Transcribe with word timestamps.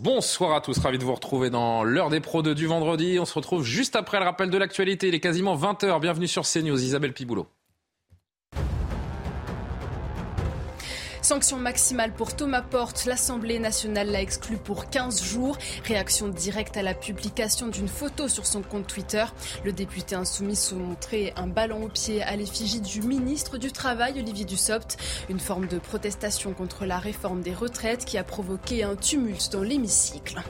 Bonsoir 0.00 0.54
à 0.54 0.60
tous, 0.60 0.78
ravi 0.78 0.96
de 0.96 1.02
vous 1.02 1.14
retrouver 1.14 1.50
dans 1.50 1.82
l'heure 1.82 2.08
des 2.08 2.20
pros 2.20 2.42
du 2.42 2.66
vendredi. 2.66 3.18
On 3.20 3.24
se 3.24 3.34
retrouve 3.34 3.64
juste 3.64 3.96
après 3.96 4.20
le 4.20 4.24
rappel 4.26 4.48
de 4.48 4.56
l'actualité. 4.56 5.08
Il 5.08 5.14
est 5.14 5.20
quasiment 5.20 5.56
20h. 5.56 6.00
Bienvenue 6.00 6.28
sur 6.28 6.44
CNews, 6.44 6.80
Isabelle 6.80 7.12
Piboulot. 7.12 7.48
Sanction 11.28 11.58
maximale 11.58 12.14
pour 12.14 12.34
Thomas 12.34 12.62
Porte. 12.62 13.04
L'Assemblée 13.04 13.58
nationale 13.58 14.10
l'a 14.10 14.22
exclu 14.22 14.56
pour 14.56 14.88
15 14.88 15.22
jours. 15.22 15.58
Réaction 15.84 16.28
directe 16.28 16.78
à 16.78 16.82
la 16.82 16.94
publication 16.94 17.66
d'une 17.66 17.86
photo 17.86 18.28
sur 18.28 18.46
son 18.46 18.62
compte 18.62 18.86
Twitter. 18.86 19.26
Le 19.62 19.72
député 19.72 20.14
insoumis 20.14 20.56
se 20.56 20.74
montrait 20.74 21.34
un 21.36 21.46
ballon 21.46 21.84
au 21.84 21.88
pied 21.88 22.22
à 22.22 22.34
l'effigie 22.34 22.80
du 22.80 23.02
ministre 23.02 23.58
du 23.58 23.72
Travail, 23.72 24.14
Olivier 24.18 24.46
Dussopt. 24.46 24.96
Une 25.28 25.38
forme 25.38 25.66
de 25.66 25.78
protestation 25.78 26.54
contre 26.54 26.86
la 26.86 26.98
réforme 26.98 27.42
des 27.42 27.52
retraites 27.52 28.06
qui 28.06 28.16
a 28.16 28.24
provoqué 28.24 28.82
un 28.82 28.96
tumulte 28.96 29.52
dans 29.52 29.60
l'hémicycle. 29.60 30.42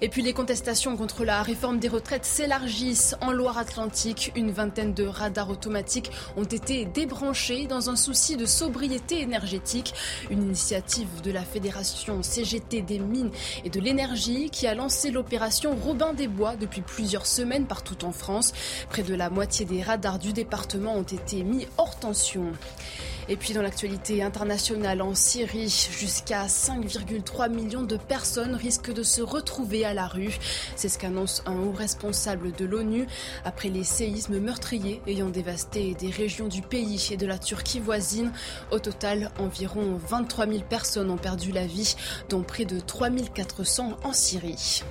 Et 0.00 0.08
puis 0.08 0.22
les 0.22 0.32
contestations 0.32 0.96
contre 0.96 1.24
la 1.24 1.42
réforme 1.44 1.78
des 1.78 1.86
retraites 1.86 2.24
s'élargissent. 2.24 3.14
En 3.20 3.30
Loire-Atlantique, 3.30 4.32
une 4.34 4.50
vingtaine 4.50 4.94
de 4.94 5.06
radars 5.06 5.50
automatiques 5.50 6.10
ont 6.36 6.42
été 6.42 6.86
débranchés 6.86 7.68
dans 7.68 7.88
un 7.88 7.94
souci 7.94 8.36
de 8.36 8.46
sobriété 8.46 9.20
énergétique. 9.20 9.94
Une 10.30 10.42
initiative 10.42 11.20
de 11.22 11.30
la 11.30 11.42
Fédération 11.42 12.22
CGT 12.22 12.82
des 12.82 12.98
mines 12.98 13.30
et 13.64 13.70
de 13.70 13.80
l'énergie 13.80 14.50
qui 14.50 14.66
a 14.66 14.74
lancé 14.74 15.10
l'opération 15.10 15.76
Robin 15.76 16.12
des 16.12 16.28
Bois 16.28 16.56
depuis 16.56 16.82
plusieurs 16.82 17.26
semaines 17.26 17.66
partout 17.66 18.04
en 18.04 18.12
France. 18.12 18.52
Près 18.88 19.02
de 19.02 19.14
la 19.14 19.30
moitié 19.30 19.64
des 19.66 19.82
radars 19.82 20.18
du 20.18 20.32
département 20.32 20.94
ont 20.94 21.02
été 21.02 21.42
mis 21.44 21.66
hors 21.76 21.98
tension. 21.98 22.52
Et 23.30 23.36
puis 23.36 23.52
dans 23.52 23.60
l'actualité 23.60 24.22
internationale 24.22 25.02
en 25.02 25.14
Syrie, 25.14 25.88
jusqu'à 25.90 26.46
5,3 26.46 27.50
millions 27.50 27.82
de 27.82 27.98
personnes 27.98 28.54
risquent 28.54 28.92
de 28.92 29.02
se 29.02 29.20
retrouver 29.20 29.84
à 29.84 29.92
la 29.92 30.06
rue. 30.06 30.38
C'est 30.76 30.88
ce 30.88 30.98
qu'annonce 30.98 31.42
un 31.44 31.56
haut 31.56 31.72
responsable 31.72 32.52
de 32.52 32.64
l'ONU 32.64 33.06
après 33.44 33.68
les 33.68 33.84
séismes 33.84 34.38
meurtriers 34.38 35.02
ayant 35.06 35.28
dévasté 35.28 35.94
des 35.94 36.10
régions 36.10 36.48
du 36.48 36.62
pays 36.62 37.08
et 37.10 37.18
de 37.18 37.26
la 37.26 37.38
Turquie 37.38 37.80
voisine. 37.80 38.32
Au 38.70 38.78
total, 38.78 39.30
environ 39.38 39.98
23 40.08 40.46
000 40.46 40.60
personnes 40.68 41.10
ont 41.10 41.18
perdu 41.18 41.52
la 41.52 41.66
vie, 41.66 41.96
dont 42.30 42.42
près 42.42 42.64
de 42.64 42.80
3 42.80 43.10
400 43.34 43.98
en 44.04 44.12
Syrie. 44.14 44.82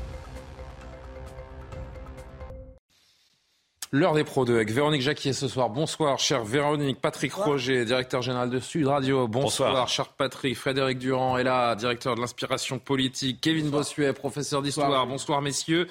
L'heure 3.93 4.13
des 4.13 4.25
pros 4.25 4.43
2 4.43 4.53
avec 4.53 4.69
Véronique 4.69 5.01
Jacquier 5.01 5.31
ce 5.31 5.47
soir. 5.47 5.69
Bonsoir, 5.69 6.19
cher 6.19 6.43
Véronique. 6.43 6.99
Patrick 6.99 7.33
Roger, 7.33 7.85
directeur 7.85 8.21
général 8.21 8.49
de 8.49 8.59
Sud 8.59 8.85
Radio. 8.85 9.29
Bonsoir, 9.29 9.87
cher 9.87 10.09
Patrick. 10.09 10.57
Frédéric 10.57 10.99
Durand 10.99 11.37
est 11.37 11.45
là, 11.45 11.73
directeur 11.73 12.15
de 12.15 12.19
l'inspiration 12.19 12.79
politique. 12.79 13.39
Kevin 13.39 13.69
Bossuet, 13.69 14.11
professeur 14.11 14.61
d'histoire. 14.61 15.07
Bonsoir, 15.07 15.41
messieurs. 15.41 15.87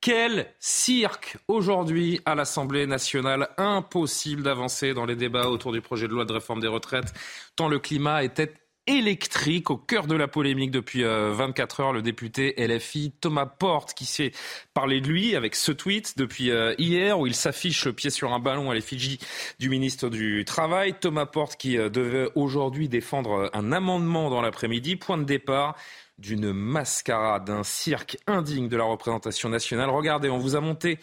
Quel 0.00 0.52
cirque 0.58 1.36
aujourd'hui 1.46 2.20
à 2.24 2.34
l'Assemblée 2.34 2.84
nationale? 2.86 3.48
Impossible 3.58 4.42
d'avancer 4.42 4.92
dans 4.92 5.06
les 5.06 5.14
débats 5.14 5.46
autour 5.46 5.70
du 5.70 5.80
projet 5.80 6.08
de 6.08 6.12
loi 6.12 6.24
de 6.24 6.32
réforme 6.32 6.60
des 6.60 6.66
retraites, 6.66 7.12
tant 7.54 7.68
le 7.68 7.78
climat 7.78 8.24
était 8.24 8.52
électrique 8.86 9.70
au 9.70 9.76
cœur 9.76 10.06
de 10.06 10.14
la 10.14 10.28
polémique 10.28 10.70
depuis 10.70 11.02
24 11.02 11.80
heures. 11.80 11.92
Le 11.92 12.02
député 12.02 12.54
LFI 12.58 13.12
Thomas 13.20 13.46
Porte 13.46 13.94
qui 13.94 14.04
s'est 14.06 14.32
parlé 14.74 15.00
de 15.00 15.08
lui 15.08 15.34
avec 15.36 15.54
ce 15.54 15.72
tweet 15.72 16.16
depuis 16.16 16.50
hier 16.78 17.18
où 17.18 17.26
il 17.26 17.34
s'affiche 17.34 17.84
le 17.86 17.92
pied 17.92 18.10
sur 18.10 18.32
un 18.32 18.38
ballon 18.38 18.70
à 18.70 18.74
l'effigie 18.74 19.18
du 19.58 19.68
ministre 19.68 20.08
du 20.08 20.44
Travail. 20.44 20.94
Thomas 21.00 21.26
Porte 21.26 21.56
qui 21.56 21.76
devait 21.76 22.28
aujourd'hui 22.34 22.88
défendre 22.88 23.50
un 23.52 23.72
amendement 23.72 24.30
dans 24.30 24.40
l'après-midi. 24.40 24.96
Point 24.96 25.18
de 25.18 25.24
départ 25.24 25.76
d'une 26.18 26.52
mascarade, 26.52 27.44
d'un 27.44 27.62
cirque 27.62 28.16
indigne 28.26 28.68
de 28.68 28.76
la 28.76 28.84
représentation 28.84 29.48
nationale. 29.48 29.90
Regardez, 29.90 30.30
on 30.30 30.38
vous 30.38 30.56
a 30.56 30.60
monté 30.60 30.98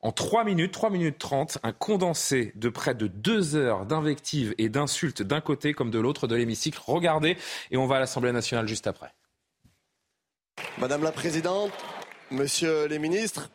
en 0.00 0.12
3 0.12 0.44
minutes, 0.44 0.72
3 0.72 0.90
minutes 0.90 1.18
30, 1.18 1.58
un 1.62 1.72
condensé 1.72 2.52
de 2.54 2.68
près 2.68 2.94
de 2.94 3.06
2 3.06 3.56
heures 3.56 3.86
d'invectives 3.86 4.54
et 4.58 4.68
d'insultes 4.68 5.22
d'un 5.22 5.40
côté 5.40 5.74
comme 5.74 5.90
de 5.90 5.98
l'autre 5.98 6.26
de 6.26 6.36
l'hémicycle. 6.36 6.78
Regardez, 6.86 7.36
et 7.70 7.76
on 7.76 7.86
va 7.86 7.96
à 7.96 8.00
l'Assemblée 8.00 8.32
nationale 8.32 8.68
juste 8.68 8.86
après. 8.86 9.12
Madame 10.78 11.02
la 11.02 11.12
Présidente, 11.12 11.72
Messieurs 12.30 12.86
les 12.86 12.98
ministres, 12.98 13.50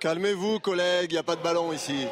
calmez-vous 0.00 0.58
collègues, 0.58 1.10
il 1.10 1.14
n'y 1.14 1.18
a 1.18 1.22
pas 1.22 1.36
de 1.36 1.42
ballon 1.42 1.72
ici. 1.72 2.06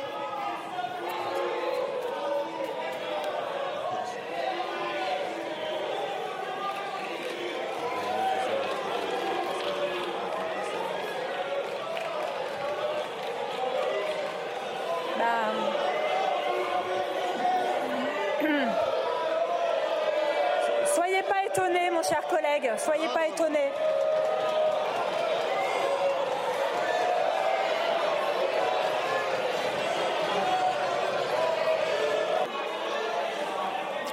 Soyez 20.94 21.22
pas 21.22 21.44
étonnés, 21.46 21.90
mon 21.90 22.02
cher 22.02 22.20
collègue, 22.28 22.71
soyez 22.84 23.08
pas 23.14 23.28
étonnés. 23.28 23.70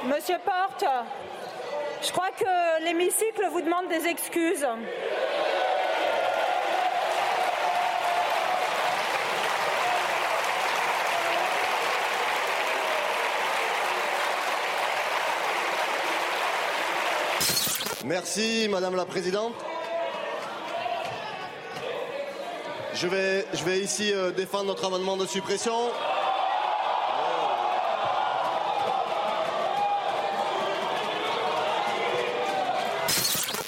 Monsieur 0.06 0.38
Porte, 0.46 0.86
je 2.02 2.12
crois 2.12 2.30
que 2.38 2.84
l'hémicycle 2.84 3.48
vous 3.52 3.62
demande 3.62 3.88
des 3.90 4.08
excuses. 4.08 4.68
Merci 18.10 18.68
Madame 18.72 18.96
la 18.96 19.06
Présidente. 19.06 19.54
Je 22.96 23.06
vais, 23.06 23.80
ici 23.80 24.12
euh, 24.12 24.32
défendre 24.32 24.66
notre 24.66 24.84
amendement 24.86 25.16
de 25.16 25.28
suppression. 25.28 25.92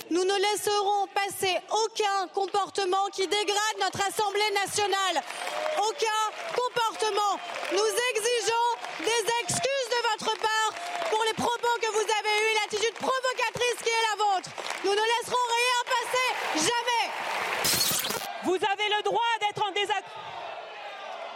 Nous 0.09 0.23
ne 0.23 0.33
laisserons 0.33 1.05
passer 1.13 1.55
aucun 1.69 2.27
comportement 2.33 3.05
qui 3.13 3.27
dégrade 3.27 3.77
notre 3.79 4.01
Assemblée 4.07 4.51
nationale. 4.65 5.21
Aucun 5.87 6.21
comportement. 6.49 7.37
Nous 7.73 7.91
exigeons 8.09 8.71
des 9.01 9.23
excuses 9.43 9.89
de 9.91 10.01
votre 10.09 10.35
part 10.41 10.73
pour 11.11 11.23
les 11.25 11.33
propos 11.33 11.75
que 11.81 11.91
vous 11.91 12.07
avez 12.19 12.35
eus, 12.39 12.53
l'attitude 12.63 12.95
provocatrice 12.95 13.79
qui 13.83 13.89
est 13.89 14.05
la 14.09 14.23
vôtre. 14.23 14.49
Nous 14.85 14.91
ne 14.91 15.05
laisserons 15.13 15.47
rien 15.59 15.79
passer, 15.95 16.27
jamais. 16.69 17.05
Vous 18.45 18.55
avez 18.55 18.89
le 18.95 19.03
droit 19.03 19.33
d'être 19.41 19.61
en 19.67 19.71
désaccord. 19.71 20.21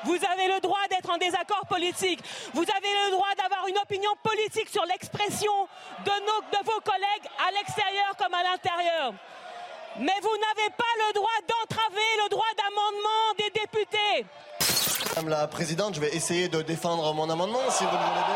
Vous 0.06 0.14
avez 0.32 0.48
le 0.54 0.60
droit 0.62 0.86
d'être 0.90 1.10
en 1.10 1.18
désaccord 1.18 1.66
politique. 1.68 2.20
Vous 2.54 2.62
avez 2.64 2.94
le 3.06 3.12
droit 3.12 3.34
d'avoir 3.38 3.68
une 3.68 3.78
opinion 3.78 4.12
politique 4.22 4.70
sur 4.70 4.86
l'expression 4.86 5.68
de, 6.06 6.12
nos, 6.12 6.42
de 6.52 6.66
vos 6.66 6.80
collègues 6.82 7.28
à 7.48 7.52
l'extérieur 7.52 8.16
comme 8.18 8.34
à 8.34 8.44
l'intérieur. 8.44 9.14
Mais 9.98 10.14
vous 10.22 10.38
n'avez 10.38 10.70
pas 10.72 10.94
le 11.08 11.14
droit 11.14 11.40
d'entraver 11.48 12.10
le 12.24 12.30
droit 12.30 12.46
d'amendement 12.58 13.34
des 13.38 13.50
députés. 13.60 14.26
Madame 15.16 15.30
la 15.30 15.48
Présidente, 15.48 15.96
je 15.96 16.02
vais 16.02 16.14
essayer 16.14 16.50
de 16.50 16.62
défendre 16.62 17.14
mon 17.14 17.30
amendement 17.30 17.62
si 17.70 17.84
vous 17.86 17.92
le 17.92 17.98
voulez 17.98 18.26
bien. 18.28 18.36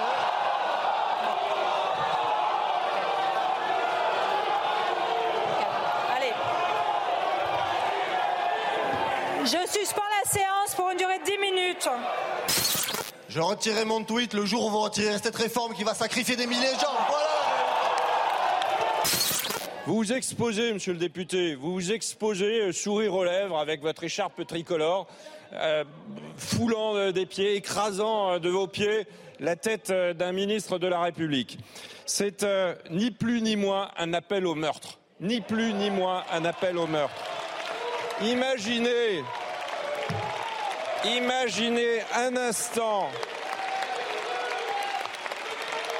Allez. 6.16 6.34
Je 9.46 9.80
suspends 9.80 9.99
séance 10.70 10.76
pour 10.76 10.90
une 10.90 10.98
durée 10.98 11.20
de 11.20 11.26
10 11.26 11.38
minutes. 11.38 11.90
Je 13.28 13.40
retirerai 13.40 13.86
mon 13.86 14.04
tweet 14.04 14.34
le 14.34 14.46
jour 14.46 14.66
où 14.66 14.70
vous 14.70 14.80
retirerez 14.80 15.18
cette 15.20 15.36
réforme 15.36 15.74
qui 15.74 15.84
va 15.84 15.94
sacrifier 15.94 16.36
des 16.36 16.48
milliers 16.48 16.74
de 16.74 16.80
gens. 16.80 16.98
Voilà 17.08 17.26
Vous 19.86 19.96
vous 19.96 20.14
exposez, 20.14 20.74
monsieur 20.74 20.94
le 20.94 21.00
député, 21.00 21.56
vous 21.56 21.74
vous 21.74 21.92
exposez, 21.92 22.62
euh, 22.62 22.72
sourire 22.72 23.14
aux 23.14 23.24
lèvres, 23.24 23.58
avec 23.58 23.82
votre 23.82 24.04
écharpe 24.04 24.46
tricolore, 24.48 25.08
euh, 25.54 25.84
foulant 26.38 26.96
euh, 26.96 27.12
des 27.12 27.26
pieds, 27.26 27.56
écrasant 27.56 28.40
de 28.40 28.50
vos 28.50 28.68
pieds 28.68 29.08
la 29.40 29.56
tête 29.56 29.92
d'un 29.92 30.34
ministre 30.34 30.80
de 30.80 30.88
la 30.88 31.00
République. 31.00 31.60
C'est 32.06 32.46
ni 32.90 33.12
plus 33.12 33.42
ni 33.42 33.56
moins 33.56 33.92
un 33.98 34.14
appel 34.14 34.46
au 34.46 34.54
meurtre. 34.54 35.00
Ni 35.22 35.40
plus 35.40 35.72
ni 35.74 35.90
moins 35.90 36.26
un 36.34 36.44
appel 36.44 36.78
au 36.78 36.88
meurtre. 36.88 37.16
Imaginez, 38.22 39.24
imaginez 41.06 42.02
un 42.16 42.36
instant 42.36 43.10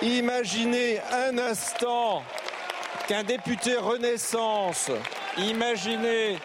Imaginez 0.02 1.02
un 1.12 1.38
instant 1.38 2.24
qu'un 3.10 3.24
député 3.24 3.76
Renaissance, 3.76 4.90
imaginez, 5.38 6.38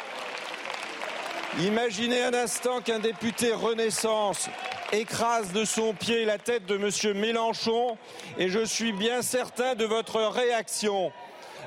imaginez 1.60 2.24
un 2.24 2.34
instant 2.34 2.80
qu'un 2.80 2.98
député 2.98 3.52
Renaissance 3.52 4.48
écrase 4.90 5.52
de 5.52 5.64
son 5.64 5.94
pied 5.94 6.24
la 6.24 6.38
tête 6.38 6.66
de 6.66 6.74
M. 6.74 7.16
Mélenchon 7.16 7.96
et 8.38 8.48
je 8.48 8.64
suis 8.64 8.92
bien 8.92 9.22
certain 9.22 9.76
de 9.76 9.84
votre 9.84 10.20
réaction. 10.20 11.12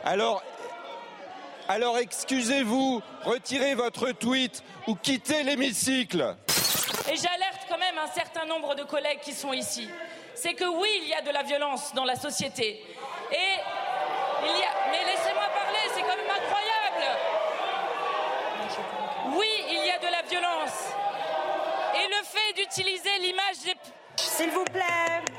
Alors, 0.03 0.43
alors 1.69 1.97
excusez-vous, 1.99 3.01
retirez 3.23 3.75
votre 3.75 4.11
tweet 4.11 4.61
ou 4.87 4.95
quittez 4.95 5.43
l'hémicycle. 5.43 6.35
Et 7.11 7.15
j'alerte 7.15 7.65
quand 7.69 7.77
même 7.77 7.97
un 7.97 8.07
certain 8.07 8.45
nombre 8.45 8.75
de 8.75 8.83
collègues 8.83 9.19
qui 9.21 9.33
sont 9.33 9.53
ici 9.53 9.89
c'est 10.37 10.53
que 10.53 10.65
oui, 10.65 10.89
il 11.01 11.09
y 11.09 11.13
a 11.13 11.21
de 11.21 11.31
la 11.31 11.41
violence 11.41 11.93
dans 11.95 12.05
la 12.05 12.15
société. 12.15 12.83
Et 13.31 13.53
il 14.43 14.59
y 14.59 14.63
a... 14.63 14.69
Mais 14.91 15.03
laissez-moi 15.03 15.47
parler, 15.53 15.79
c'est 15.93 16.01
quand 16.01 16.15
même 16.15 16.29
incroyable. 16.29 17.17
Oui, 19.35 19.47
il 19.67 19.85
y 19.85 19.89
a 19.89 19.97
de 19.97 20.11
la 20.11 20.21
violence. 20.21 20.93
Et 21.95 22.07
le 22.07 22.23
fait 22.23 22.53
d'utiliser 22.53 23.17
l'image 23.19 23.59
des... 23.65 23.73
S'il 24.17 24.51
vous 24.51 24.63
plaît. 24.65 25.36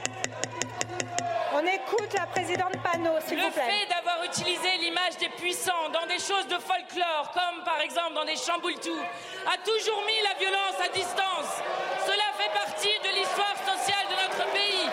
On 1.60 1.66
écoute 1.66 2.14
la 2.14 2.26
présidente 2.26 2.76
Panot, 2.84 3.18
s'il 3.26 3.40
vous 3.40 3.50
plaît. 3.50 3.66
Le 3.66 3.72
fait 3.72 3.86
d'avoir 3.88 4.22
utilisé 4.22 4.78
l'image 4.80 5.16
des 5.18 5.28
puissants 5.30 5.88
dans 5.92 6.06
des 6.06 6.22
choses 6.22 6.46
de 6.46 6.54
folklore, 6.54 7.32
comme 7.34 7.64
par 7.64 7.80
exemple 7.80 8.14
dans 8.14 8.24
des 8.24 8.36
chamboultous, 8.36 9.02
a 9.44 9.58
toujours 9.66 10.00
mis 10.06 10.22
la 10.22 10.38
violence 10.38 10.78
à 10.78 10.88
distance. 10.94 11.50
Cela 12.06 12.30
fait 12.38 12.52
partie 12.54 12.94
de 13.02 13.10
l'histoire 13.10 13.56
sociale 13.66 14.06
de 14.06 14.16
notre 14.22 14.52
pays. 14.52 14.86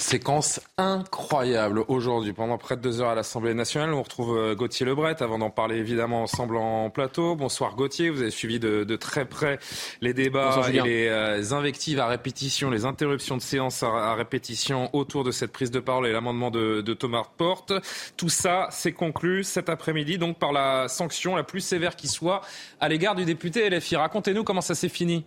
Séquence 0.00 0.60
incroyable 0.78 1.84
aujourd'hui, 1.88 2.32
pendant 2.32 2.56
près 2.56 2.74
de 2.74 2.80
deux 2.80 3.02
heures 3.02 3.10
à 3.10 3.14
l'Assemblée 3.14 3.52
nationale. 3.52 3.92
On 3.92 4.02
retrouve 4.02 4.34
euh, 4.34 4.54
Gauthier 4.54 4.86
Lebret 4.86 5.22
avant 5.22 5.38
d'en 5.38 5.50
parler 5.50 5.76
évidemment 5.76 6.22
ensemble 6.22 6.56
en 6.56 6.88
plateau. 6.88 7.36
Bonsoir 7.36 7.76
Gauthier, 7.76 8.08
vous 8.08 8.22
avez 8.22 8.30
suivi 8.30 8.58
de, 8.58 8.96
très 8.96 9.26
près 9.26 9.58
les 10.00 10.14
débats 10.14 10.62
et 10.72 10.80
les 10.80 11.06
euh, 11.06 11.52
invectives 11.52 12.00
à 12.00 12.06
répétition, 12.06 12.70
les 12.70 12.86
interruptions 12.86 13.36
de 13.36 13.42
séance 13.42 13.82
à, 13.82 14.14
répétition 14.14 14.88
autour 14.94 15.22
de 15.22 15.30
cette 15.30 15.52
prise 15.52 15.70
de 15.70 15.80
parole 15.80 16.06
et 16.06 16.12
l'amendement 16.12 16.50
de, 16.50 16.80
de 16.80 16.94
Thomas 16.94 17.24
Porte. 17.36 17.74
Tout 18.16 18.30
ça 18.30 18.68
s'est 18.70 18.92
conclu 18.92 19.44
cet 19.44 19.68
après-midi 19.68 20.16
donc 20.16 20.38
par 20.38 20.52
la 20.52 20.88
sanction 20.88 21.36
la 21.36 21.44
plus 21.44 21.60
sévère 21.60 21.94
qui 21.94 22.08
soit 22.08 22.40
à 22.80 22.88
l'égard 22.88 23.14
du 23.14 23.26
député 23.26 23.68
LFI. 23.68 23.96
Racontez-nous 23.96 24.44
comment 24.44 24.62
ça 24.62 24.74
s'est 24.74 24.88
fini. 24.88 25.26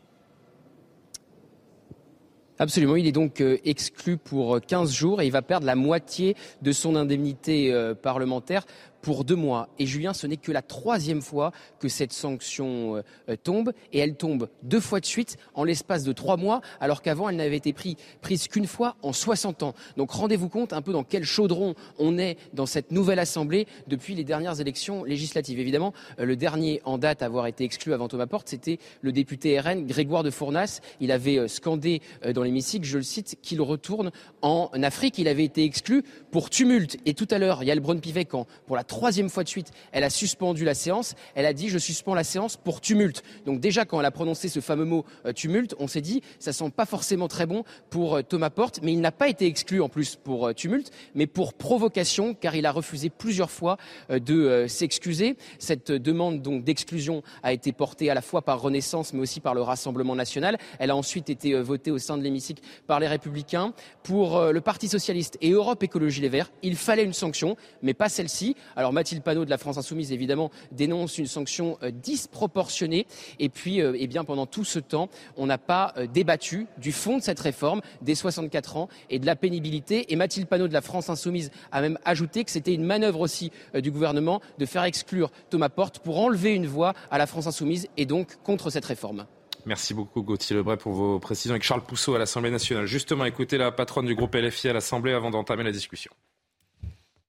Absolument, 2.60 2.96
il 2.96 3.08
est 3.08 3.12
donc 3.12 3.42
euh, 3.42 3.58
exclu 3.66 4.18
pour 4.18 4.62
15 4.62 4.94
jours 4.94 5.22
et 5.22 5.26
il 5.26 5.32
va 5.32 5.42
perdre 5.42 5.66
la 5.66 5.76
moitié 5.76 6.36
de 6.62 6.72
son 6.72 6.96
indemnité 6.96 7.74
euh, 7.74 7.96
parlementaire 7.96 8.66
pour 9.04 9.26
deux 9.26 9.36
mois. 9.36 9.70
Et 9.78 9.86
Julien, 9.86 10.14
ce 10.14 10.26
n'est 10.26 10.38
que 10.38 10.52
la 10.52 10.64
troisième 10.64 11.22
fois 11.22 11.52
que 11.80 11.90
cette 11.90 12.14
sanction 12.14 12.96
euh, 12.96 13.02
euh, 13.30 13.36
tombe, 13.36 13.74
et 13.92 14.00
elle 14.00 14.16
tombe 14.16 14.50
deux 14.64 14.80
fois 14.80 15.00
de 15.02 15.06
suite 15.06 15.38
en 15.54 15.66
l'espace 15.66 16.04
de 16.04 16.14
trois 16.14 16.38
mois, 16.38 16.62
alors 16.80 17.02
qu'avant 17.02 17.30
elle 17.30 17.36
n'avait 17.36 17.58
été 17.58 17.74
prise 17.74 18.48
qu'une 18.48 18.66
fois 18.66 18.96
en 19.04 19.14
60 19.14 19.62
ans. 19.62 19.76
Donc 19.98 20.10
rendez-vous 20.12 20.50
compte 20.50 20.74
un 20.74 20.82
peu 20.82 20.94
dans 20.94 21.04
quel 21.04 21.26
chaudron 21.26 21.76
on 22.00 22.18
est 22.18 22.38
dans 22.54 22.66
cette 22.66 22.92
nouvelle 22.92 23.20
Assemblée 23.20 23.68
depuis 23.88 24.16
les 24.16 24.24
dernières 24.24 24.62
élections 24.62 25.04
législatives. 25.04 25.60
Évidemment, 25.60 25.94
euh, 26.20 26.26
le 26.26 26.38
dernier 26.38 26.82
en 26.86 26.98
date 26.98 27.22
à 27.22 27.26
avoir 27.26 27.48
été 27.48 27.66
exclu 27.66 27.94
avant 27.94 28.08
Thomas 28.08 28.26
Porte, 28.26 28.48
c'était 28.48 28.80
le 29.02 29.12
député 29.12 29.60
RN 29.60 29.86
Grégoire 29.86 30.24
de 30.24 30.32
Fournas. 30.32 30.80
Il 31.02 31.12
avait 31.12 31.50
scandé 31.50 32.02
dans 32.34 32.44
l'hémicycle, 32.44 32.86
je 32.86 32.98
le 32.98 33.04
cite, 33.04 33.38
qu'il 33.42 33.62
retourne 33.62 34.12
en 34.42 34.70
Afrique. 34.82 35.18
Il 35.18 35.28
avait 35.28 35.44
été 35.44 35.66
exclu 35.66 36.04
pour 36.32 36.50
tumulte. 36.50 36.98
Et 37.06 37.14
tout 37.14 37.28
à 37.30 37.38
l'heure, 37.38 37.64
il 37.64 37.68
y 37.68 37.72
a 37.72 37.76
le 37.76 37.82
Pivet 38.00 38.26
quand, 38.26 38.48
pour 38.66 38.76
la 38.76 38.84
troisième 38.94 39.30
fois 39.30 39.44
de 39.44 39.50
suite, 39.50 39.72
elle 39.92 40.04
a 40.04 40.12
suspendu 40.12 40.64
la 40.64 40.76
séance. 40.76 41.16
Elle 41.34 41.48
a 41.48 41.54
dit 41.54 41.68
je 41.68 41.80
suspends 41.80 42.14
la 42.14 42.24
séance 42.24 42.58
pour 42.58 42.80
tumulte. 42.80 43.24
Donc 43.46 43.60
déjà 43.60 43.86
quand 43.86 44.00
elle 44.00 44.06
a 44.06 44.12
prononcé 44.12 44.50
ce 44.50 44.60
fameux 44.60 44.86
mot 44.86 45.04
euh, 45.26 45.34
tumulte, 45.34 45.74
on 45.80 45.88
s'est 45.88 46.02
dit 46.02 46.22
ça 46.38 46.54
sent 46.54 46.70
pas 46.70 46.86
forcément 46.86 47.28
très 47.28 47.48
bon 47.48 47.64
pour 47.90 48.18
euh, 48.18 48.22
Thomas 48.22 48.52
Porte, 48.52 48.82
mais 48.84 48.94
il 48.94 49.02
n'a 49.02 49.12
pas 49.12 49.30
été 49.30 49.48
exclu 49.48 49.82
en 49.82 49.90
plus 49.90 50.16
pour 50.16 50.48
euh, 50.48 50.54
tumulte, 50.54 50.92
mais 51.16 51.26
pour 51.26 51.56
provocation 51.56 52.36
car 52.36 52.56
il 52.56 52.68
a 52.68 52.72
refusé 52.72 53.10
plusieurs 53.10 53.50
fois 53.50 53.78
de 54.10 54.66
s'excuser. 54.68 55.38
Cette 55.58 55.92
demande 55.92 56.44
donc 56.44 56.64
d'exclusion 56.64 57.24
a 57.42 57.52
été 57.52 57.72
portée 57.72 58.12
à 58.12 58.14
la 58.14 58.22
fois 58.22 58.44
par 58.44 58.62
Renaissance 58.62 59.14
mais 59.14 59.22
aussi 59.22 59.40
par 59.40 59.56
le 59.56 59.62
Rassemblement 59.64 60.16
national. 60.16 60.58
Elle 60.78 60.92
a 60.92 60.96
ensuite 60.96 61.32
été 61.32 61.60
votée 61.60 61.90
au 61.90 61.98
sein 61.98 62.18
de 62.18 62.24
l'hémicycle 62.24 62.62
par 62.86 63.00
les 63.00 63.08
Républicains. 63.08 63.74
Pour 64.04 64.40
le 64.40 64.62
Parti 64.62 64.88
socialiste 64.88 65.38
et 65.42 65.52
Europe 65.52 65.82
Écologie 65.82 66.22
Les 66.22 66.30
Verts, 66.30 66.52
il 66.62 66.76
fallait 66.76 67.04
une 67.04 67.14
sanction, 67.14 67.58
mais 67.82 67.94
pas 67.94 68.10
celle-ci. 68.10 68.56
Alors 68.84 68.92
Mathilde 68.92 69.24
Panot 69.24 69.46
de 69.46 69.50
la 69.50 69.58
France 69.58 69.78
Insoumise, 69.78 70.12
évidemment, 70.12 70.52
dénonce 70.74 71.18
une 71.18 71.26
sanction 71.26 71.78
euh, 71.84 71.90
disproportionnée. 71.90 73.08
Et 73.40 73.48
puis, 73.48 73.80
euh, 73.80 73.96
eh 73.98 74.08
bien, 74.08 74.26
pendant 74.26 74.46
tout 74.46 74.66
ce 74.66 74.78
temps, 74.78 75.08
on 75.38 75.46
n'a 75.46 75.58
pas 75.58 75.94
euh, 75.96 76.06
débattu 76.06 76.68
du 76.80 76.92
fond 76.92 77.18
de 77.18 77.24
cette 77.24 77.40
réforme 77.40 77.80
des 78.02 78.14
64 78.14 78.76
ans 78.76 78.90
et 79.10 79.20
de 79.20 79.26
la 79.26 79.38
pénibilité. 79.38 80.12
Et 80.12 80.18
Mathilde 80.18 80.50
Panot 80.50 80.68
de 80.68 80.74
la 80.74 80.82
France 80.82 81.10
Insoumise 81.10 81.50
a 81.72 81.80
même 81.80 81.98
ajouté 82.04 82.44
que 82.44 82.52
c'était 82.52 82.74
une 82.74 82.84
manœuvre 82.84 83.22
aussi 83.22 83.54
du 83.74 83.90
gouvernement 83.90 84.42
de 84.58 84.66
faire 84.66 84.84
exclure 84.84 85.32
Thomas 85.50 85.70
Porte 85.70 86.00
pour 86.00 86.20
enlever 86.20 86.54
une 86.54 86.68
voix 86.68 86.94
à 87.10 87.18
la 87.18 87.26
France 87.26 87.48
Insoumise 87.48 87.88
et 87.96 88.06
donc 88.06 88.36
contre 88.44 88.70
cette 88.70 88.84
réforme. 88.84 89.28
Merci 89.66 89.94
beaucoup 89.94 90.24
Gauthier 90.24 90.58
Lebray 90.58 90.76
pour 90.76 90.92
vos 90.92 91.20
précisions 91.20 91.54
avec 91.54 91.64
Charles 91.64 91.86
Pousseau 91.86 92.16
à 92.16 92.20
l'Assemblée 92.20 92.52
nationale. 92.52 92.86
Justement, 92.86 93.24
écoutez 93.24 93.58
la 93.58 93.72
patronne 93.72 94.08
du 94.08 94.14
groupe 94.16 94.36
LFI 94.36 94.68
à 94.68 94.74
l'Assemblée 94.74 95.14
avant 95.14 95.32
d'entamer 95.32 95.64
la 95.64 95.72
discussion. 95.72 96.12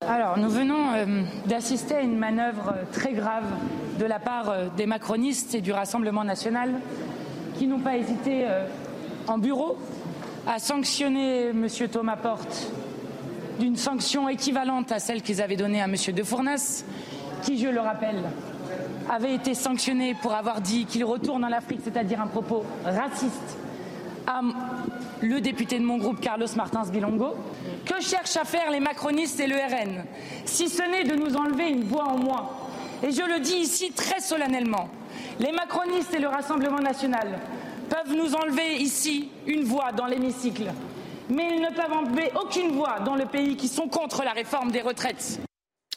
Alors, 0.08 0.36
nous 0.36 0.50
venons 0.50 0.92
euh, 0.94 1.22
d'assister 1.46 1.94
à 1.94 2.00
une 2.00 2.18
manœuvre 2.18 2.74
euh, 2.76 2.82
très 2.92 3.14
grave 3.14 3.44
de 3.98 4.04
la 4.04 4.18
part 4.18 4.50
euh, 4.50 4.66
des 4.76 4.84
macronistes 4.84 5.54
et 5.54 5.62
du 5.62 5.72
Rassemblement 5.72 6.24
national 6.24 6.72
qui 7.58 7.66
n'ont 7.66 7.78
pas 7.78 7.96
hésité 7.96 8.46
en 9.28 9.38
bureau 9.38 9.78
à 10.44 10.58
sanctionner 10.58 11.50
M. 11.50 11.68
Thomas 11.90 12.16
Porte 12.16 12.72
d'une 13.60 13.76
sanction 13.76 14.28
équivalente 14.28 14.90
à 14.90 14.98
celle 14.98 15.22
qu'ils 15.22 15.40
avaient 15.40 15.54
donnée 15.54 15.80
à 15.80 15.84
M. 15.84 15.94
De 16.12 16.22
Fournas, 16.24 16.84
qui, 17.42 17.56
je 17.56 17.68
le 17.68 17.78
rappelle, 17.78 18.24
avait 19.08 19.36
été 19.36 19.54
sanctionné 19.54 20.16
pour 20.20 20.34
avoir 20.34 20.60
dit 20.60 20.84
qu'il 20.86 21.04
retourne 21.04 21.44
en 21.44 21.52
Afrique, 21.52 21.82
c'est-à-dire 21.84 22.20
un 22.20 22.26
propos 22.26 22.64
raciste 22.84 23.56
à 24.26 24.40
le 25.20 25.40
député 25.40 25.78
de 25.78 25.84
mon 25.84 25.98
groupe, 25.98 26.20
Carlos 26.20 26.46
Martins 26.56 26.84
Bilongo. 26.90 27.34
Que 27.84 28.00
cherchent 28.00 28.36
à 28.36 28.44
faire 28.44 28.70
les 28.70 28.80
macronistes 28.80 29.40
et 29.40 29.46
le 29.46 29.56
RN 29.56 30.04
Si 30.44 30.68
ce 30.68 30.82
n'est 30.82 31.04
de 31.04 31.16
nous 31.16 31.36
enlever 31.36 31.68
une 31.68 31.84
voix 31.84 32.04
en 32.04 32.18
moins. 32.18 32.48
Et 33.02 33.10
je 33.10 33.22
le 33.22 33.40
dis 33.40 33.56
ici 33.56 33.92
très 33.92 34.20
solennellement. 34.20 34.88
Les 35.38 35.52
macronistes 35.52 36.14
et 36.14 36.18
le 36.20 36.28
Rassemblement 36.28 36.80
national 36.80 37.38
peuvent 37.88 38.16
nous 38.16 38.34
enlever 38.34 38.76
ici 38.76 39.28
une 39.46 39.64
voix 39.64 39.92
dans 39.92 40.06
l'hémicycle. 40.06 40.72
Mais 41.28 41.50
ils 41.54 41.60
ne 41.60 41.70
peuvent 41.74 41.92
enlever 41.92 42.30
aucune 42.40 42.72
voix 42.72 43.00
dans 43.00 43.14
le 43.14 43.26
pays 43.26 43.56
qui 43.56 43.68
sont 43.68 43.88
contre 43.88 44.24
la 44.24 44.32
réforme 44.32 44.70
des 44.70 44.82
retraites. 44.82 45.40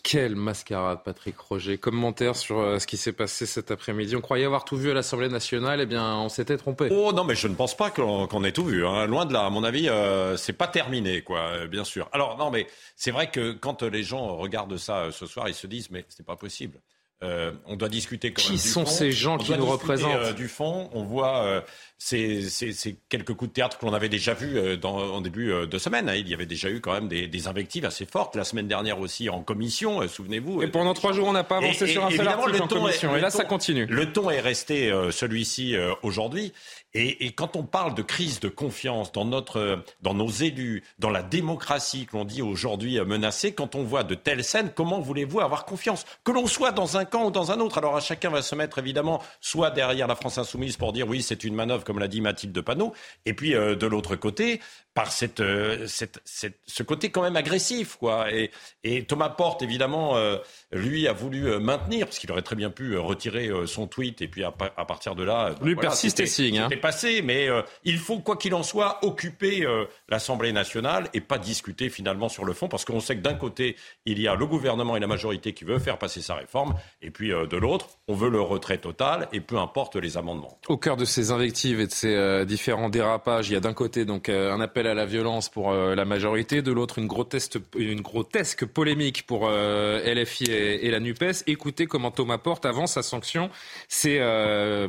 Quelle 0.09 0.37
mascarade, 0.37 0.99
Patrick 1.03 1.37
Roger. 1.37 1.77
Commentaire 1.77 2.37
sur 2.37 2.59
euh, 2.59 2.79
ce 2.79 2.87
qui 2.87 2.95
s'est 2.95 3.11
passé 3.11 3.45
cet 3.45 3.71
après-midi. 3.71 4.15
On 4.15 4.21
croyait 4.21 4.45
avoir 4.45 4.63
tout 4.63 4.77
vu 4.77 4.89
à 4.89 4.93
l'Assemblée 4.93 5.27
nationale, 5.27 5.81
eh 5.81 5.85
bien, 5.85 6.15
on 6.15 6.29
s'était 6.29 6.55
trompé. 6.55 6.87
Oh 6.91 7.11
non, 7.11 7.25
mais 7.25 7.35
je 7.35 7.49
ne 7.49 7.55
pense 7.55 7.75
pas 7.75 7.89
qu'on 7.89 8.43
ait 8.45 8.53
tout 8.53 8.63
vu. 8.63 8.87
Hein. 8.87 9.05
Loin 9.05 9.25
de 9.25 9.33
là, 9.33 9.45
à 9.45 9.49
mon 9.49 9.65
avis, 9.65 9.89
euh, 9.89 10.37
c'est 10.37 10.53
pas 10.53 10.67
terminé, 10.67 11.23
quoi, 11.23 11.39
euh, 11.39 11.67
bien 11.67 11.83
sûr. 11.83 12.07
Alors 12.13 12.37
non, 12.37 12.51
mais 12.51 12.67
c'est 12.95 13.11
vrai 13.11 13.29
que 13.29 13.51
quand 13.51 13.83
les 13.83 14.03
gens 14.03 14.37
regardent 14.37 14.77
ça 14.77 15.11
ce 15.11 15.25
soir, 15.25 15.49
ils 15.49 15.53
se 15.53 15.67
disent, 15.67 15.91
mais 15.91 16.05
c'est 16.07 16.25
pas 16.25 16.37
possible. 16.37 16.79
on 17.21 17.75
doit 17.75 17.89
discuter 17.89 18.31
quand 18.31 18.43
Qui 18.43 18.51
même 18.51 18.59
sont 18.59 18.83
du 18.83 18.85
fond. 18.85 18.91
ces 18.93 19.11
gens 19.11 19.35
On 19.35 19.37
qui 19.39 19.57
nous 19.57 19.65
représentent 19.65 20.15
euh, 20.15 20.31
Du 20.31 20.47
fond, 20.47 20.89
on 20.93 21.03
voit 21.03 21.63
euh, 21.97 22.41
ces, 22.41 22.49
ces- 22.49 22.73
ces 22.73 22.97
quelques 23.09 23.33
coups 23.33 23.49
de 23.49 23.53
théâtre 23.53 23.77
que 23.77 23.85
l'on 23.85 23.93
avait 23.93 24.09
déjà 24.09 24.33
vus 24.33 24.57
euh, 24.57 24.77
dans, 24.77 24.97
en 24.97 25.21
début 25.21 25.51
euh, 25.51 25.65
de 25.65 25.77
semaine. 25.77 26.09
hein. 26.09 26.15
Il 26.15 26.27
y 26.29 26.33
avait 26.33 26.45
déjà 26.45 26.69
eu 26.69 26.79
quand 26.79 26.93
même 26.93 27.07
des, 27.07 27.27
des 27.27 27.47
invectives 27.47 27.85
assez 27.85 28.05
fortes 28.05 28.35
la 28.35 28.43
semaine 28.43 28.67
dernière 28.67 28.99
aussi 28.99 29.29
en 29.29 29.41
commission, 29.41 30.01
euh, 30.01 30.07
souvenez-vous. 30.07 30.61
Et 30.63 30.67
pendant 30.67 30.93
trois 30.93 31.11
jours, 31.13 31.27
on 31.27 31.33
n'a 31.33 31.43
pas 31.43 31.57
avancé 31.57 31.85
Et- 31.85 31.93
sur 31.93 32.05
un 32.05 32.11
seul 32.11 32.27
article 32.27 32.51
le 32.53 32.61
en 32.61 32.65
est- 32.65 32.69
commission. 32.69 33.15
Et 33.15 33.19
là, 33.21 33.31
ton- 33.31 33.37
ça 33.39 33.45
continue. 33.45 33.85
Le 33.87 34.11
ton 34.13 34.29
est 34.29 34.39
resté 34.41 34.91
celui-ci 35.11 35.75
aujourd'hui. 36.03 36.53
Et, 36.93 37.25
et 37.27 37.31
quand 37.31 37.55
on 37.55 37.63
parle 37.63 37.93
de 37.93 38.01
crise 38.01 38.39
de 38.39 38.47
confiance 38.49 39.11
dans 39.11 39.25
notre, 39.25 39.83
dans 40.01 40.13
nos 40.13 40.29
élus, 40.29 40.83
dans 40.99 41.09
la 41.11 41.21
démocratie 41.21 42.05
que 42.07 42.15
l'on 42.17 42.25
dit 42.25 42.41
aujourd'hui 42.41 42.99
menacée, 43.01 43.51
quand 43.53 43.75
on 43.75 43.83
voit 43.83 44.03
de 44.03 44.15
telles 44.15 44.43
scènes, 44.43 44.71
comment 44.73 44.99
voulez-vous 44.99 45.39
avoir 45.41 45.65
confiance? 45.65 46.05
Que 46.23 46.31
l'on 46.31 46.47
soit 46.47 46.71
dans 46.71 46.97
un 46.97 47.05
camp 47.05 47.25
ou 47.27 47.31
dans 47.31 47.51
un 47.51 47.59
autre. 47.59 47.77
Alors 47.77 47.95
à 47.97 47.99
chacun 47.99 48.29
va 48.29 48.41
se 48.41 48.55
mettre 48.55 48.79
évidemment 48.79 49.21
soit 49.41 49.69
derrière 49.71 50.07
la 50.07 50.15
France 50.15 50.37
insoumise 50.37 50.77
pour 50.77 50.93
dire 50.93 51.07
oui 51.07 51.21
c'est 51.21 51.43
une 51.43 51.53
manœuvre 51.53 51.83
comme 51.87 51.99
l'a 51.99 52.09
dit 52.09 52.19
Mathilde 52.19 52.59
Panot, 52.61 52.93
et 53.25 53.33
puis 53.33 53.55
euh, 53.55 53.73
de 53.75 53.87
l'autre 53.87 54.17
côté 54.17 54.59
par 54.97 55.11
cette, 55.11 55.39
euh, 55.39 55.87
cette- 55.87 56.19
cette- 56.25 56.59
ce 56.65 56.83
côté 56.83 57.09
quand 57.11 57.21
même 57.21 57.35
agressif 57.37 57.95
quoi. 57.95 58.31
Et, 58.33 58.51
et 58.83 59.03
Thomas 59.05 59.29
Porte 59.29 59.61
évidemment 59.61 60.17
euh, 60.17 60.37
lui 60.71 61.07
a 61.07 61.13
voulu 61.13 61.47
euh, 61.47 61.59
maintenir 61.59 62.05
parce 62.07 62.19
qu'il 62.19 62.31
aurait 62.31 62.41
très 62.41 62.55
bien 62.55 62.69
pu 62.69 62.97
retirer 62.97 63.49
son 63.65 63.87
tweet 63.87 64.21
et 64.21 64.27
puis 64.27 64.43
à, 64.43 64.51
pa- 64.51 64.73
à 64.75 64.85
partir 64.85 65.15
de 65.15 65.23
là 65.23 65.47
euh, 65.47 65.53
Lui 65.63 65.73
voilà, 65.75 65.89
persiste 65.89 66.19
et 66.19 66.25
c'était- 66.25 66.49
signe, 66.49 66.59
hein. 66.59 66.69
passé, 66.81 67.21
mais 67.21 67.47
euh, 67.47 67.61
il 67.83 67.97
faut, 67.97 68.19
quoi 68.19 68.35
qu'il 68.37 68.53
en 68.53 68.63
soit, 68.63 68.99
occuper 69.03 69.65
euh, 69.65 69.85
l'Assemblée 70.09 70.51
nationale 70.51 71.09
et 71.13 71.21
pas 71.21 71.37
discuter 71.37 71.89
finalement 71.89 72.29
sur 72.29 72.45
le 72.45 72.53
fond, 72.53 72.67
parce 72.67 72.85
qu'on 72.85 72.99
sait 72.99 73.15
que 73.17 73.21
d'un 73.21 73.33
côté, 73.35 73.75
il 74.05 74.19
y 74.19 74.27
a 74.27 74.35
le 74.35 74.45
gouvernement 74.47 74.95
et 74.97 74.99
la 74.99 75.07
majorité 75.07 75.53
qui 75.53 75.63
veut 75.65 75.79
faire 75.79 75.97
passer 75.97 76.21
sa 76.21 76.35
réforme, 76.35 76.73
et 77.01 77.11
puis 77.11 77.31
euh, 77.31 77.45
de 77.45 77.57
l'autre, 77.57 77.89
on 78.07 78.15
veut 78.15 78.29
le 78.29 78.41
retrait 78.41 78.77
total, 78.79 79.27
et 79.33 79.41
peu 79.41 79.57
importe 79.57 79.95
les 79.97 80.17
amendements. 80.17 80.59
Au 80.67 80.77
cœur 80.77 80.97
de 80.97 81.05
ces 81.05 81.31
invectives 81.31 81.79
et 81.79 81.87
de 81.87 81.91
ces 81.91 82.15
euh, 82.15 82.45
différents 82.45 82.89
dérapages, 82.89 83.49
il 83.49 83.53
y 83.53 83.57
a 83.57 83.59
d'un 83.59 83.73
côté 83.73 84.05
donc 84.05 84.29
euh, 84.29 84.51
un 84.53 84.61
appel 84.61 84.86
à 84.87 84.93
la 84.93 85.05
violence 85.05 85.49
pour 85.49 85.71
euh, 85.71 85.93
la 85.95 86.05
majorité, 86.05 86.61
de 86.61 86.71
l'autre 86.71 86.97
une 86.99 87.07
grotesque, 87.07 88.65
polémique 88.65 89.25
pour 89.27 89.47
euh, 89.49 90.01
LFI 90.13 90.45
et, 90.45 90.85
et 90.87 90.91
la 90.91 90.99
Nupes. 90.99 91.43
Écoutez 91.47 91.85
comment 91.85 92.11
Thomas 92.11 92.37
Porte 92.37 92.65
avant 92.65 92.87
sa 92.87 93.03
sanction 93.03 93.49
s'est 93.87 94.19
euh, 94.19 94.87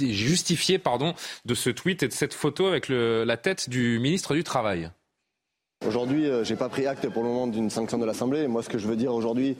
justifié 0.00 0.78
pardon 0.78 1.14
de 1.44 1.54
ce 1.54 1.70
tweet 1.70 2.02
et 2.02 2.08
de 2.08 2.12
cette 2.12 2.34
photo 2.34 2.66
avec 2.66 2.88
le- 2.88 3.24
la 3.24 3.36
tête 3.36 3.68
du 3.68 3.98
ministre 3.98 4.34
du 4.34 4.44
Travail. 4.44 4.90
Aujourd'hui, 5.86 6.30
euh, 6.30 6.44
j'ai 6.44 6.56
pas 6.56 6.70
pris 6.70 6.86
acte 6.86 7.10
pour 7.10 7.22
le 7.22 7.28
moment 7.28 7.46
d'une 7.46 7.68
sanction 7.68 7.98
de 7.98 8.06
l'Assemblée. 8.06 8.48
Moi, 8.48 8.62
ce 8.62 8.70
que 8.70 8.78
je 8.78 8.88
veux 8.88 8.96
dire 8.96 9.14
aujourd'hui, 9.14 9.54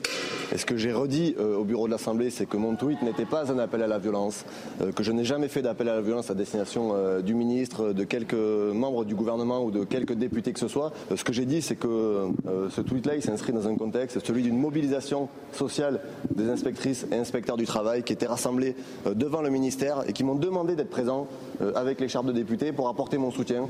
et 0.51 0.57
ce 0.57 0.65
que 0.65 0.75
j'ai 0.75 0.91
redit 0.91 1.35
euh, 1.39 1.57
au 1.57 1.63
bureau 1.63 1.85
de 1.85 1.91
l'Assemblée, 1.91 2.29
c'est 2.29 2.47
que 2.47 2.57
mon 2.57 2.75
tweet 2.75 3.01
n'était 3.01 3.25
pas 3.25 3.51
un 3.51 3.59
appel 3.59 3.83
à 3.83 3.87
la 3.87 3.99
violence, 3.99 4.45
euh, 4.81 4.91
que 4.91 5.03
je 5.03 5.11
n'ai 5.11 5.23
jamais 5.23 5.47
fait 5.47 5.61
d'appel 5.61 5.89
à 5.89 5.95
la 5.95 6.01
violence 6.01 6.31
à 6.31 6.33
destination 6.33 6.93
euh, 6.93 7.21
du 7.21 7.35
ministre, 7.35 7.93
de 7.93 8.03
quelques 8.03 8.33
membres 8.33 9.05
du 9.05 9.13
gouvernement 9.13 9.63
ou 9.63 9.69
de 9.69 9.83
quelques 9.83 10.13
députés 10.13 10.51
que 10.53 10.59
ce 10.59 10.67
soit. 10.67 10.93
Ce 11.15 11.23
que 11.23 11.33
j'ai 11.33 11.45
dit, 11.45 11.61
c'est 11.61 11.75
que 11.75 12.29
ce 12.69 12.81
tweet-là, 12.81 13.15
il 13.15 13.21
s'inscrit 13.21 13.53
dans 13.53 13.67
un 13.67 13.75
contexte, 13.75 14.25
celui 14.25 14.43
d'une 14.43 14.57
mobilisation 14.57 15.29
sociale 15.51 15.99
des 16.33 16.49
inspectrices 16.49 17.05
et 17.11 17.15
inspecteurs 17.15 17.57
du 17.57 17.65
travail 17.65 18.03
qui 18.03 18.13
étaient 18.13 18.25
rassemblés 18.25 18.75
devant 19.05 19.41
le 19.41 19.49
ministère 19.49 20.03
et 20.07 20.13
qui 20.13 20.23
m'ont 20.23 20.35
demandé 20.35 20.75
d'être 20.75 20.89
présent 20.89 21.27
avec 21.75 21.99
l'écharpe 21.99 22.27
de 22.27 22.31
député 22.31 22.71
pour 22.71 22.87
apporter 22.87 23.17
mon 23.17 23.31
soutien 23.31 23.67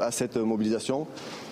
à 0.00 0.10
cette 0.10 0.36
mobilisation. 0.36 1.06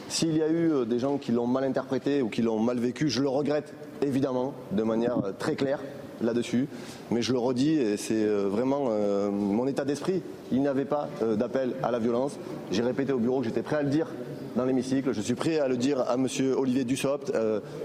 S'il 0.09 0.37
y 0.37 0.43
a 0.43 0.49
eu 0.49 0.71
euh, 0.71 0.85
des 0.85 0.99
gens 0.99 1.19
qui 1.19 1.33
l'ont 1.33 1.47
mal 1.47 1.65
interprété 1.65 2.23
ou 2.23 2.29
qui 2.29 2.41
l'ont 2.43 2.61
mal 2.61 2.79
vécu, 2.79 3.09
je 3.09 3.21
le 3.21 3.29
regrette 3.29 3.75
évidemment 4.03 4.55
de 4.71 4.83
manière 4.85 5.19
euh, 5.19 5.33
très 5.37 5.57
claire 5.57 5.81
là-dessus. 6.21 6.69
Mais 7.11 7.23
je 7.23 7.33
le 7.33 7.39
redis, 7.39 7.75
et 7.75 7.97
c'est 7.97 8.25
euh, 8.25 8.49
vraiment 8.49 8.89
mon 9.31 9.67
état 9.67 9.85
d'esprit. 9.85 10.23
Il 10.53 10.61
n'y 10.61 10.69
avait 10.69 10.87
pas 10.87 11.09
d'appel 11.37 11.75
à 11.83 11.91
la 11.91 11.99
violence. 11.99 12.39
J'ai 12.71 12.83
répété 12.83 13.13
au 13.13 13.19
bureau 13.19 13.41
que 13.41 13.47
j'étais 13.47 13.63
prêt 13.63 13.77
à 13.77 13.83
le 13.83 13.91
dire 13.91 14.07
dans 14.55 14.65
l'hémicycle. 14.65 15.13
Je 15.13 15.21
suis 15.21 15.35
prêt 15.35 15.59
à 15.59 15.69
le 15.69 15.77
dire 15.77 16.01
à 16.01 16.15
M. 16.15 16.27
Olivier 16.57 16.85
Dussopt, 16.85 17.33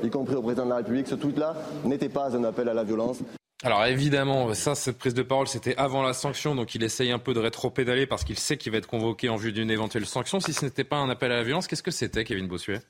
y 0.04 0.10
compris 0.10 0.36
au 0.36 0.42
président 0.42 0.66
de 0.66 0.70
la 0.70 0.78
République. 0.78 1.08
Ce 1.08 1.16
tweet-là 1.16 1.56
n'était 1.84 2.08
pas 2.08 2.36
un 2.38 2.44
appel 2.44 2.70
à 2.70 2.74
la 2.74 2.84
violence. 2.84 3.18
Alors 3.64 3.86
évidemment, 3.86 4.54
ça, 4.56 4.74
cette 4.74 4.98
prise 4.98 5.14
de 5.14 5.22
parole, 5.22 5.48
c'était 5.48 5.76
avant 5.78 6.02
la 6.02 6.14
sanction, 6.14 6.56
donc 6.56 6.74
il 6.74 6.84
essaye 6.84 7.12
un 7.12 7.20
peu 7.20 7.34
de 7.36 7.40
rétro-pédaler 7.40 8.08
parce 8.08 8.24
qu'il 8.24 8.40
sait 8.40 8.58
qu'il 8.58 8.72
va 8.72 8.80
être 8.80 8.88
convoqué 8.88 9.30
en 9.30 9.36
vue 9.36 9.52
d'une 9.52 9.70
éventuelle 9.70 10.08
sanction. 10.08 10.40
Si 10.40 10.54
ce 10.54 10.66
n'était 10.66 10.84
pas 10.84 10.98
un 10.98 11.10
appel 11.10 11.32
à 11.32 11.36
la 11.36 11.44
violence, 11.44 11.68
qu'est-ce 11.68 11.84
que 11.84 11.92
c'était, 11.92 12.24
Kevin 12.24 12.48
Bossuet? 12.48 12.82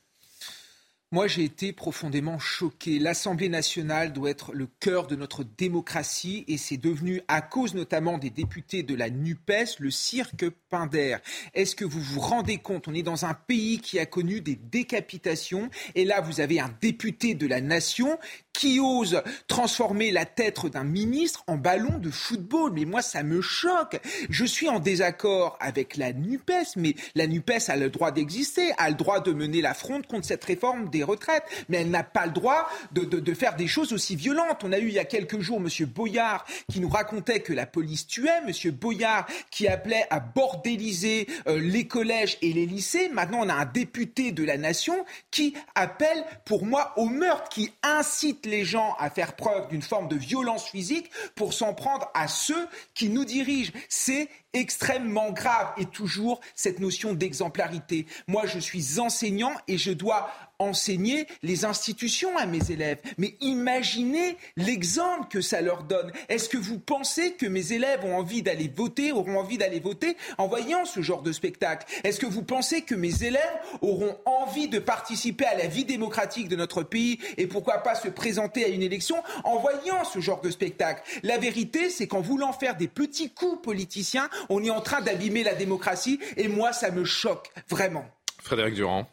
Moi, 1.12 1.26
j'ai 1.26 1.44
été 1.44 1.74
profondément 1.74 2.38
choqué. 2.38 2.98
L'Assemblée 2.98 3.50
nationale 3.50 4.14
doit 4.14 4.30
être 4.30 4.54
le 4.54 4.66
cœur 4.80 5.06
de 5.06 5.14
notre 5.14 5.44
démocratie 5.44 6.46
et 6.48 6.56
c'est 6.56 6.78
devenu, 6.78 7.20
à 7.28 7.42
cause 7.42 7.74
notamment 7.74 8.16
des 8.16 8.30
députés 8.30 8.82
de 8.82 8.94
la 8.94 9.10
NUPES, 9.10 9.76
le 9.78 9.90
cirque 9.90 10.48
Pinder. 10.70 11.18
Est-ce 11.52 11.76
que 11.76 11.84
vous 11.84 12.00
vous 12.00 12.20
rendez 12.20 12.56
compte? 12.56 12.88
On 12.88 12.94
est 12.94 13.02
dans 13.02 13.26
un 13.26 13.34
pays 13.34 13.78
qui 13.78 13.98
a 13.98 14.06
connu 14.06 14.40
des 14.40 14.56
décapitations 14.56 15.68
et 15.94 16.06
là, 16.06 16.22
vous 16.22 16.40
avez 16.40 16.60
un 16.60 16.74
député 16.80 17.34
de 17.34 17.46
la 17.46 17.60
nation 17.60 18.18
qui 18.54 18.80
ose 18.80 19.22
transformer 19.48 20.12
la 20.12 20.24
tête 20.24 20.64
d'un 20.66 20.84
ministre 20.84 21.44
en 21.46 21.56
ballon 21.56 21.98
de 21.98 22.10
football. 22.10 22.72
Mais 22.72 22.86
moi, 22.86 23.02
ça 23.02 23.22
me 23.22 23.42
choque. 23.42 24.00
Je 24.30 24.46
suis 24.46 24.68
en 24.70 24.78
désaccord 24.78 25.58
avec 25.60 25.98
la 25.98 26.14
NUPES, 26.14 26.76
mais 26.76 26.94
la 27.14 27.26
NUPES 27.26 27.68
a 27.68 27.76
le 27.76 27.90
droit 27.90 28.12
d'exister, 28.12 28.72
a 28.78 28.88
le 28.88 28.96
droit 28.96 29.20
de 29.20 29.32
mener 29.32 29.60
la 29.60 29.74
fronde 29.74 30.06
contre 30.06 30.26
cette 30.26 30.44
réforme 30.44 30.88
des 30.88 31.01
retraites, 31.04 31.44
mais 31.68 31.78
elle 31.78 31.90
n'a 31.90 32.02
pas 32.02 32.26
le 32.26 32.32
droit 32.32 32.68
de, 32.92 33.34
faire 33.34 33.56
des 33.56 33.66
choses 33.66 33.92
aussi 33.92 34.16
violentes. 34.16 34.62
On 34.64 34.72
a 34.72 34.78
eu 34.78 34.88
il 34.88 34.94
y 34.94 34.98
a 34.98 35.04
quelques 35.04 35.40
jours 35.40 35.58
M. 35.58 35.86
Boyard 35.86 36.44
qui 36.70 36.80
nous 36.80 36.88
racontait 36.88 37.40
que 37.40 37.52
la 37.52 37.66
police 37.66 38.06
tuait, 38.06 38.40
M. 38.46 38.70
Boyard 38.72 39.26
qui 39.50 39.68
appelait 39.68 40.06
à 40.10 40.20
bordéliser 40.20 41.26
euh, 41.46 41.58
les 41.58 41.86
collèges 41.86 42.38
et 42.42 42.52
les 42.52 42.66
lycées. 42.66 43.08
Maintenant, 43.08 43.40
on 43.42 43.48
a 43.48 43.54
un 43.54 43.64
député 43.64 44.32
de 44.32 44.44
la 44.44 44.56
nation 44.56 45.04
qui 45.30 45.54
appelle, 45.74 46.24
pour 46.44 46.64
moi, 46.64 46.92
au 46.96 47.06
meurtre, 47.06 47.48
qui 47.48 47.72
incite 47.82 48.46
les 48.46 48.64
gens 48.64 48.94
à 48.98 49.10
faire 49.10 49.34
preuve 49.34 49.68
d'une 49.68 49.82
forme 49.82 50.08
de 50.08 50.16
violence 50.16 50.68
physique 50.68 51.10
pour 51.34 51.52
s'en 51.52 51.74
prendre 51.74 52.10
à 52.14 52.28
ceux 52.28 52.68
qui 52.94 53.08
nous 53.08 53.24
dirigent. 53.24 53.72
C'est 53.88 54.28
extrêmement 54.52 55.30
grave 55.30 55.72
et 55.78 55.86
toujours 55.86 56.40
cette 56.54 56.80
notion 56.80 57.14
d'exemplarité. 57.14 58.06
Moi, 58.26 58.46
je 58.46 58.58
suis 58.58 59.00
enseignant 59.00 59.52
et 59.68 59.78
je 59.78 59.92
dois 59.92 60.30
enseigner 60.62 61.26
les 61.42 61.64
institutions 61.64 62.36
à 62.36 62.46
mes 62.46 62.70
élèves. 62.70 62.98
Mais 63.18 63.36
imaginez 63.40 64.36
l'exemple 64.56 65.28
que 65.28 65.40
ça 65.40 65.60
leur 65.60 65.84
donne. 65.84 66.12
Est-ce 66.28 66.48
que 66.48 66.58
vous 66.58 66.78
pensez 66.78 67.32
que 67.32 67.46
mes 67.46 67.72
élèves 67.72 68.04
ont 68.04 68.16
envie 68.16 68.42
d'aller 68.42 68.70
voter, 68.74 69.12
auront 69.12 69.38
envie 69.38 69.58
d'aller 69.58 69.80
voter 69.80 70.16
en 70.38 70.46
voyant 70.46 70.84
ce 70.84 71.02
genre 71.02 71.22
de 71.22 71.32
spectacle? 71.32 71.86
Est-ce 72.04 72.20
que 72.20 72.26
vous 72.26 72.42
pensez 72.42 72.82
que 72.82 72.94
mes 72.94 73.24
élèves 73.24 73.40
auront 73.80 74.16
envie 74.24 74.68
de 74.68 74.78
participer 74.78 75.44
à 75.44 75.56
la 75.56 75.66
vie 75.66 75.84
démocratique 75.84 76.48
de 76.48 76.56
notre 76.56 76.82
pays 76.82 77.18
et 77.36 77.46
pourquoi 77.46 77.78
pas 77.78 77.94
se 77.94 78.08
présenter 78.08 78.64
à 78.64 78.68
une 78.68 78.82
élection 78.82 79.16
en 79.44 79.58
voyant 79.58 80.04
ce 80.04 80.20
genre 80.20 80.40
de 80.40 80.50
spectacle? 80.50 81.02
La 81.22 81.38
vérité, 81.38 81.90
c'est 81.90 82.06
qu'en 82.06 82.20
voulant 82.20 82.52
faire 82.52 82.76
des 82.76 82.88
petits 82.88 83.30
coups 83.30 83.62
politiciens, 83.62 84.28
on 84.48 84.62
est 84.64 84.70
en 84.70 84.80
train 84.80 85.00
d'abîmer 85.00 85.42
la 85.42 85.54
démocratie 85.54 86.18
et 86.36 86.48
moi, 86.48 86.72
ça 86.72 86.90
me 86.90 87.04
choque 87.04 87.50
vraiment. 87.68 88.04
Frédéric 88.40 88.74
Durand. 88.74 89.06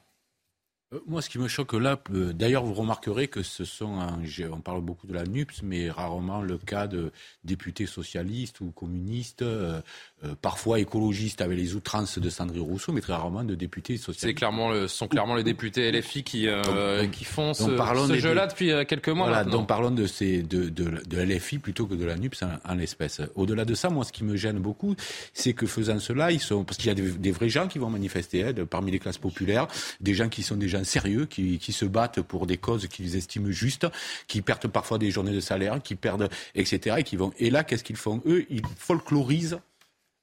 Euh, 0.93 0.99
Moi, 1.07 1.21
ce 1.21 1.29
qui 1.29 1.37
me 1.39 1.47
choque 1.47 1.73
là, 1.73 1.99
euh, 2.13 2.33
d'ailleurs, 2.33 2.63
vous 2.63 2.73
remarquerez 2.73 3.27
que 3.27 3.43
ce 3.43 3.63
sont, 3.63 3.99
un- 3.99 4.19
on 4.51 4.59
parle 4.59 4.81
beaucoup 4.81 5.05
de 5.07 5.13
la 5.13 5.23
NUPS, 5.23 5.61
mais 5.63 5.89
rarement 5.89 6.41
le 6.41 6.57
cas 6.57 6.87
de 6.87 7.11
députés 7.43 7.85
socialistes 7.85 8.59
ou 8.61 8.71
communistes, 8.71 9.41
euh, 9.43 9.81
euh, 10.23 10.33
parfois 10.41 10.79
écologistes 10.79 11.41
avec 11.41 11.57
les 11.57 11.75
outrances 11.75 12.17
de 12.17 12.29
Sandrine 12.29 12.61
Rousseau, 12.61 12.91
mais 12.91 13.01
très 13.01 13.13
rarement 13.13 13.43
de 13.43 13.53
députés 13.55 13.97
socialistes. 13.97 14.21
C'est 14.25 14.33
clairement 14.33 14.71
le, 14.71 14.87
sont 14.87 15.07
clairement 15.07 15.35
les 15.35 15.43
députés 15.43 15.91
LFI 15.91 16.23
qui, 16.23 16.47
Donc, 16.47 17.11
qui 17.11 17.23
font 17.23 17.53
ce, 17.53 17.69
jeu-là 18.17 18.47
depuis 18.47 18.71
quelques 18.87 19.09
mois 19.09 19.27
Voilà, 19.27 19.43
maintenant. 19.43 19.59
donc 19.59 19.67
parlons 19.67 19.91
de, 19.91 20.07
ces, 20.07 20.41
de, 20.41 20.69
de, 20.69 21.01
de 21.07 21.17
LFI 21.21 21.59
plutôt 21.59 21.85
que 21.85 21.93
de 21.95 22.05
la 22.05 22.15
NUPS 22.17 22.43
en, 22.43 22.71
en 22.71 22.75
l'espèce. 22.75 23.21
Au-delà 23.35 23.63
de 23.65 23.75
ça, 23.75 23.89
moi, 23.89 24.03
ce 24.05 24.11
qui 24.11 24.23
me 24.23 24.35
gêne 24.35 24.57
beaucoup, 24.59 24.95
c'est 25.33 25.53
que 25.53 25.65
faisant 25.67 25.99
cela, 25.99 26.31
ils 26.31 26.39
sont, 26.39 26.63
parce 26.63 26.77
qu'il 26.77 26.87
y 26.87 26.91
a 26.91 26.95
des, 26.95 27.11
des 27.11 27.31
vrais 27.31 27.49
gens 27.49 27.67
qui 27.67 27.77
vont 27.79 27.89
manifester 27.89 28.43
hein, 28.43 28.53
de- 28.53 28.63
parmi 28.63 28.91
les 28.91 28.99
classes 28.99 29.17
populaires, 29.19 29.67
des 30.01 30.13
gens 30.13 30.29
qui 30.29 30.41
sont 30.43 30.55
des 30.55 30.67
sérieux, 30.83 31.25
qui, 31.25 31.59
qui 31.59 31.73
se 31.73 31.85
battent 31.85 32.21
pour 32.21 32.47
des 32.47 32.57
causes 32.57 32.87
qu'ils 32.87 33.15
estiment 33.15 33.51
justes, 33.51 33.87
qui 34.27 34.41
perdent 34.41 34.67
parfois 34.67 34.97
des 34.97 35.11
journées 35.11 35.33
de 35.33 35.39
salaire, 35.39 35.81
qui 35.81 35.95
perdent, 35.95 36.29
etc. 36.55 36.97
Et, 36.99 37.03
qui 37.03 37.15
vont, 37.15 37.31
et 37.39 37.49
là, 37.49 37.63
qu'est-ce 37.63 37.83
qu'ils 37.83 37.97
font? 37.97 38.21
Eux, 38.25 38.45
ils 38.49 38.61
folklorisent 38.77 39.59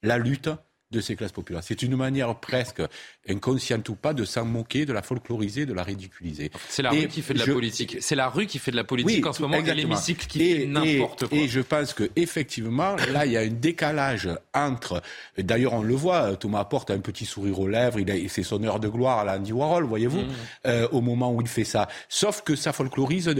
la 0.02 0.18
lutte 0.18 0.50
de 0.93 1.00
ces 1.00 1.16
classes 1.16 1.33
populaires. 1.33 1.62
C'est 1.64 1.83
une 1.83 1.97
manière 1.97 2.35
presque 2.37 2.81
inconsciente 3.28 3.88
ou 3.88 3.97
pas 3.97 4.14
de 4.14 4.25
s'en 4.25 4.45
moquer, 4.45 4.87
de 4.87 4.93
la 4.93 5.02
folkloriser, 5.02 5.66
de 5.66 5.73
la 5.73 5.83
ridiculiser. 5.83 6.50
C'est 6.69 6.83
la 6.83 6.90
rue 6.90 7.09
qui 7.09 7.23
fait 7.23 7.35
de 7.35 7.40
la 7.40 7.47
politique. 7.47 7.97
C'est 8.00 8.14
la 8.14 8.28
rue 8.28 8.47
qui 8.47 8.59
fait 8.59 8.71
de 8.71 8.76
la 8.76 8.85
politique 8.85 9.26
en 9.26 9.33
ce 9.33 9.43
moment 9.43 9.57
et 9.57 9.75
l'hémicycle 9.75 10.26
qui 10.26 10.38
fait 10.38 10.66
n'importe 10.66 11.26
quoi. 11.26 11.38
Et 11.38 11.49
je 11.49 11.61
pense 11.61 11.93
que 11.93 12.09
effectivement, 12.14 12.95
là, 13.12 13.26
il 13.26 13.33
y 13.33 13.37
a 13.37 13.40
un 13.40 13.49
décalage 13.49 14.28
entre. 14.55 15.02
D'ailleurs, 15.37 15.75
on 15.75 15.83
le 15.83 15.95
voit. 15.95 16.37
Thomas 16.37 16.64
Porte 16.64 16.90
a 16.90 16.95
un 16.95 17.00
petit 17.00 17.26
sourire 17.26 17.59
aux 17.59 17.69
lèvres. 17.69 17.99
Il 17.99 18.11
a, 18.11 18.14
c'est 18.28 18.45
son 18.45 18.62
heure 18.62 18.78
de 18.78 18.88
gloire 18.88 19.19
à 19.19 19.25
l'Andy 19.25 19.52
Warhol, 19.52 19.85
voyez-vous, 19.85 20.21
mmh. 20.21 20.28
euh, 20.66 20.88
au 20.93 21.00
moment 21.00 21.33
où 21.33 21.40
il 21.40 21.49
fait 21.49 21.64
ça. 21.64 21.88
Sauf 22.09 22.43
que 22.43 22.55
ça 22.55 22.73
folklorise 22.73 23.28
un, 23.28 23.35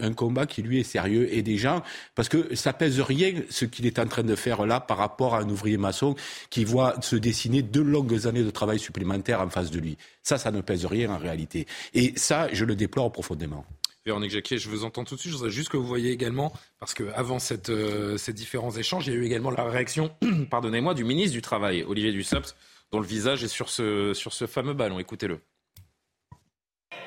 un, 0.00 0.12
combat 0.12 0.46
qui 0.46 0.62
lui 0.62 0.80
est 0.80 0.84
sérieux 0.84 1.32
et 1.32 1.42
des 1.42 1.56
gens, 1.56 1.82
parce 2.14 2.28
que 2.28 2.54
ça 2.56 2.72
pèse 2.72 3.00
rien 3.00 3.32
ce 3.48 3.64
qu'il 3.64 3.86
est 3.86 3.98
en 3.98 4.06
train 4.06 4.22
de 4.22 4.34
faire 4.34 4.66
là 4.66 4.80
par 4.80 4.96
rapport 4.96 5.34
à 5.34 5.40
un 5.40 5.48
ouvrier 5.48 5.76
maçon 5.76 6.16
qui 6.50 6.64
voit 6.64 6.79
se 7.00 7.16
dessiner 7.16 7.62
deux 7.62 7.82
longues 7.82 8.26
années 8.26 8.42
de 8.42 8.50
travail 8.50 8.78
supplémentaires 8.78 9.40
en 9.40 9.50
face 9.50 9.70
de 9.70 9.78
lui. 9.78 9.96
Ça, 10.22 10.38
ça 10.38 10.50
ne 10.50 10.60
pèse 10.60 10.84
rien 10.86 11.10
en 11.10 11.18
réalité. 11.18 11.66
Et 11.94 12.12
ça, 12.16 12.48
je 12.52 12.64
le 12.64 12.76
déplore 12.76 13.10
profondément. 13.12 13.64
Véronique 14.06 14.30
Jacquet, 14.30 14.56
je 14.56 14.68
vous 14.68 14.84
entends 14.84 15.04
tout 15.04 15.14
de 15.14 15.20
suite. 15.20 15.32
Je 15.32 15.36
voudrais 15.36 15.50
juste 15.50 15.68
que 15.68 15.76
vous 15.76 15.86
voyez 15.86 16.10
également, 16.10 16.52
parce 16.78 16.94
qu'avant 16.94 17.38
euh, 17.68 18.16
ces 18.16 18.32
différents 18.32 18.70
échanges, 18.70 19.06
il 19.06 19.12
y 19.12 19.16
a 19.16 19.18
eu 19.18 19.26
également 19.26 19.50
la 19.50 19.64
réaction, 19.64 20.10
pardonnez-moi, 20.50 20.94
du 20.94 21.04
ministre 21.04 21.32
du 21.32 21.42
Travail, 21.42 21.84
Olivier 21.84 22.12
Dussopt, 22.12 22.56
dont 22.92 23.00
le 23.00 23.06
visage 23.06 23.44
est 23.44 23.48
sur 23.48 23.68
ce, 23.68 24.14
sur 24.14 24.32
ce 24.32 24.46
fameux 24.46 24.72
ballon. 24.72 24.98
Écoutez-le. 24.98 25.40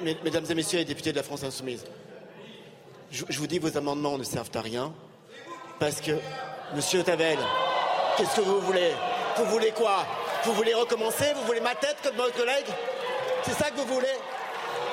Mesdames 0.01 0.46
et 0.50 0.56
messieurs 0.56 0.80
les 0.80 0.86
députés 0.86 1.12
de 1.12 1.18
la 1.18 1.24
France 1.24 1.44
Insoumise, 1.44 1.86
je, 3.12 3.25
je 3.27 3.39
vous 3.39 3.48
dis 3.48 3.60
vos 3.60 3.75
amendements 3.77 4.18
ne 4.18 4.24
servent 4.24 4.51
à 4.53 4.62
rien, 4.62 4.94
parce 5.80 6.00
que, 6.00 6.12
monsieur 6.75 7.03
Tavel, 7.03 7.39
qu'est-ce 8.18 8.36
que 8.36 8.42
vous 8.42 8.60
voulez? 8.62 8.92
Vous 9.38 9.46
voulez 9.46 9.72
quoi? 9.72 10.06
Vous 10.44 10.54
voulez 10.54 10.74
recommencer? 10.74 11.34
Vous 11.36 11.44
voulez 11.44 11.62
ma 11.62 11.75
tête 11.75 11.98
comme 12.04 12.16
votre 12.16 12.36
collègue? 12.36 12.66
C'est 13.44 13.54
ça 13.54 13.70
que 13.72 13.75
vous 13.75 13.86
voulez? 13.86 14.16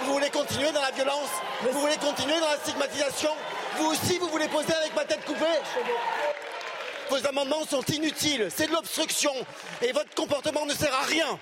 Vous 0.05 0.13
voulez 0.15 0.31
continuer 0.31 0.73
dans 0.73 0.81
la 0.81 0.91
violence? 0.91 1.29
Vous 1.63 1.79
voulez 1.79 1.97
continuer 1.97 2.39
dans 2.41 2.49
la 2.49 2.57
stigmatisation? 2.57 3.31
Vous 3.77 3.91
aussi, 3.91 4.19
vous 4.19 4.29
voulez 4.29 4.49
poser 4.49 4.73
avec 4.75 4.95
ma 4.95 5.05
tête 5.05 5.25
coupée? 5.25 5.45
Vos 7.11 7.27
amendements 7.27 7.65
sont 7.69 7.83
inutiles, 7.83 8.49
c'est 8.55 8.67
de 8.67 8.73
l'obstruction. 8.73 9.33
Et 9.83 9.93
votre 9.93 10.15
comportement 10.15 10.65
ne 10.65 10.75
sert 10.75 10.95
à 10.95 11.03
rien. 11.03 11.39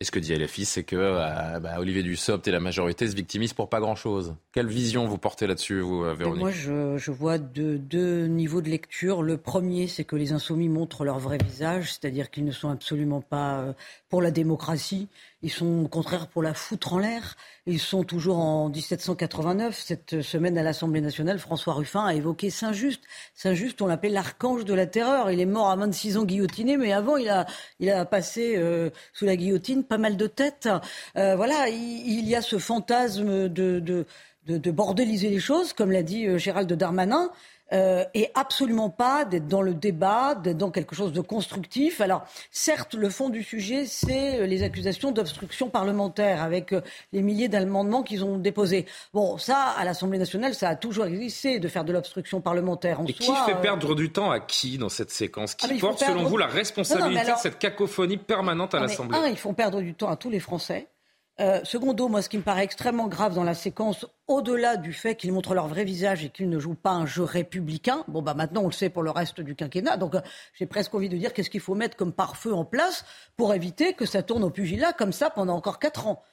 Et 0.00 0.04
ce 0.04 0.12
que 0.12 0.20
dit 0.20 0.32
LFI, 0.32 0.64
c'est 0.64 0.84
que 0.84 0.96
euh, 0.96 1.58
bah, 1.58 1.74
Olivier 1.78 2.04
Dussopt 2.04 2.46
et 2.46 2.52
la 2.52 2.60
majorité 2.60 3.08
se 3.08 3.16
victimisent 3.16 3.52
pour 3.52 3.68
pas 3.68 3.80
grand-chose. 3.80 4.36
Quelle 4.52 4.68
vision 4.68 5.08
vous 5.08 5.18
portez 5.18 5.48
là-dessus, 5.48 5.80
vous, 5.80 6.04
euh, 6.04 6.14
Véronique 6.14 6.40
Moi, 6.40 6.52
je, 6.52 7.10
vois 7.10 7.38
deux, 7.38 7.78
deux, 7.78 8.26
niveaux 8.26 8.62
de 8.62 8.68
lecture. 8.68 9.22
Le 9.22 9.36
premier, 9.38 9.88
c'est 9.88 10.04
que 10.04 10.14
les 10.14 10.30
insoumis 10.30 10.68
montrent 10.68 11.04
leur 11.04 11.18
vrai 11.18 11.38
visage, 11.38 11.92
c'est-à-dire 11.94 12.30
qu'ils 12.30 12.44
ne 12.44 12.52
sont 12.52 12.70
absolument 12.70 13.20
pas 13.20 13.58
euh, 13.58 13.72
pour 14.08 14.22
la 14.22 14.30
démocratie. 14.30 15.08
Ils 15.40 15.50
sont 15.50 15.84
au 15.84 15.88
contraire 15.88 16.26
pour 16.26 16.42
la 16.42 16.52
foutre 16.52 16.94
en 16.94 16.98
l'air. 16.98 17.36
Ils 17.66 17.78
sont 17.78 18.02
toujours 18.02 18.38
en 18.38 18.68
1789. 18.70 19.78
Cette 19.78 20.20
semaine 20.20 20.58
à 20.58 20.64
l'Assemblée 20.64 21.00
nationale, 21.00 21.38
François 21.38 21.74
Ruffin 21.74 22.04
a 22.04 22.14
évoqué 22.14 22.50
Saint-Just. 22.50 23.02
Saint-Just, 23.34 23.80
on 23.80 23.86
l'appelle 23.86 24.14
l'archange 24.14 24.64
de 24.64 24.74
la 24.74 24.86
terreur. 24.86 25.30
Il 25.30 25.38
est 25.38 25.46
mort 25.46 25.70
à 25.70 25.76
26 25.76 26.16
ans 26.16 26.24
guillotiné, 26.24 26.76
mais 26.76 26.92
avant, 26.92 27.16
il 27.16 27.28
a, 27.28 27.46
il 27.78 27.88
a 27.88 28.04
passé 28.04 28.56
euh, 28.56 28.90
sous 29.12 29.26
la 29.26 29.36
guillotine 29.36 29.84
pas 29.84 29.98
mal 29.98 30.16
de 30.16 30.26
têtes. 30.26 30.68
Euh, 31.16 31.36
voilà, 31.36 31.68
il, 31.68 32.28
y 32.28 32.34
a 32.34 32.42
ce 32.42 32.58
fantasme 32.58 33.48
de, 33.48 34.06
de, 34.48 34.58
de 34.58 34.70
bordéliser 34.70 35.30
les 35.30 35.40
choses, 35.40 35.72
comme 35.72 35.92
l'a 35.92 36.02
dit 36.02 36.26
euh, 36.26 36.38
Gérald 36.38 36.72
Darmanin 36.72 37.30
euh, 37.72 38.04
et 38.14 38.30
absolument 38.34 38.88
pas 38.88 39.26
d'être 39.26 39.46
dans 39.46 39.60
le 39.60 39.74
débat, 39.74 40.34
d'être 40.34 40.56
dans 40.56 40.70
quelque 40.70 40.94
chose 40.94 41.12
de 41.12 41.20
constructif. 41.20 42.00
Alors, 42.00 42.24
certes, 42.50 42.94
le 42.94 43.10
fond 43.10 43.28
du 43.28 43.42
sujet, 43.42 43.84
c'est 43.84 44.46
les 44.46 44.62
accusations 44.62 45.12
d'obstruction 45.12 45.68
parlementaire 45.68 46.42
avec 46.42 46.72
euh, 46.72 46.80
les 47.12 47.20
milliers 47.20 47.48
d'amendements 47.48 48.02
qu'ils 48.02 48.24
ont 48.24 48.38
déposés. 48.38 48.86
Bon, 49.12 49.36
ça, 49.36 49.74
à 49.76 49.84
l'Assemblée 49.84 50.18
nationale, 50.18 50.54
ça 50.54 50.70
a 50.70 50.76
toujours 50.76 51.04
existé 51.04 51.58
de 51.58 51.68
faire 51.68 51.84
de 51.84 51.92
l'obstruction 51.92 52.40
parlementaire. 52.40 53.00
En 53.00 53.04
et 53.04 53.12
qui 53.12 53.32
fait 53.32 53.52
euh, 53.52 53.60
perdre 53.60 53.94
du 53.94 54.10
temps 54.10 54.30
à 54.30 54.40
qui 54.40 54.78
dans 54.78 54.88
cette 54.88 55.10
séquence? 55.10 55.54
Qui 55.54 55.66
ah, 55.70 55.74
porte, 55.78 55.98
selon 55.98 56.24
vous, 56.24 56.38
la 56.38 56.46
responsabilité 56.46 57.32
de 57.32 57.36
cette 57.36 57.58
cacophonie 57.58 58.16
permanente 58.16 58.74
à 58.74 58.80
l'Assemblée? 58.80 59.18
Un, 59.18 59.26
ils 59.26 59.36
font 59.36 59.52
perdre 59.52 59.82
du 59.82 59.92
temps 59.92 60.08
à 60.08 60.16
tous 60.16 60.30
les 60.30 60.40
Français. 60.40 60.88
Euh, 61.40 61.60
secondo, 61.62 62.08
moi, 62.08 62.20
ce 62.20 62.28
qui 62.28 62.36
me 62.36 62.42
paraît 62.42 62.64
extrêmement 62.64 63.06
grave 63.06 63.34
dans 63.34 63.44
la 63.44 63.54
séquence, 63.54 64.06
au-delà 64.26 64.76
du 64.76 64.92
fait 64.92 65.14
qu'ils 65.14 65.32
montrent 65.32 65.54
leur 65.54 65.68
vrai 65.68 65.84
visage 65.84 66.24
et 66.24 66.30
qu'ils 66.30 66.48
ne 66.48 66.58
jouent 66.58 66.74
pas 66.74 66.90
un 66.90 67.06
jeu 67.06 67.22
républicain, 67.22 68.02
bon, 68.08 68.22
bah 68.22 68.34
maintenant 68.34 68.62
on 68.62 68.66
le 68.66 68.72
sait 68.72 68.88
pour 68.88 69.04
le 69.04 69.10
reste 69.10 69.40
du 69.40 69.54
quinquennat, 69.54 69.96
donc 69.98 70.16
euh, 70.16 70.20
j'ai 70.54 70.66
presque 70.66 70.92
envie 70.96 71.08
de 71.08 71.16
dire 71.16 71.32
qu'est-ce 71.32 71.50
qu'il 71.50 71.60
faut 71.60 71.76
mettre 71.76 71.96
comme 71.96 72.12
pare-feu 72.12 72.52
en 72.52 72.64
place 72.64 73.04
pour 73.36 73.54
éviter 73.54 73.92
que 73.92 74.04
ça 74.04 74.24
tourne 74.24 74.42
au 74.42 74.50
pugilat 74.50 74.92
comme 74.92 75.12
ça 75.12 75.30
pendant 75.30 75.54
encore 75.54 75.78
quatre 75.78 76.08
ans. 76.08 76.24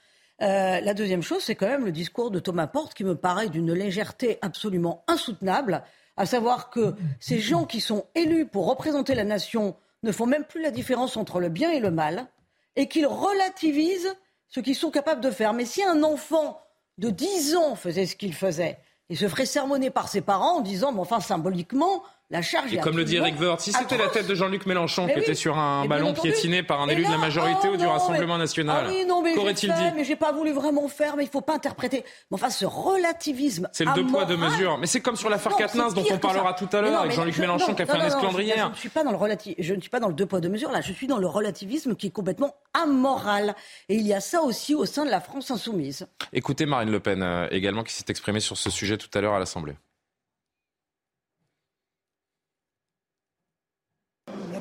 Euh, 0.42 0.80
la 0.80 0.92
deuxième 0.92 1.22
chose, 1.22 1.42
c'est 1.44 1.54
quand 1.54 1.68
même 1.68 1.84
le 1.84 1.92
discours 1.92 2.32
de 2.32 2.40
Thomas 2.40 2.66
Porte 2.66 2.92
qui 2.92 3.04
me 3.04 3.14
paraît 3.14 3.48
d'une 3.48 3.72
légèreté 3.72 4.38
absolument 4.42 5.04
insoutenable, 5.06 5.84
à 6.16 6.26
savoir 6.26 6.68
que 6.68 6.96
ces 7.20 7.38
gens 7.38 7.64
qui 7.64 7.80
sont 7.80 8.06
élus 8.16 8.46
pour 8.46 8.66
représenter 8.66 9.14
la 9.14 9.24
nation 9.24 9.76
ne 10.02 10.10
font 10.10 10.26
même 10.26 10.44
plus 10.44 10.62
la 10.62 10.72
différence 10.72 11.16
entre 11.16 11.38
le 11.38 11.48
bien 11.48 11.70
et 11.70 11.80
le 11.80 11.92
mal, 11.92 12.26
et 12.74 12.88
qu'ils 12.88 13.06
relativisent 13.06 14.16
ce 14.48 14.60
qu'ils 14.60 14.74
sont 14.74 14.90
capables 14.90 15.20
de 15.20 15.30
faire. 15.30 15.52
Mais 15.52 15.64
si 15.64 15.82
un 15.82 16.02
enfant 16.02 16.60
de 16.98 17.10
10 17.10 17.56
ans 17.56 17.76
faisait 17.76 18.06
ce 18.06 18.16
qu'il 18.16 18.34
faisait, 18.34 18.78
il 19.08 19.16
se 19.16 19.28
ferait 19.28 19.46
sermonner 19.46 19.90
par 19.90 20.08
ses 20.08 20.20
parents 20.20 20.58
en 20.58 20.60
disant, 20.60 20.92
mais 20.92 21.00
enfin 21.00 21.20
symboliquement, 21.20 22.02
la 22.30 22.42
charge 22.42 22.72
Et 22.74 22.78
comme 22.78 22.96
le 22.96 23.04
dit 23.04 23.16
Eric 23.16 23.36
si 23.58 23.72
c'était 23.72 23.96
la 23.96 24.08
tête 24.08 24.26
de 24.26 24.34
Jean-Luc 24.34 24.66
Mélenchon 24.66 25.06
qui 25.06 25.18
était 25.18 25.34
sur 25.34 25.58
un 25.58 25.84
ballon 25.86 26.12
piétiné 26.12 26.62
par 26.62 26.80
un 26.80 26.88
élu 26.88 27.04
de 27.04 27.10
la 27.10 27.18
majorité 27.18 27.68
oh 27.68 27.74
ou 27.74 27.76
du 27.76 27.86
Rassemblement 27.86 28.36
national, 28.38 28.88
ah 28.90 29.32
qu'aurait-il 29.34 29.72
dit 29.72 29.92
Mais 29.94 30.04
j'ai 30.04 30.16
pas 30.16 30.32
voulu 30.32 30.52
vraiment 30.52 30.88
faire, 30.88 31.16
mais 31.16 31.24
il 31.24 31.30
faut 31.30 31.40
pas 31.40 31.54
interpréter. 31.54 32.04
Mais 32.30 32.34
enfin, 32.34 32.50
ce 32.50 32.64
relativisme. 32.64 33.68
C'est 33.72 33.84
le 33.84 33.92
deux 33.94 34.06
poids 34.06 34.24
deux 34.24 34.36
mesures. 34.36 34.78
Mais 34.78 34.86
c'est 34.86 35.00
comme 35.00 35.16
sur 35.16 35.30
l'affaire 35.30 35.54
Katnins 35.56 35.92
dont 35.92 36.04
on 36.10 36.18
parlera 36.18 36.54
tout 36.54 36.68
à 36.72 36.80
l'heure 36.80 37.00
avec 37.00 37.12
Jean-Luc 37.12 37.38
Mélenchon 37.38 37.74
qui 37.74 37.82
a 37.82 37.86
fait 37.86 37.92
un 37.92 38.06
esclandrier. 38.06 38.54
Je 38.56 38.68
ne 38.68 38.74
suis 38.74 38.88
pas 38.88 39.04
dans 39.04 39.12
le 39.12 39.36
je 39.58 39.74
ne 39.74 39.80
suis 39.80 39.90
pas 39.90 40.00
dans 40.00 40.08
le 40.08 40.14
deux 40.14 40.26
poids 40.26 40.40
deux 40.40 40.48
mesures. 40.48 40.70
Là, 40.70 40.80
je 40.80 40.92
suis 40.92 41.06
dans 41.06 41.18
le 41.18 41.26
relativisme 41.26 41.94
qui 41.94 42.08
est 42.08 42.10
complètement 42.10 42.54
amoral. 42.74 43.54
Et 43.88 43.94
il 43.94 44.06
y 44.06 44.14
a 44.14 44.20
ça 44.20 44.42
aussi 44.42 44.74
au 44.74 44.84
sein 44.84 45.04
de 45.04 45.10
la 45.10 45.20
France 45.20 45.50
insoumise. 45.50 46.06
Écoutez 46.32 46.66
Marine 46.66 46.90
Le 46.90 47.00
Pen 47.00 47.22
euh, 47.22 47.46
également 47.50 47.82
qui 47.82 47.92
s'est 47.92 48.04
exprimée 48.08 48.40
sur 48.40 48.56
ce 48.56 48.70
sujet 48.70 48.96
tout 48.98 49.08
à 49.14 49.20
l'heure 49.20 49.34
à 49.34 49.38
l'Assemblée. 49.38 49.74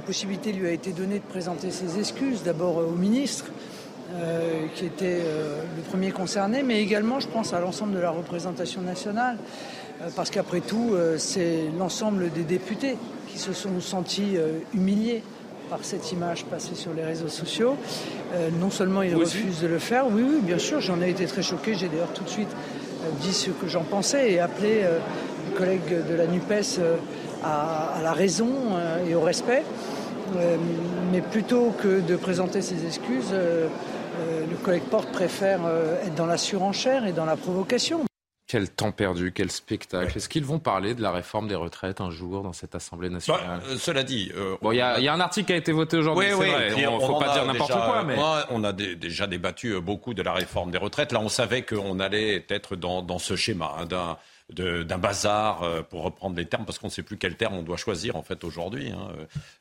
Possibilité 0.05 0.53
lui 0.53 0.67
a 0.67 0.71
été 0.71 0.91
donnée 0.91 1.19
de 1.19 1.23
présenter 1.23 1.71
ses 1.71 1.99
excuses, 1.99 2.43
d'abord 2.43 2.77
au 2.77 2.91
ministre, 2.91 3.45
euh, 4.13 4.67
qui 4.75 4.85
était 4.85 5.19
euh, 5.25 5.61
le 5.75 5.81
premier 5.81 6.11
concerné, 6.11 6.61
mais 6.61 6.81
également, 6.81 7.19
je 7.19 7.27
pense, 7.27 7.53
à 7.53 7.59
l'ensemble 7.59 7.93
de 7.93 7.99
la 7.99 8.11
représentation 8.11 8.81
nationale, 8.81 9.37
euh, 10.01 10.09
parce 10.15 10.29
qu'après 10.29 10.61
tout, 10.61 10.95
c'est 11.17 11.63
l'ensemble 11.77 12.31
des 12.31 12.43
députés 12.43 12.97
qui 13.27 13.39
se 13.39 13.51
sont 13.51 13.81
sentis 13.81 14.37
humiliés 14.73 15.23
par 15.69 15.79
cette 15.81 16.11
image 16.11 16.45
passée 16.45 16.75
sur 16.75 16.93
les 16.93 17.03
réseaux 17.03 17.27
sociaux. 17.27 17.75
non 18.61 18.69
seulement 18.69 19.01
ils 19.01 19.15
refusent 19.15 19.61
de 19.61 19.67
le 19.67 19.79
faire, 19.79 20.05
oui, 20.07 20.21
oui, 20.21 20.39
bien 20.41 20.59
sûr, 20.59 20.79
j'en 20.79 21.01
ai 21.01 21.09
été 21.09 21.25
très 21.25 21.41
choqué, 21.41 21.73
j'ai 21.73 21.87
d'ailleurs 21.87 22.13
tout 22.13 22.23
de 22.23 22.29
suite 22.29 22.55
dit 23.21 23.33
ce 23.33 23.49
que 23.49 23.67
j'en 23.67 23.83
pensais 23.83 24.33
et 24.33 24.39
appelé 24.39 24.83
les 25.47 25.57
collègues 25.57 26.05
de 26.07 26.15
la 26.15 26.27
NUPES 26.27 26.79
à, 27.43 28.01
la 28.03 28.13
raison 28.13 28.49
et 29.07 29.15
au 29.15 29.21
respect. 29.21 29.63
Euh, 30.35 30.57
mais 31.11 31.21
plutôt 31.21 31.71
que 31.81 32.01
de 32.01 32.15
présenter 32.15 32.61
ses 32.61 32.85
excuses, 32.85 33.31
euh, 33.31 33.67
euh, 34.19 34.45
le 34.49 34.55
collègue 34.57 34.83
Porte 34.83 35.11
préfère 35.11 35.61
être 36.03 36.15
dans 36.15 36.25
la 36.25 36.37
surenchère 36.37 37.05
et 37.05 37.13
dans 37.13 37.25
la 37.25 37.35
provocation. 37.35 38.03
Quel 38.47 38.69
temps 38.69 38.91
perdu, 38.91 39.31
quel 39.33 39.51
spectacle. 39.51 40.15
Est-ce 40.15 40.29
qu'ils 40.29 40.45
vont 40.45 40.59
parler 40.59 40.93
de 40.93 41.01
la 41.01 41.11
réforme 41.11 41.47
des 41.47 41.55
retraites 41.55 41.99
un 41.99 42.11
jour 42.11 42.43
dans 42.43 42.53
cette 42.53 42.75
Assemblée 42.75 43.09
nationale 43.09 43.59
bah, 43.59 43.75
Cela 43.79 44.03
dit... 44.03 44.31
il 44.61 44.75
y, 44.75 44.81
a 44.81 45.13
un 45.13 45.19
article 45.19 45.47
qui 45.47 45.53
a 45.53 45.57
été 45.57 45.71
voté 45.71 45.97
aujourd'hui, 45.97 46.27
oui, 46.37 46.47
Il 46.77 46.83
ne 46.83 46.99
faut 46.99 47.17
pas 47.17 47.33
dire 47.33 47.45
n'importe 47.45 47.71
quoi. 47.71 48.03
Mais... 48.03 48.15
on 48.51 48.63
a 48.63 48.71
déjà 48.71 49.25
débattu 49.25 49.79
beaucoup 49.81 50.13
de 50.13 50.21
la 50.21 50.33
réforme 50.33 50.69
des 50.69 50.77
retraites. 50.77 51.11
Là, 51.11 51.19
on 51.21 51.29
savait 51.29 51.63
qu'on 51.63 51.99
allait 51.99 52.45
être 52.49 52.75
dans, 52.75 53.01
dans 53.01 53.19
ce 53.19 53.35
schéma 53.35 53.73
hein, 53.79 53.85
d'un 53.85 54.17
d'un 54.49 54.97
bazar, 54.99 55.63
euh, 55.63 55.81
pour 55.81 56.03
reprendre 56.03 56.35
les 56.35 56.45
termes, 56.45 56.65
parce 56.65 56.77
qu'on 56.77 56.87
ne 56.87 56.91
sait 56.91 57.01
plus 57.01 57.17
quel 57.17 57.35
terme 57.35 57.55
on 57.55 57.63
doit 57.63 57.77
choisir 57.77 58.15
en 58.15 58.21
fait 58.21 58.43
aujourd'hui. 58.43 58.91
Hein. 58.91 59.09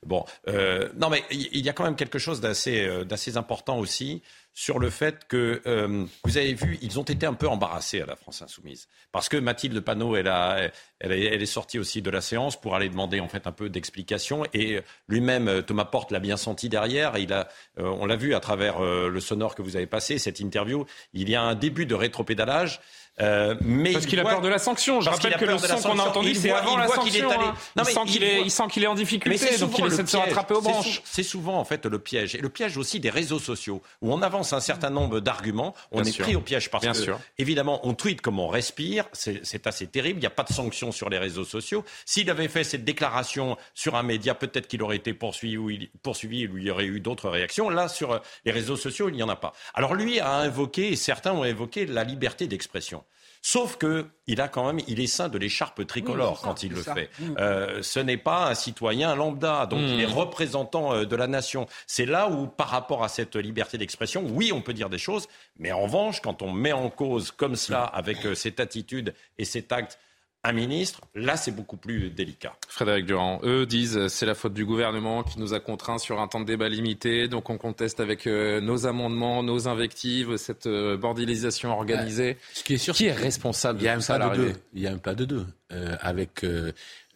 Bon, 0.05 0.25
euh, 0.49 0.91
non 0.97 1.09
mais 1.09 1.25
il 1.31 1.65
y 1.65 1.69
a 1.71 1.73
quand 1.73 1.85
même 1.85 1.97
quelque 1.97 2.19
chose 2.19 2.41
d'assez 2.41 2.85
euh, 2.85 3.05
d'assez 3.05 3.39
important 3.39 3.79
aussi 3.79 4.23
sur 4.55 4.79
le 4.79 4.89
fait 4.89 5.27
que 5.27 5.61
euh, 5.67 6.07
vous 6.25 6.39
avez 6.39 6.55
vu, 6.55 6.79
ils 6.81 7.01
ont 7.01 7.03
été 7.03 7.27
un 7.27 7.35
peu 7.35 7.49
embarrassés 7.49 8.01
à 8.01 8.07
la 8.07 8.15
France 8.15 8.41
insoumise, 8.41 8.89
parce 9.11 9.29
que 9.29 9.37
Mathilde 9.37 9.81
Panot, 9.81 10.17
elle, 10.17 10.29
a, 10.29 10.71
elle, 11.01 11.13
est, 11.13 11.47
sortie 11.47 11.79
aussi 11.79 12.03
de 12.03 12.11
la 12.11 12.21
séance 12.21 12.59
pour 12.61 12.77
aller 12.77 12.89
demander 12.89 13.19
en 13.19 13.29
fait 13.29 13.47
un 13.47 13.53
peu 13.53 13.69
d'explications, 13.69 14.45
et 14.55 14.81
lui-même, 15.09 15.63
Thomas 15.65 15.85
Porte 15.85 16.13
l'a 16.13 16.21
bien 16.21 16.37
senti 16.37 16.69
derrière. 16.69 17.19
Il 17.19 17.33
a, 17.33 17.49
on 17.77 18.07
l'a 18.07 18.17
vu 18.17 18.35
à 18.35 18.41
travers 18.41 18.81
le 18.81 19.21
sonore 19.21 19.55
que 19.55 19.63
vous 19.63 19.77
avez 19.77 19.87
passé, 19.87 20.19
cette 20.19 20.41
interview. 20.41 20.87
Il 21.13 21.29
y 21.29 21.35
a 21.35 21.43
un 21.43 21.55
début 21.55 21.87
de 21.87 21.95
rétropédalage. 21.95 22.81
Euh, 23.21 23.55
mais 23.61 23.93
parce 23.93 24.07
qu'il 24.07 24.19
a 24.19 24.25
peur 24.25 24.41
de 24.41 24.49
la 24.49 24.59
sanction. 24.59 25.01
Je 25.01 25.09
rappelle 25.09 25.37
que 25.37 25.45
le 25.45 25.59
son 25.59 25.77
qu'on 25.77 25.99
a 26.01 26.03
entendu, 26.03 26.35
c'est 26.35 26.51
avant 26.51 26.77
la 26.77 26.89
sanction. 26.89 27.13
Il, 27.15 27.17
est 27.17 27.33
allé... 27.33 27.45
Hein. 27.45 27.55
il, 27.77 27.85
sent 27.85 28.01
qu'il 28.07 28.25
est, 28.25 28.43
il 28.43 28.51
sent 28.51 28.65
qu'il 28.71 28.83
est 28.83 28.89
en 28.89 28.95
difficulté, 28.95 29.57
donc 29.59 29.79
il 29.79 29.87
essaie 29.87 30.03
de 30.03 30.09
se 30.09 30.17
rattraper 30.17 30.55
aux 30.55 30.63
branches. 30.63 31.01
C'est 31.05 31.23
souvent 31.23 31.59
en 31.59 31.65
fait 31.65 31.87
le 31.87 31.99
piège, 31.99 32.35
et 32.35 32.39
le 32.39 32.49
piège 32.49 32.77
aussi 32.77 32.99
des 32.99 33.11
réseaux 33.11 33.39
sociaux, 33.39 33.83
où 34.03 34.13
on 34.13 34.21
avance 34.23 34.44
un 34.53 34.61
certain 34.61 34.91
nombre 34.91 35.21
d'arguments, 35.21 35.75
on 35.91 36.03
est 36.03 36.19
pris 36.19 36.37
au 36.37 36.41
piège 36.41 36.71
parce 36.71 37.01
que, 37.01 37.13
évidemment, 37.39 37.81
on 37.87 37.95
tweet 37.95 38.21
comme 38.21 38.39
on 38.39 38.49
respire, 38.49 39.07
c'est 39.13 39.67
assez 39.67 39.87
terrible. 39.87 40.19
Il 40.19 40.23
n'y 40.23 40.27
a 40.27 40.31
pas 40.31 40.43
de 40.45 40.53
sanction 40.53 40.93
sur 40.93 41.09
les 41.09 41.19
réseaux 41.19 41.45
sociaux. 41.45 41.85
S'il 42.05 42.31
avait 42.31 42.49
fait 42.49 42.65
cette 42.65 42.85
déclaration 42.85 43.57
sur 43.75 43.97
un 43.97 44.03
média, 44.03 44.35
peut-être 44.35 44.67
qu'il 44.67 44.83
aurait 44.83 44.97
été 44.97 45.15
poursuivi 45.15 45.57
ou 45.57 45.71
il, 45.71 45.89
poursuivi, 46.03 46.43
il 46.43 46.63
y 46.63 46.71
aurait 46.71 46.87
eu 46.87 47.01
d'autres 47.01 47.29
réactions. 47.29 47.71
Là, 47.71 47.89
sur 47.89 48.21
les 48.45 48.53
réseaux 48.53 48.77
sociaux, 48.77 49.09
il 49.09 49.15
n'y 49.15 49.23
en 49.23 49.29
a 49.29 49.37
pas. 49.37 49.53
Alors 49.75 49.95
lui 49.95 50.21
a 50.21 50.35
invoqué, 50.37 50.93
et 50.93 50.97
certains 50.97 51.33
ont 51.33 51.45
évoqué 51.45 51.87
la 51.87 52.05
liberté 52.05 52.47
d'expression. 52.47 53.05
Sauf 53.47 53.77
que 53.77 54.07
il 54.27 54.41
a 54.41 54.49
quand 54.49 54.65
même, 54.73 54.81
il 54.89 55.01
est 55.01 55.07
saint 55.07 55.29
de 55.29 55.37
l'écharpe 55.37 55.87
tricolore 55.87 56.41
quand 56.41 56.63
il 56.63 56.73
le 56.73 56.81
fait. 56.81 57.11
Mm. 57.19 57.35
Euh, 57.39 57.83
ce 57.83 58.01
n'est 58.01 58.17
pas 58.17 58.49
un 58.49 58.55
citoyen 58.55 59.15
lambda, 59.15 59.67
donc 59.67 59.81
il 59.83 60.01
est 60.01 60.07
mm. 60.07 60.15
représentant 60.15 60.95
euh, 60.95 61.05
de 61.05 61.15
la 61.15 61.27
nation. 61.27 61.67
C'est 61.87 62.07
là 62.07 62.31
où, 62.31 62.47
par 62.47 62.69
rapport 62.69 63.05
à 63.05 63.09
cette 63.09 63.37
liberté 63.37 63.77
d'expression, 63.77 64.25
oui, 64.31 64.51
on 64.51 64.63
peut 64.63 64.73
dire 64.73 64.89
des 64.89 64.97
choses, 64.97 65.29
mais 65.59 65.73
en 65.73 65.83
revanche, 65.83 66.23
quand 66.23 66.41
on 66.41 66.53
met 66.53 66.73
en 66.73 66.89
cause 66.89 67.33
comme 67.33 67.55
cela, 67.55 67.85
avec 67.85 68.25
euh, 68.25 68.35
cette 68.35 68.61
attitude 68.61 69.13
et 69.37 69.45
cet 69.45 69.73
acte, 69.73 69.99
un 70.45 70.53
ministre, 70.53 71.01
là 71.15 71.37
c'est 71.37 71.51
beaucoup 71.51 71.77
plus 71.77 72.11
délicat. 72.11 72.55
Frédéric 72.69 73.07
Durand, 73.07 73.41
eux 73.45 73.67
disent 73.67 74.09
c'est 74.09 74.27
la 74.27 74.35
faute 74.35 74.53
du 74.53 74.65
gouvernement 74.65 75.23
qui 75.23 75.41
nous 75.41 75.55
a 75.55 75.61
contraints 75.61 75.99
sur 75.99 76.21
un 76.21 76.29
temps 76.29 76.41
de 76.41 76.45
débat 76.45 76.69
limité, 76.69 77.29
donc 77.29 77.49
on 77.51 77.57
conteste 77.57 77.99
avec 77.99 78.27
euh, 78.27 78.61
nos 78.61 78.87
amendements, 78.87 79.43
nos 79.43 79.69
invectives, 79.69 80.37
cette 80.37 80.67
euh, 80.67 80.97
bordilisation 80.97 81.73
organisée. 81.73 82.37
ce 82.53 82.63
qui 82.63 82.75
est 82.75 82.79
sûr, 82.79 82.95
qui 82.95 83.07
est 83.07 83.13
responsable 83.13 83.81
il 83.81 83.85
y 83.85 83.89
a 83.89 83.95
un 83.95 84.01
pas 84.01 84.19
de 84.19 84.37
deux. 84.37 84.53
Il 84.75 84.83
y 84.83 84.87
a 84.87 84.93
un 84.93 84.99
pas 84.99 85.15
de 85.15 85.25
deux. 85.25 85.47
Euh, 85.73 85.97
avec 86.01 86.45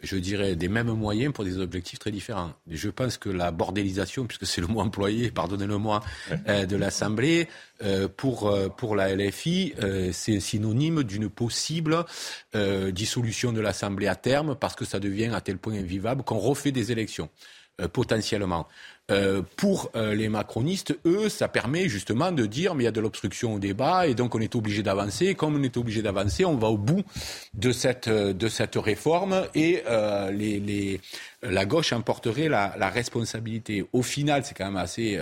je 0.03 0.17
dirais, 0.17 0.55
des 0.55 0.69
mêmes 0.69 0.93
moyens 0.93 1.33
pour 1.33 1.45
des 1.45 1.59
objectifs 1.59 1.99
très 1.99 2.11
différents. 2.11 2.53
Je 2.71 2.89
pense 2.89 3.19
que 3.19 3.29
la 3.29 3.51
bordélisation, 3.51 4.27
puisque 4.27 4.47
c'est 4.47 4.61
le 4.61 4.67
mot 4.67 4.81
employé, 4.81 5.31
pardonnez-le-moi, 5.31 6.03
euh, 6.49 6.67
de 6.67 6.77
l'Assemblée, 6.77 7.49
euh, 7.83 8.09
pour, 8.09 8.49
euh, 8.49 8.69
pour 8.69 8.95
la 8.95 9.15
LFI, 9.15 9.75
c'est 10.13 10.41
synonyme 10.41 11.03
d'une 11.03 11.29
possible 11.29 12.05
dissolution 12.91 13.53
de 13.53 13.61
l'Assemblée 13.61 14.07
à 14.07 14.17
terme, 14.17 14.55
parce 14.55 14.75
que 14.75 14.85
ça 14.85 15.01
devient 15.01 15.31
à 15.35 15.41
tel 15.41 15.59
point 15.59 15.75
invivable 15.75 16.23
qu'on 16.23 16.39
refait 16.39 16.73
des 16.73 16.93
élections, 16.93 17.29
potentiellement. 17.93 18.67
Euh, 19.11 19.41
pour 19.57 19.91
euh, 19.97 20.15
les 20.15 20.29
macronistes, 20.29 20.99
eux, 21.07 21.31
ça 21.31 21.49
permet 21.49 21.89
justement 21.89 22.31
de 22.31 22.45
dire 22.45 22.75
mais 22.75 22.83
il 22.83 22.85
y 22.85 22.89
a 22.89 22.93
de 22.93 23.01
l'obstruction 23.01 23.55
au 23.55 23.59
débat 23.59 24.07
et 24.07 24.15
donc 24.15 24.35
on 24.35 24.39
est 24.41 24.55
obligé 24.55 24.83
d'avancer. 24.83 25.35
Comme 25.35 25.57
on 25.57 25.63
est 25.63 25.79
obligé 25.79 26.03
d'avancer, 26.03 26.45
on 26.45 26.57
va 26.57 26.69
au 26.69 26.77
bout 26.77 27.03
de 27.55 27.73
cette, 27.73 28.09
euh, 28.09 28.35
de 28.35 28.49
cette 28.49 28.77
réforme 28.77 29.47
et 29.55 29.83
les, 30.33 30.61
les, 30.61 31.01
la 31.43 31.65
gauche 31.65 31.93
emporterait 31.95 32.49
la, 32.49 32.75
la 32.79 32.91
responsabilité. 32.91 33.87
Au 33.95 34.03
final, 34.03 34.45
c'est 34.45 34.55
quand 34.55 34.67
même 34.67 34.77
assez 34.77 35.19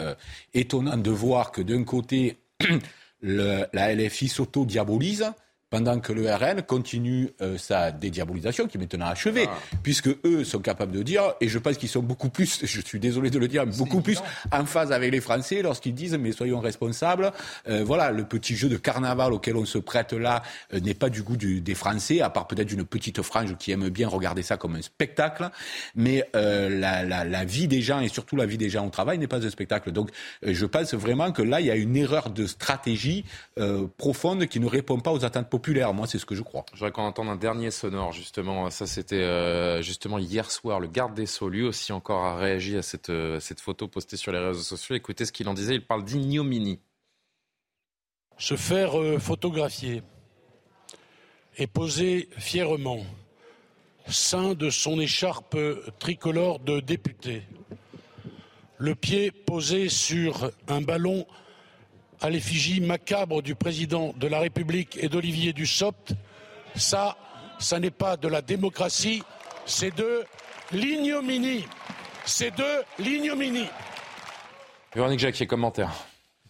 étonnant 0.54 0.96
de 0.96 1.10
voir 1.10 1.52
que 1.52 1.62
d'un 1.62 1.84
côté, 1.84 2.38
le, 3.20 3.66
la 3.72 3.94
LFI 3.94 4.28
s'auto-diabolise 4.28 5.32
pendant 5.68 5.98
que 5.98 6.12
le 6.12 6.32
RN 6.32 6.62
continue 6.62 7.30
euh, 7.40 7.58
sa 7.58 7.90
dédiabolisation, 7.90 8.68
qui 8.68 8.76
est 8.76 8.80
maintenant 8.80 9.06
achevée, 9.06 9.46
ah. 9.48 9.76
puisque 9.82 10.08
eux 10.24 10.44
sont 10.44 10.60
capables 10.60 10.92
de 10.92 11.02
dire, 11.02 11.34
et 11.40 11.48
je 11.48 11.58
pense 11.58 11.76
qu'ils 11.76 11.88
sont 11.88 12.02
beaucoup 12.02 12.28
plus, 12.28 12.60
je 12.64 12.80
suis 12.80 13.00
désolé 13.00 13.30
de 13.30 13.38
le 13.38 13.48
dire, 13.48 13.66
beaucoup 13.66 14.00
plus 14.00 14.22
en 14.52 14.64
phase 14.64 14.92
avec 14.92 15.10
les 15.10 15.20
Français 15.20 15.62
lorsqu'ils 15.62 15.94
disent, 15.94 16.16
mais 16.18 16.30
soyons 16.30 16.60
responsables. 16.60 17.32
Euh, 17.68 17.82
voilà, 17.84 18.12
le 18.12 18.24
petit 18.24 18.54
jeu 18.54 18.68
de 18.68 18.76
carnaval 18.76 19.32
auquel 19.32 19.56
on 19.56 19.64
se 19.64 19.78
prête 19.78 20.12
là 20.12 20.42
euh, 20.72 20.80
n'est 20.80 20.94
pas 20.94 21.10
du 21.10 21.22
goût 21.22 21.36
du, 21.36 21.60
des 21.60 21.74
Français, 21.74 22.20
à 22.20 22.30
part 22.30 22.46
peut-être 22.46 22.68
d'une 22.68 22.84
petite 22.84 23.22
frange 23.22 23.56
qui 23.56 23.72
aime 23.72 23.88
bien 23.88 24.08
regarder 24.08 24.42
ça 24.42 24.56
comme 24.56 24.76
un 24.76 24.82
spectacle. 24.82 25.50
Mais 25.96 26.28
la, 26.32 27.02
la, 27.02 27.24
la, 27.24 27.44
vie 27.44 27.66
des 27.68 27.80
gens 27.80 28.00
et 28.00 28.08
surtout 28.08 28.36
la 28.36 28.46
vie 28.46 28.58
des 28.58 28.68
gens 28.68 28.86
au 28.86 28.90
travail 28.90 29.18
n'est 29.18 29.26
pas 29.26 29.44
un 29.44 29.50
spectacle. 29.50 29.90
Donc, 29.90 30.10
je 30.42 30.66
pense 30.66 30.94
vraiment 30.94 31.32
que 31.32 31.42
là, 31.42 31.60
il 31.60 31.66
y 31.66 31.70
a 31.70 31.76
une 31.76 31.96
erreur 31.96 32.30
de 32.30 32.46
stratégie 32.46 33.24
profonde 33.96 34.46
qui 34.46 34.60
ne 34.60 34.66
répond 34.66 35.00
pas 35.00 35.12
aux 35.12 35.24
attentes 35.24 35.48
populaire. 35.56 35.94
Moi, 35.94 36.06
c'est 36.06 36.18
ce 36.18 36.26
que 36.26 36.34
je 36.34 36.42
crois. 36.42 36.66
Je 36.72 36.78
voudrais 36.78 36.92
qu'on 36.92 37.04
entende 37.04 37.28
un 37.28 37.36
dernier 37.36 37.70
sonore, 37.70 38.12
justement. 38.12 38.68
Ça, 38.68 38.86
c'était 38.86 39.22
euh, 39.22 39.80
justement 39.80 40.18
hier 40.18 40.50
soir. 40.50 40.80
Le 40.80 40.86
garde 40.86 41.14
des 41.14 41.24
Sceaux, 41.24 41.48
lui 41.48 41.62
aussi, 41.62 41.92
encore 41.92 42.24
a 42.24 42.36
réagi 42.36 42.76
à 42.76 42.82
cette, 42.82 43.08
euh, 43.08 43.40
cette 43.40 43.60
photo 43.60 43.88
postée 43.88 44.18
sur 44.18 44.32
les 44.32 44.38
réseaux 44.38 44.60
sociaux. 44.60 44.94
Écoutez 44.94 45.24
ce 45.24 45.32
qu'il 45.32 45.48
en 45.48 45.54
disait. 45.54 45.74
Il 45.74 45.86
parle 45.86 46.04
d'ignominie. 46.04 46.78
Se 48.36 48.54
faire 48.54 49.00
euh, 49.00 49.18
photographier 49.18 50.02
et 51.56 51.66
poser 51.66 52.28
fièrement, 52.36 53.00
sein 54.08 54.52
de 54.52 54.68
son 54.68 55.00
écharpe 55.00 55.56
tricolore 55.98 56.58
de 56.60 56.80
député, 56.80 57.44
le 58.76 58.94
pied 58.94 59.30
posé 59.30 59.88
sur 59.88 60.50
un 60.68 60.82
ballon 60.82 61.26
à 62.20 62.30
l'effigie 62.30 62.80
macabre 62.80 63.42
du 63.42 63.54
président 63.54 64.14
de 64.16 64.26
la 64.26 64.40
République 64.40 64.98
et 65.00 65.08
d'Olivier 65.08 65.52
Dussopt, 65.52 66.12
ça, 66.74 67.16
ça 67.58 67.78
n'est 67.78 67.90
pas 67.90 68.16
de 68.16 68.28
la 68.28 68.42
démocratie, 68.42 69.22
c'est 69.64 69.94
de 69.94 70.24
l'ignominie. 70.72 71.64
C'est 72.24 72.56
de 72.56 72.82
l'ignominie. 72.98 73.68
Véronique 74.94 75.20
Jacquier, 75.20 75.46
commentaire. 75.46 75.92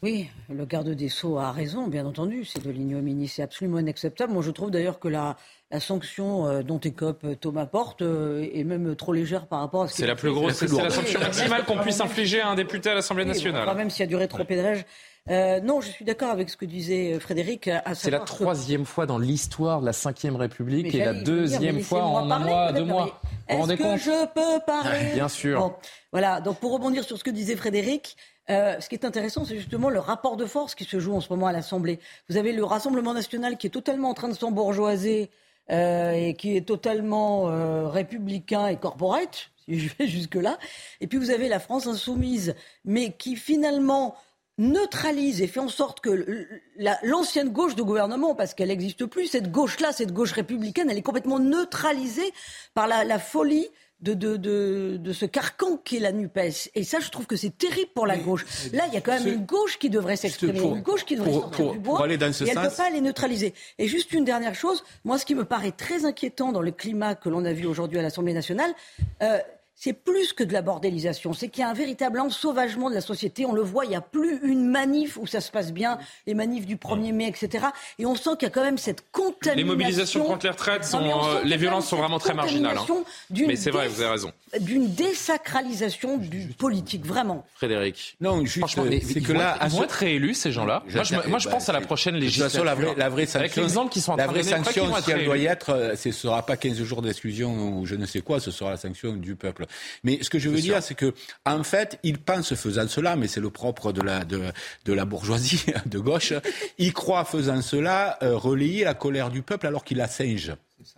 Oui, 0.02 0.29
le 0.50 0.64
garde 0.66 0.90
des 0.90 1.09
Sceaux 1.09 1.38
a 1.38 1.52
raison, 1.52 1.88
bien 1.88 2.05
entendu, 2.05 2.44
c'est 2.44 2.62
de 2.62 2.70
l'ignominie, 2.70 3.29
c'est 3.29 3.42
absolument 3.42 3.79
inacceptable. 3.79 4.33
Moi, 4.33 4.42
je 4.42 4.50
trouve 4.50 4.70
d'ailleurs 4.70 5.00
que 5.00 5.09
la, 5.09 5.37
la 5.70 5.81
sanction 5.81 6.46
euh, 6.46 6.62
dont 6.62 6.79
écope 6.79 7.22
euh, 7.24 7.35
Thomas 7.35 7.66
Porte 7.66 8.02
euh, 8.02 8.46
est 8.52 8.62
même 8.62 8.94
trop 8.94 9.12
légère 9.12 9.46
par 9.46 9.61
rapport 9.61 9.83
à 9.83 9.88
ce 9.88 9.96
C'est 9.96 10.07
la 10.07 10.14
plus 10.14 10.33
grosse, 10.33 10.55
c'est 10.55 10.70
la 10.70 10.90
sanction 10.90 11.18
maximale 11.18 11.64
qu'on 11.64 11.79
puisse 11.79 12.00
infliger 12.00 12.40
à 12.40 12.50
un 12.50 12.55
député 12.55 12.90
à 12.90 12.94
l'Assemblée 12.94 13.24
nationale. 13.24 13.74
même 13.74 13.90
s'il 13.90 14.00
y 14.00 14.05
a 14.05 14.07
du 14.07 14.16
rétropédalage. 14.16 14.85
Euh, 15.28 15.60
non, 15.60 15.80
je 15.80 15.90
suis 15.90 16.04
d'accord 16.04 16.30
avec 16.30 16.50
ce 16.50 16.56
que 16.56 16.64
disait 16.64 17.18
Frédéric. 17.18 17.68
C'est 17.94 18.10
la 18.10 18.20
troisième 18.20 18.84
fois 18.84 19.06
dans 19.06 19.18
l'histoire 19.18 19.80
de 19.80 19.86
la 19.86 19.92
Cinquième 19.92 20.36
République 20.36 20.94
et 20.94 21.04
la 21.04 21.14
deuxième 21.14 21.80
fois 21.80 22.04
en 22.04 22.30
un 22.30 22.38
mois, 22.38 22.72
deux 22.72 22.84
mois. 22.84 23.20
Est-ce 23.48 23.74
que 23.74 23.96
je 23.96 24.26
peux 24.34 24.64
parler 24.64 25.10
Bien 25.14 25.28
sûr. 25.28 25.78
voilà. 26.12 26.40
Donc 26.40 26.58
pour 26.58 26.72
rebondir 26.72 27.04
sur 27.04 27.16
ce 27.18 27.24
que 27.24 27.30
disait 27.30 27.56
Frédéric, 27.56 28.16
euh, 28.48 28.80
ce 28.80 28.88
qui 28.88 28.94
est 28.94 29.04
intéressant, 29.04 29.44
c'est 29.44 29.56
justement 29.56 29.90
le 29.90 29.98
rapport 29.98 30.36
de 30.36 30.46
force 30.46 30.74
qui 30.74 30.84
se 30.84 31.00
joue 31.00 31.14
en 31.14 31.20
ce 31.20 31.28
moment 31.30 31.46
à 31.46 31.52
l'Assemblée. 31.52 31.98
Vous 32.28 32.36
avez 32.36 32.52
le 32.52 32.64
Rassemblement 32.64 33.14
national 33.14 33.56
qui 33.56 33.66
est 33.66 33.70
totalement 33.70 34.10
en 34.10 34.14
train 34.14 34.28
de 34.28 34.34
s'embourgeoiser 34.34 35.30
euh, 35.70 36.12
et 36.12 36.34
qui 36.34 36.56
est 36.56 36.66
totalement 36.66 37.48
euh, 37.48 37.88
républicain 37.88 38.68
et 38.68 38.76
corporate, 38.76 39.50
si 39.64 39.80
je 39.80 39.90
vais 39.98 40.06
jusque-là. 40.06 40.58
Et 41.00 41.08
puis 41.08 41.18
vous 41.18 41.30
avez 41.30 41.48
la 41.48 41.58
France 41.58 41.86
insoumise, 41.86 42.54
mais 42.84 43.12
qui 43.12 43.34
finalement 43.34 44.14
neutralise 44.58 45.42
et 45.42 45.46
fait 45.46 45.60
en 45.60 45.68
sorte 45.68 46.00
que 46.00 46.48
l'ancienne 47.02 47.50
gauche 47.50 47.74
de 47.74 47.82
gouvernement, 47.82 48.34
parce 48.34 48.54
qu'elle 48.54 48.68
n'existe 48.68 49.04
plus, 49.06 49.26
cette 49.26 49.50
gauche-là, 49.50 49.92
cette 49.92 50.12
gauche 50.12 50.32
républicaine, 50.32 50.90
elle 50.90 50.98
est 50.98 51.02
complètement 51.02 51.38
neutralisée 51.38 52.32
par 52.74 52.86
la, 52.86 53.04
la 53.04 53.18
folie 53.18 53.68
de, 54.00 54.12
de, 54.12 54.36
de, 54.36 54.96
de, 54.98 55.12
ce 55.12 55.24
carcan 55.24 55.78
qu'est 55.78 56.00
la 56.00 56.12
NUPES. 56.12 56.70
Et 56.74 56.84
ça, 56.84 57.00
je 57.00 57.10
trouve 57.10 57.26
que 57.26 57.36
c'est 57.36 57.56
terrible 57.56 57.90
pour 57.94 58.06
la 58.06 58.18
gauche. 58.18 58.44
Là, 58.72 58.84
il 58.88 58.94
y 58.94 58.96
a 58.96 59.00
quand 59.00 59.12
même 59.12 59.26
une 59.26 59.46
gauche 59.46 59.78
qui 59.78 59.88
devrait 59.88 60.16
s'exprimer, 60.16 60.60
une 60.60 60.82
gauche 60.82 61.04
qui 61.04 61.16
devrait 61.16 61.32
sortir 61.32 61.70
du 61.72 61.78
bois, 61.78 62.02
aller 62.04 62.18
dans 62.18 62.32
ce 62.32 62.44
et 62.44 62.50
elle 62.50 62.58
ne 62.58 62.68
peut 62.68 62.74
pas 62.76 62.90
les 62.90 63.00
neutraliser. 63.00 63.54
Et 63.78 63.88
juste 63.88 64.12
une 64.12 64.24
dernière 64.24 64.54
chose, 64.54 64.84
moi, 65.04 65.18
ce 65.18 65.24
qui 65.24 65.34
me 65.34 65.44
paraît 65.44 65.72
très 65.72 66.04
inquiétant 66.04 66.52
dans 66.52 66.60
le 66.60 66.72
climat 66.72 67.14
que 67.14 67.28
l'on 67.28 67.44
a 67.44 67.52
vu 67.52 67.66
aujourd'hui 67.66 67.98
à 67.98 68.02
l'Assemblée 68.02 68.34
nationale, 68.34 68.72
euh, 69.22 69.38
c'est 69.78 69.92
plus 69.92 70.32
que 70.32 70.42
de 70.42 70.54
la 70.54 70.62
bordélisation, 70.62 71.34
c'est 71.34 71.48
qu'il 71.48 71.60
y 71.60 71.64
a 71.64 71.68
un 71.68 71.74
véritable 71.74 72.18
ensauvagement 72.18 72.88
de 72.88 72.94
la 72.94 73.02
société. 73.02 73.44
On 73.44 73.52
le 73.52 73.60
voit, 73.60 73.84
il 73.84 73.90
n'y 73.90 73.96
a 73.96 74.00
plus 74.00 74.40
une 74.42 74.68
manif 74.68 75.18
où 75.18 75.26
ça 75.26 75.42
se 75.42 75.50
passe 75.50 75.70
bien, 75.70 75.98
les 76.26 76.32
manifs 76.32 76.64
du 76.64 76.76
1er 76.76 77.12
mai, 77.12 77.28
etc. 77.28 77.66
Et 77.98 78.06
on 78.06 78.14
sent 78.14 78.30
qu'il 78.38 78.48
y 78.48 78.50
a 78.50 78.54
quand 78.54 78.64
même 78.64 78.78
cette 78.78 79.04
contamination. 79.12 79.54
Les 79.56 79.64
mobilisations 79.64 80.24
contre 80.24 80.46
les 80.46 80.50
retraites, 80.50 80.84
sont, 80.84 81.04
euh, 81.04 81.42
les 81.44 81.58
violences 81.58 81.88
sont 81.88 81.98
vraiment 81.98 82.18
très 82.18 82.32
marginales. 82.32 82.78
Hein. 82.78 83.04
Mais 83.30 83.56
c'est 83.56 83.70
vrai, 83.70 83.86
vous 83.88 84.00
avez 84.00 84.12
raison. 84.12 84.32
D'une 84.60 84.94
désacralisation 84.94 86.16
du 86.16 86.46
politique, 86.58 87.04
vraiment. 87.04 87.44
Frédéric. 87.54 88.16
Non, 88.22 88.44
franchement, 88.46 88.84
c'est 89.02 89.20
que 89.20 89.32
là, 89.34 89.58
ils 89.62 89.68
vont 89.68 89.84
être 89.84 89.92
réélus 89.92 90.34
ces 90.34 90.52
gens-là. 90.52 90.84
Moi, 90.90 91.02
je, 91.02 91.28
moi, 91.28 91.38
je 91.38 91.48
pense 91.50 91.68
à 91.68 91.74
la 91.74 91.82
prochaine 91.82 92.14
législature. 92.14 92.64
La 92.64 92.74
vraie, 92.74 92.94
la 92.96 93.10
vraie 93.10 93.26
sanction, 93.26 93.64
Avec 93.64 93.90
qui 93.90 94.00
sont 94.00 94.16
la 94.16 94.26
vraie 94.26 94.42
sanction, 94.42 94.90
si 95.02 95.10
elle 95.10 95.26
doit 95.26 95.36
y 95.36 95.44
être, 95.44 95.70
euh, 95.70 95.96
ce 95.96 96.08
ne 96.08 96.14
sera 96.14 96.44
pas 96.44 96.56
15 96.56 96.82
jours 96.82 97.02
d'exclusion 97.02 97.78
ou 97.78 97.86
je 97.86 97.94
ne 97.94 98.06
sais 98.06 98.20
quoi, 98.20 98.40
ce 98.40 98.50
sera 98.50 98.70
la 98.70 98.76
sanction 98.78 99.12
du 99.12 99.36
peuple. 99.36 99.65
Mais 100.05 100.18
ce 100.22 100.31
que 100.31 100.38
je 100.38 100.48
veux 100.48 100.61
dire, 100.61 100.83
c'est 100.83 100.94
que 100.94 101.14
en 101.44 101.62
fait, 101.62 101.98
il 102.02 102.18
pense 102.18 102.55
faisant 102.55 102.88
cela, 102.88 103.16
mais 103.16 103.29
c'est 103.29 103.40
le 103.40 103.50
propre 103.50 103.92
de 103.92 104.02
la, 104.02 104.24
de, 104.24 104.42
de 104.85 104.92
la 104.92 105.05
bourgeoisie 105.05 105.64
de 105.87 105.98
gauche, 105.98 106.33
il 106.79 106.92
croit 106.92 107.24
faisant 107.24 107.62
cela 107.62 108.18
euh, 108.22 108.37
relayer 108.37 108.85
la 108.85 108.94
colère 108.94 109.31
du 109.31 109.42
peuple 109.42 109.66
alors 109.66 109.85
qu'il 109.85 109.98
la 109.98 110.09
singe 110.09 110.52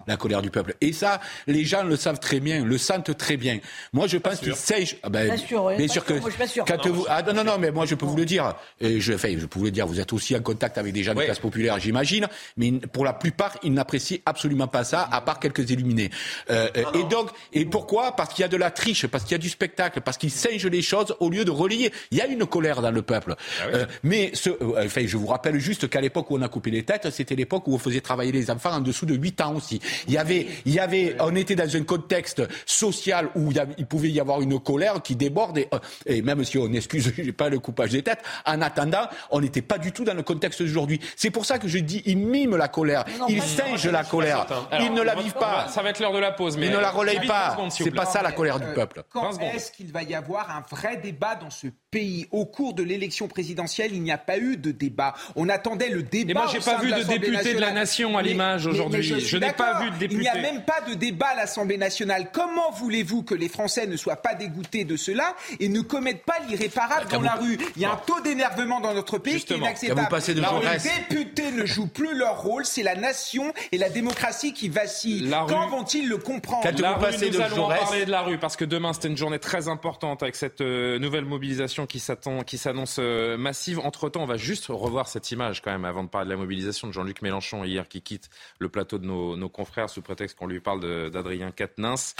la 0.06 0.16
colère 0.16 0.42
du 0.42 0.50
peuple. 0.50 0.74
Et 0.80 0.92
ça, 0.92 1.20
les 1.46 1.64
gens 1.64 1.84
le 1.84 1.96
savent 1.96 2.18
très 2.18 2.40
bien, 2.40 2.64
le 2.64 2.78
sentent 2.78 3.16
très 3.16 3.36
bien. 3.36 3.58
Moi, 3.92 4.06
je 4.06 4.18
pense 4.18 4.40
qu'ils 4.40 4.56
sèchent. 4.56 4.96
Ah 5.02 5.08
ben, 5.08 5.26
bien 5.26 5.36
sûr, 5.36 5.68
bien 5.76 5.88
sûr 5.88 6.04
que. 6.04 6.14
Moi, 6.14 6.22
je 6.26 6.30
suis 6.30 6.38
pas 6.38 6.46
sûr. 6.46 6.64
Quand 6.64 6.86
vous, 6.88 7.06
ah, 7.08 7.22
non, 7.22 7.32
non, 7.32 7.44
non, 7.44 7.58
mais 7.58 7.70
moi, 7.70 7.86
je 7.86 7.94
peux 7.94 8.06
vous 8.06 8.16
le 8.16 8.24
dire. 8.24 8.54
Et 8.80 9.00
je, 9.00 9.12
enfin, 9.12 9.34
je 9.38 9.46
peux 9.46 9.58
vous 9.58 9.66
le 9.66 9.70
dire. 9.70 9.86
Vous 9.86 10.00
êtes 10.00 10.12
aussi 10.12 10.36
en 10.36 10.40
contact 10.40 10.78
avec 10.78 10.92
des 10.92 11.02
gens 11.02 11.14
de 11.14 11.22
classe 11.22 11.38
populaire, 11.38 11.78
j'imagine. 11.78 12.26
Mais 12.56 12.72
pour 12.72 13.04
la 13.04 13.12
plupart, 13.12 13.56
ils 13.62 13.72
n'apprécient 13.72 14.18
absolument 14.26 14.68
pas 14.68 14.84
ça, 14.84 15.08
à 15.10 15.20
part 15.20 15.38
quelques 15.38 15.70
illuminés. 15.70 16.10
Euh, 16.50 16.68
et 16.94 17.04
donc, 17.04 17.30
et 17.52 17.64
pourquoi? 17.64 18.16
Parce 18.16 18.34
qu'il 18.34 18.42
y 18.42 18.44
a 18.44 18.48
de 18.48 18.56
la 18.56 18.70
triche, 18.70 19.06
parce 19.06 19.24
qu'il 19.24 19.32
y 19.32 19.36
a 19.36 19.38
du 19.38 19.48
spectacle, 19.48 20.00
parce 20.00 20.18
qu'ils 20.18 20.30
singent 20.30 20.66
les 20.66 20.82
choses 20.82 21.14
au 21.20 21.30
lieu 21.30 21.44
de 21.44 21.50
relier. 21.50 21.92
Il 22.10 22.18
y 22.18 22.20
a 22.20 22.26
une 22.26 22.46
colère 22.46 22.82
dans 22.82 22.90
le 22.90 23.02
peuple. 23.02 23.36
Ah 23.38 23.66
euh, 23.74 23.86
mais 24.02 24.30
ce, 24.34 24.50
euh, 24.50 24.86
enfin, 24.86 25.02
je 25.06 25.16
vous 25.16 25.26
rappelle 25.26 25.58
juste 25.58 25.88
qu'à 25.88 26.00
l'époque 26.00 26.30
où 26.30 26.36
on 26.36 26.42
a 26.42 26.48
coupé 26.48 26.70
les 26.70 26.82
têtes, 26.82 27.10
c'était 27.10 27.36
l'époque 27.36 27.66
où 27.68 27.74
on 27.74 27.78
faisait 27.78 28.00
travailler 28.00 28.32
les 28.32 28.50
enfants 28.50 28.72
en 28.72 28.80
dessous 28.80 29.06
de 29.06 29.14
8 29.14 29.40
ans 29.42 29.54
aussi. 29.54 29.67
Il 29.72 30.14
y 30.14 30.18
avait 30.18 30.46
il 30.64 30.74
y 30.74 30.78
avait, 30.78 31.16
on 31.20 31.34
était 31.34 31.54
dans 31.54 31.76
un 31.76 31.82
contexte 31.82 32.42
social 32.66 33.28
où 33.34 33.52
il, 33.78 33.86
pouvait 33.86 34.10
y 34.10 34.20
avoir 34.20 34.40
une 34.40 34.60
colère 34.60 35.02
qui 35.02 35.16
déborde 35.16 35.58
euh, 35.58 35.78
et, 36.06 36.22
même 36.22 36.44
si 36.44 36.58
on 36.58 36.72
excuse, 36.72 37.12
j'ai 37.16 37.32
pas 37.32 37.48
le 37.48 37.58
coupage 37.58 37.90
des 37.90 38.02
têtes, 38.02 38.20
en 38.46 38.60
attendant, 38.60 39.08
on 39.30 39.40
n'était 39.40 39.62
pas 39.62 39.78
du 39.78 39.92
tout 39.92 40.04
dans 40.04 40.14
le 40.14 40.22
contexte 40.22 40.62
d'aujourd'hui. 40.62 41.00
C'est 41.16 41.30
pour 41.30 41.44
ça 41.44 41.58
que 41.58 41.68
je 41.68 41.78
dis, 41.78 42.02
ils 42.06 42.18
miment 42.18 42.56
la 42.56 42.68
colère, 42.68 43.04
ils 43.28 43.42
singent 43.42 43.88
la 43.88 44.04
colère, 44.04 44.46
ils 44.80 44.92
ne 44.92 45.02
la 45.02 45.14
vivent 45.14 45.34
pas. 45.34 45.68
Ça 45.68 45.82
va 45.82 45.90
être 45.90 46.00
l'heure 46.00 46.12
de 46.12 46.18
la 46.18 46.32
pause, 46.32 46.56
mais 46.56 46.66
ils 46.66 46.72
ne 46.72 46.78
la 46.78 46.90
relayent 46.90 47.26
pas. 47.26 47.56
C'est 47.70 47.90
pas 47.90 48.06
ça 48.06 48.22
la 48.22 48.32
colère 48.32 48.58
du 48.58 48.66
euh, 48.66 48.74
peuple. 48.74 49.02
Quand 49.10 49.38
est-ce 49.40 49.72
qu'il 49.72 49.92
va 49.92 50.02
y 50.02 50.14
avoir 50.14 50.50
un 50.50 50.62
vrai 50.70 50.96
débat 50.96 51.34
dans 51.34 51.50
ce 51.50 51.68
pays 51.90 52.28
Au 52.32 52.44
cours 52.44 52.74
de 52.74 52.82
l'élection 52.82 53.28
présidentielle, 53.28 53.92
il 53.94 54.02
n'y 54.02 54.12
a 54.12 54.18
pas 54.18 54.38
eu 54.38 54.56
de 54.56 54.72
débat. 54.72 55.14
On 55.36 55.48
attendait 55.48 55.88
le 55.88 56.02
débat. 56.02 56.30
Et 56.30 56.34
moi, 56.34 56.46
j'ai 56.52 56.60
pas 56.60 56.78
vu 56.78 56.92
de 56.92 57.02
député 57.02 57.54
de 57.54 57.60
la 57.60 57.72
nation 57.72 58.18
à 58.18 58.22
l'image 58.22 58.66
aujourd'hui. 58.66 59.02
Je, 59.02 59.36
n'ai 59.36 59.52
pas 59.52 59.80
vu 59.80 59.90
de 59.90 59.96
député 59.96 60.28
même 60.40 60.62
pas 60.64 60.80
de 60.82 60.94
débat 60.94 61.28
à 61.28 61.36
l'Assemblée 61.36 61.78
nationale. 61.78 62.30
Comment 62.32 62.70
voulez-vous 62.72 63.22
que 63.22 63.34
les 63.34 63.48
Français 63.48 63.86
ne 63.86 63.96
soient 63.96 64.16
pas 64.16 64.34
dégoûtés 64.34 64.84
de 64.84 64.96
cela 64.96 65.34
et 65.60 65.68
ne 65.68 65.80
commettent 65.80 66.24
pas 66.24 66.38
l'irréparable 66.48 67.08
dans 67.10 67.22
la 67.22 67.34
rue? 67.34 67.58
Il 67.76 67.82
y 67.82 67.84
a 67.84 67.92
un 67.92 67.96
taux 67.96 68.20
d'énervement 68.20 68.80
dans 68.80 68.92
notre 68.92 69.18
pays 69.18 69.42
qui 69.42 69.54
est 69.54 69.56
inacceptable. 69.56 70.08
les 70.14 71.14
députés 71.14 71.52
ne 71.52 71.64
jouent 71.64 71.88
plus 71.88 72.14
leur 72.14 72.42
rôle, 72.42 72.64
c'est 72.64 72.82
la 72.82 72.96
nation 72.96 73.52
et 73.72 73.78
la 73.78 73.88
démocratie 73.88 74.52
qui 74.52 74.68
vacillent. 74.68 75.30
Quand 75.48 75.68
vont-ils 75.68 76.08
le 76.08 76.18
comprendre? 76.18 76.68
La 76.78 76.92
rue, 76.94 77.28
Nous 77.30 77.40
allons 77.40 77.64
en 77.64 77.68
parler 77.68 78.04
de 78.04 78.10
la 78.10 78.22
rue 78.22 78.38
parce 78.38 78.56
que 78.56 78.64
demain 78.64 78.92
c'était 78.92 79.08
une 79.08 79.16
journée 79.16 79.38
très 79.38 79.68
importante 79.68 80.22
avec 80.22 80.36
cette 80.36 80.60
euh, 80.60 80.98
nouvelle 80.98 81.24
mobilisation 81.24 81.77
qui 81.86 81.98
s'annonce 82.00 82.96
euh, 82.98 83.36
massive. 83.36 83.78
Entre 83.80 84.08
temps, 84.08 84.22
on 84.22 84.26
va 84.26 84.36
juste 84.36 84.66
revoir 84.68 85.08
cette 85.08 85.30
image 85.30 85.62
quand 85.62 85.70
même 85.70 85.84
avant 85.84 86.04
de 86.04 86.08
parler 86.08 86.26
de 86.26 86.30
la 86.30 86.36
mobilisation 86.36 86.88
de 86.88 86.92
Jean-Luc 86.92 87.22
Mélenchon 87.22 87.64
hier 87.64 87.88
qui 87.88 88.02
quitte 88.02 88.30
le 88.58 88.68
plateau 88.68 88.98
de 88.98 89.06
nos, 89.06 89.48
confrères 89.48 89.90
sous 89.90 90.02
prétexte 90.02 90.38
qu'on 90.38 90.46
lui 90.46 90.60
parle 90.60 91.10
d'Adrien 91.10 91.50
Quatennens. 91.50 92.14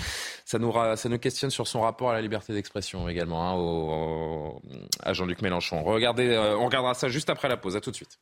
Ça 0.45 0.59
nous, 0.59 0.73
ça 0.73 1.09
nous 1.09 1.19
questionne 1.19 1.51
sur 1.51 1.67
son 1.67 1.81
rapport 1.81 2.11
à 2.11 2.15
la 2.15 2.23
liberté 2.23 2.53
d'expression 2.53 3.09
également, 3.09 4.59
hein, 4.63 4.71
à 5.03 5.13
Jean-Luc 5.13 5.43
Mélenchon. 5.43 5.83
Regardez, 5.83 6.29
euh, 6.29 6.57
on 6.57 6.67
regardera 6.67 6.95
ça 6.95 7.09
juste 7.09 7.31
après 7.31 7.49
la 7.49 7.57
pause. 7.57 7.77
À 7.77 7.81
tout 7.81 7.91
de 7.91 7.97
suite. 7.97 8.19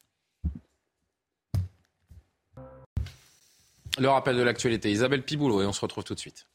Le 3.98 4.08
rappel 4.08 4.36
de 4.36 4.42
l'actualité. 4.42 4.90
Isabelle 4.90 5.22
Piboulot 5.22 5.62
et 5.62 5.66
on 5.66 5.72
se 5.72 5.80
retrouve 5.80 6.04
tout 6.04 6.14
de 6.14 6.20
suite. 6.20 6.46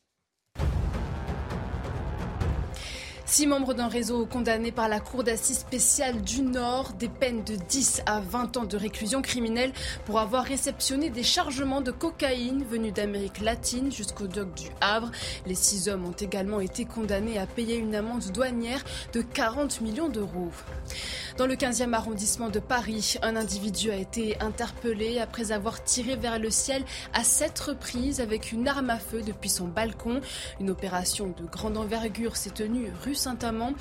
Six 3.32 3.48
membres 3.48 3.74
d'un 3.74 3.88
réseau 3.88 4.26
condamnés 4.26 4.74
par 4.74 4.89
la 4.89 5.00
Cour 5.00 5.24
d'assises 5.24 5.60
spéciale 5.60 6.22
du 6.22 6.41
Nord, 6.41 6.91
des 7.00 7.08
peines 7.08 7.46
de 7.46 7.56
10 7.56 8.02
à 8.06 8.20
20 8.20 8.58
ans 8.58 8.65
de 8.65 8.76
réclusion 8.76 9.22
criminelle 9.22 9.72
pour 10.04 10.20
avoir 10.20 10.44
réceptionné 10.44 11.10
des 11.10 11.24
chargements 11.24 11.80
de 11.80 11.91
cocaïne 11.91 12.65
venus 12.65 12.91
d'Amérique 12.91 13.39
latine 13.39 13.89
jusqu'au 13.89 14.28
dock 14.28 14.54
du 14.54 14.67
Havre. 14.82 15.12
Les 15.46 15.56
six 15.56 15.88
hommes 15.88 16.06
ont 16.06 16.12
également 16.12 16.60
été 16.60 16.84
condamnés 16.84 17.39
à 17.39 17.46
payer 17.46 17.78
une 17.78 17.96
amende 17.96 18.30
douanière 18.34 18.84
de 19.13 19.22
40 19.22 19.80
millions 19.80 20.10
d'euros. 20.10 20.52
Dans 21.38 21.48
le 21.48 21.56
15e 21.56 21.94
arrondissement 21.94 22.50
de 22.50 22.60
Paris, 22.60 23.15
un 23.22 23.38
individu 23.38 23.91
a 23.91 23.96
été 23.96 24.36
interpellé 24.41 25.20
après 25.20 25.54
avoir 25.54 25.82
tiré 25.86 26.17
vers 26.17 26.38
le 26.38 26.50
ciel 26.50 26.84
à 27.13 27.24
sept 27.24 27.58
reprises 27.58 28.20
avec 28.20 28.52
une 28.52 28.67
arme 28.67 28.89
à 28.89 29.00
feu 29.00 29.22
depuis 29.22 29.50
son 29.50 29.70
balcon. 29.70 30.20
Une 30.60 30.70
opération 30.70 31.34
de 31.39 31.46
grande 31.46 31.78
envergure 31.78 32.36
s'est 32.36 32.50
tenue 32.50 32.91
rue 33.06 33.15
Saint-Amand. 33.22 33.74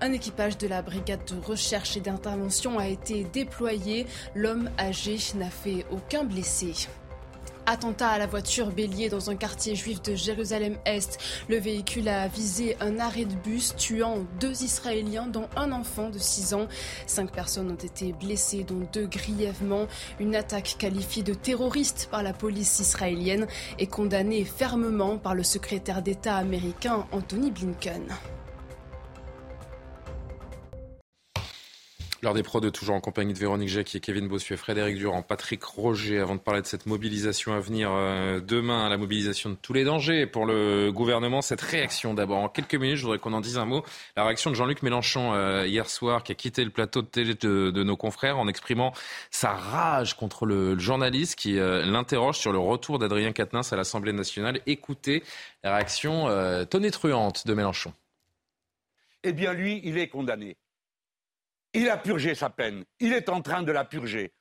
Un 0.00 0.12
équipage 0.12 0.56
de 0.56 0.66
la 0.66 0.80
brigade 0.80 1.24
de 1.26 1.36
recherche 1.46 1.96
et 1.98 2.00
d'intervention 2.00 2.78
a 2.78 2.88
été 2.88 3.24
déployé. 3.24 4.06
L'homme 4.34 4.70
âgé 4.78 5.18
n'a 5.34 5.50
fait 5.50 5.84
aucun 5.90 6.24
blessé. 6.24 6.72
Attentat 7.68 8.10
à 8.10 8.18
la 8.18 8.26
voiture 8.26 8.70
bélier 8.70 9.08
dans 9.08 9.28
un 9.28 9.34
quartier 9.34 9.74
juif 9.74 10.00
de 10.00 10.14
Jérusalem-Est. 10.14 11.18
Le 11.48 11.58
véhicule 11.58 12.08
a 12.08 12.28
visé 12.28 12.76
un 12.80 13.00
arrêt 13.00 13.24
de 13.24 13.34
bus, 13.34 13.74
tuant 13.76 14.24
deux 14.40 14.62
Israéliens, 14.62 15.26
dont 15.26 15.48
un 15.56 15.72
enfant 15.72 16.08
de 16.08 16.18
6 16.18 16.54
ans. 16.54 16.68
Cinq 17.08 17.32
personnes 17.32 17.70
ont 17.70 17.74
été 17.74 18.12
blessées, 18.12 18.62
dont 18.62 18.86
deux 18.92 19.08
grièvement. 19.08 19.88
Une 20.20 20.36
attaque 20.36 20.76
qualifiée 20.78 21.24
de 21.24 21.34
terroriste 21.34 22.08
par 22.08 22.22
la 22.22 22.32
police 22.32 22.78
israélienne 22.78 23.48
est 23.80 23.88
condamnée 23.88 24.44
fermement 24.44 25.18
par 25.18 25.34
le 25.34 25.42
secrétaire 25.42 26.02
d'État 26.02 26.36
américain 26.36 27.04
Anthony 27.10 27.50
Blinken. 27.50 28.04
L'heure 32.26 32.34
des 32.34 32.72
toujours 32.72 32.96
en 32.96 33.00
compagnie 33.00 33.34
de 33.34 33.38
Véronique 33.38 33.68
Jacquier, 33.68 34.00
Kevin 34.00 34.26
Bossuet, 34.26 34.56
Frédéric 34.56 34.96
Durand, 34.96 35.22
Patrick 35.22 35.62
Roger. 35.62 36.18
Avant 36.18 36.34
de 36.34 36.40
parler 36.40 36.60
de 36.60 36.66
cette 36.66 36.86
mobilisation 36.86 37.52
à 37.52 37.60
venir 37.60 37.88
euh, 37.92 38.40
demain, 38.40 38.88
la 38.88 38.96
mobilisation 38.96 39.50
de 39.50 39.54
tous 39.54 39.72
les 39.72 39.84
dangers 39.84 40.26
pour 40.26 40.44
le 40.44 40.90
gouvernement, 40.90 41.40
cette 41.40 41.60
réaction 41.60 42.14
d'abord. 42.14 42.38
En 42.38 42.48
quelques 42.48 42.74
minutes, 42.74 42.96
je 42.96 43.02
voudrais 43.02 43.20
qu'on 43.20 43.32
en 43.32 43.40
dise 43.40 43.58
un 43.58 43.64
mot. 43.64 43.84
La 44.16 44.24
réaction 44.24 44.50
de 44.50 44.56
Jean-Luc 44.56 44.82
Mélenchon 44.82 45.34
euh, 45.34 45.68
hier 45.68 45.88
soir, 45.88 46.24
qui 46.24 46.32
a 46.32 46.34
quitté 46.34 46.64
le 46.64 46.70
plateau 46.70 47.00
de 47.00 47.06
télé 47.06 47.34
de, 47.34 47.82
nos 47.84 47.96
confrères 47.96 48.38
en 48.38 48.48
exprimant 48.48 48.92
sa 49.30 49.52
rage 49.52 50.16
contre 50.16 50.46
le, 50.46 50.76
journaliste 50.80 51.38
qui 51.38 51.60
euh, 51.60 51.86
l'interroge 51.86 52.38
sur 52.38 52.50
le 52.50 52.58
retour 52.58 52.98
d'Adrien 52.98 53.30
Quatennens 53.30 53.72
à 53.72 53.76
l'Assemblée 53.76 54.12
nationale. 54.12 54.62
Écoutez 54.66 55.22
la 55.62 55.76
réaction 55.76 56.26
tonitruante 56.68 57.46
de 57.46 57.54
Mélenchon. 57.54 57.92
Eh 59.22 59.32
bien, 59.32 59.52
lui, 59.52 59.80
il 59.84 59.96
est 59.96 60.08
condamné. 60.08 60.56
Il 61.76 61.90
a 61.90 61.98
purgé 61.98 62.34
sa 62.34 62.48
peine. 62.48 62.86
Il 63.00 63.12
est 63.12 63.28
en 63.28 63.42
train 63.42 63.62
de 63.62 63.70
la 63.70 63.84
purger. 63.84 64.32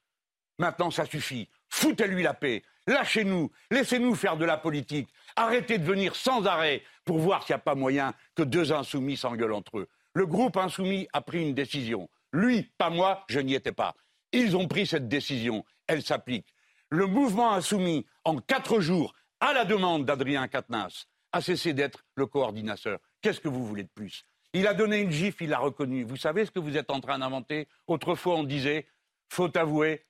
Maintenant, 0.57 0.89
ça 0.89 1.05
suffit. 1.05 1.49
Foutez-lui 1.67 2.23
la 2.23 2.33
paix. 2.33 2.63
Lâchez-nous. 2.87 3.51
Laissez-nous 3.71 4.15
faire 4.15 4.37
de 4.37 4.45
la 4.45 4.55
politique. 4.55 5.09
Arrêtez 5.35 5.77
de 5.77 5.83
venir 5.83 6.15
sans 6.15 6.45
arrêt 6.45 6.81
pour 7.03 7.19
voir 7.19 7.43
s'il 7.43 7.53
n'y 7.53 7.59
a 7.59 7.63
pas 7.63 7.75
moyen 7.75 8.13
que 8.35 8.43
deux 8.43 8.71
insoumis 8.71 9.17
s'engueulent 9.17 9.51
entre 9.51 9.79
eux. 9.79 9.89
Le 10.13 10.25
groupe 10.25 10.55
insoumis 10.55 11.09
a 11.11 11.19
pris 11.19 11.41
une 11.41 11.53
décision. 11.53 12.07
Lui, 12.31 12.71
pas 12.77 12.89
moi, 12.89 13.25
je 13.27 13.41
n'y 13.41 13.53
étais 13.53 13.73
pas. 13.73 13.95
Ils 14.31 14.55
ont 14.55 14.69
pris 14.69 14.87
cette 14.87 15.09
décision. 15.09 15.65
Elle 15.87 16.03
s'applique. 16.03 16.47
Le 16.87 17.05
mouvement 17.05 17.51
insoumis, 17.51 18.05
en 18.23 18.37
quatre 18.37 18.79
jours, 18.79 19.13
à 19.41 19.51
la 19.51 19.65
demande 19.65 20.05
d'Adrien 20.05 20.47
Quatennens, 20.47 21.07
a 21.33 21.41
cessé 21.41 21.73
d'être 21.73 22.05
le 22.15 22.27
coordinateur. 22.27 22.99
Qu'est-ce 23.21 23.41
que 23.41 23.49
vous 23.49 23.65
voulez 23.65 23.83
de 23.83 23.91
plus? 23.93 24.25
Il 24.55 24.67
a 24.67 24.73
donné 24.73 24.99
une 24.99 25.11
gifle, 25.11 25.43
il 25.43 25.49
l'a 25.49 25.59
reconnu. 25.59 26.03
Vous 26.03 26.17
savez 26.17 26.45
ce 26.45 26.51
que 26.51 26.59
vous 26.59 26.77
êtes 26.77 26.89
en 26.89 27.01
train 27.01 27.19
d'inventer? 27.19 27.67
Autrefois, 27.87 28.35
on 28.35 28.43
disait 28.43 28.87
faut 29.29 29.55
avouer, 29.57 30.05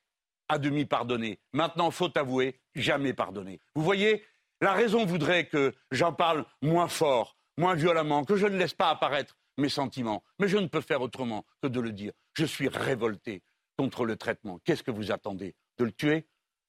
à 0.47 0.60
demi 0.60 0.86
pardonner. 0.86 1.39
Maintenant, 1.53 1.89
faut 1.89 2.15
avouer, 2.17 2.60
jamais 2.75 3.13
pardonner. 3.13 3.60
Vous 3.73 3.81
voyez, 3.81 4.23
la 4.62 4.73
raison 4.73 5.05
voudrait 5.05 5.47
que 5.47 5.73
j'en 5.91 6.13
parle 6.13 6.45
moins 6.62 6.88
fort, 6.88 7.38
moins 7.58 7.75
violemment, 7.75 8.23
que 8.23 8.36
je 8.36 8.45
ne 8.45 8.58
laisse 8.58 8.73
pas 8.73 8.89
apparaître 8.89 9.38
mes 9.58 9.69
sentiments. 9.69 10.23
Mais 10.39 10.47
je 10.47 10.58
ne 10.58 10.67
peux 10.67 10.81
faire 10.81 11.01
autrement 11.01 11.45
que 11.62 11.67
de 11.67 11.79
le 11.79 11.91
dire. 11.91 12.13
Je 12.34 12.45
suis 12.45 12.67
révolté 12.67 13.41
contre 13.77 14.05
le 14.05 14.15
traitement. 14.15 14.60
Qu'est-ce 14.63 14.84
que 14.84 14.91
vous 14.91 15.12
attendez? 15.12 15.55
De 15.77 15.86
le 15.86 15.91
tuer? 15.91 16.27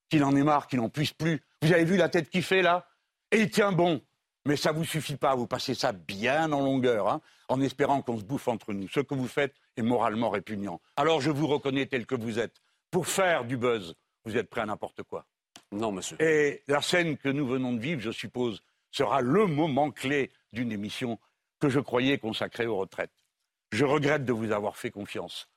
Qu'il 0.08 0.24
en 0.24 0.34
ait 0.36 0.44
marre, 0.44 0.68
qu'il 0.68 0.78
n'en 0.78 0.88
puisse 0.88 1.12
plus 1.12 1.42
Vous 1.62 1.72
avez 1.72 1.84
vu 1.84 1.96
la 1.96 2.08
tête 2.08 2.30
qu'il 2.30 2.42
fait 2.42 2.62
là? 2.62 2.88
Et 3.32 3.40
il 3.40 3.50
tient 3.50 3.72
bon. 3.72 4.00
Mais 4.46 4.56
ça 4.56 4.72
ne 4.72 4.78
vous 4.78 4.84
suffit 4.84 5.16
pas, 5.16 5.34
vous 5.34 5.48
passez 5.48 5.74
ça 5.74 5.90
bien 5.90 6.52
en 6.52 6.60
longueur, 6.60 7.08
hein, 7.08 7.20
en 7.48 7.60
espérant 7.60 8.00
qu'on 8.00 8.16
se 8.16 8.22
bouffe 8.22 8.46
entre 8.46 8.72
nous. 8.72 8.88
Ce 8.88 9.00
que 9.00 9.14
vous 9.14 9.26
faites 9.26 9.52
est 9.76 9.82
moralement 9.82 10.30
répugnant. 10.30 10.80
Alors 10.96 11.20
je 11.20 11.32
vous 11.32 11.48
reconnais 11.48 11.86
tel 11.86 12.06
que 12.06 12.14
vous 12.14 12.38
êtes. 12.38 12.62
Pour 12.92 13.08
faire 13.08 13.44
du 13.44 13.56
buzz, 13.56 13.96
vous 14.24 14.36
êtes 14.36 14.48
prêt 14.48 14.60
à 14.60 14.66
n'importe 14.66 15.02
quoi. 15.02 15.26
Non, 15.72 15.90
monsieur. 15.90 16.16
Et 16.22 16.62
la 16.68 16.80
scène 16.80 17.16
que 17.16 17.28
nous 17.28 17.44
venons 17.44 17.72
de 17.72 17.80
vivre, 17.80 18.00
je 18.00 18.12
suppose, 18.12 18.62
sera 18.92 19.20
le 19.20 19.46
moment 19.46 19.90
clé 19.90 20.30
d'une 20.52 20.70
émission 20.70 21.18
que 21.58 21.68
je 21.68 21.80
croyais 21.80 22.18
consacrée 22.18 22.66
aux 22.66 22.76
retraites. 22.76 23.24
Je 23.72 23.84
regrette 23.84 24.24
de 24.24 24.32
vous 24.32 24.52
avoir 24.52 24.76
fait 24.76 24.92
confiance. 24.92 25.48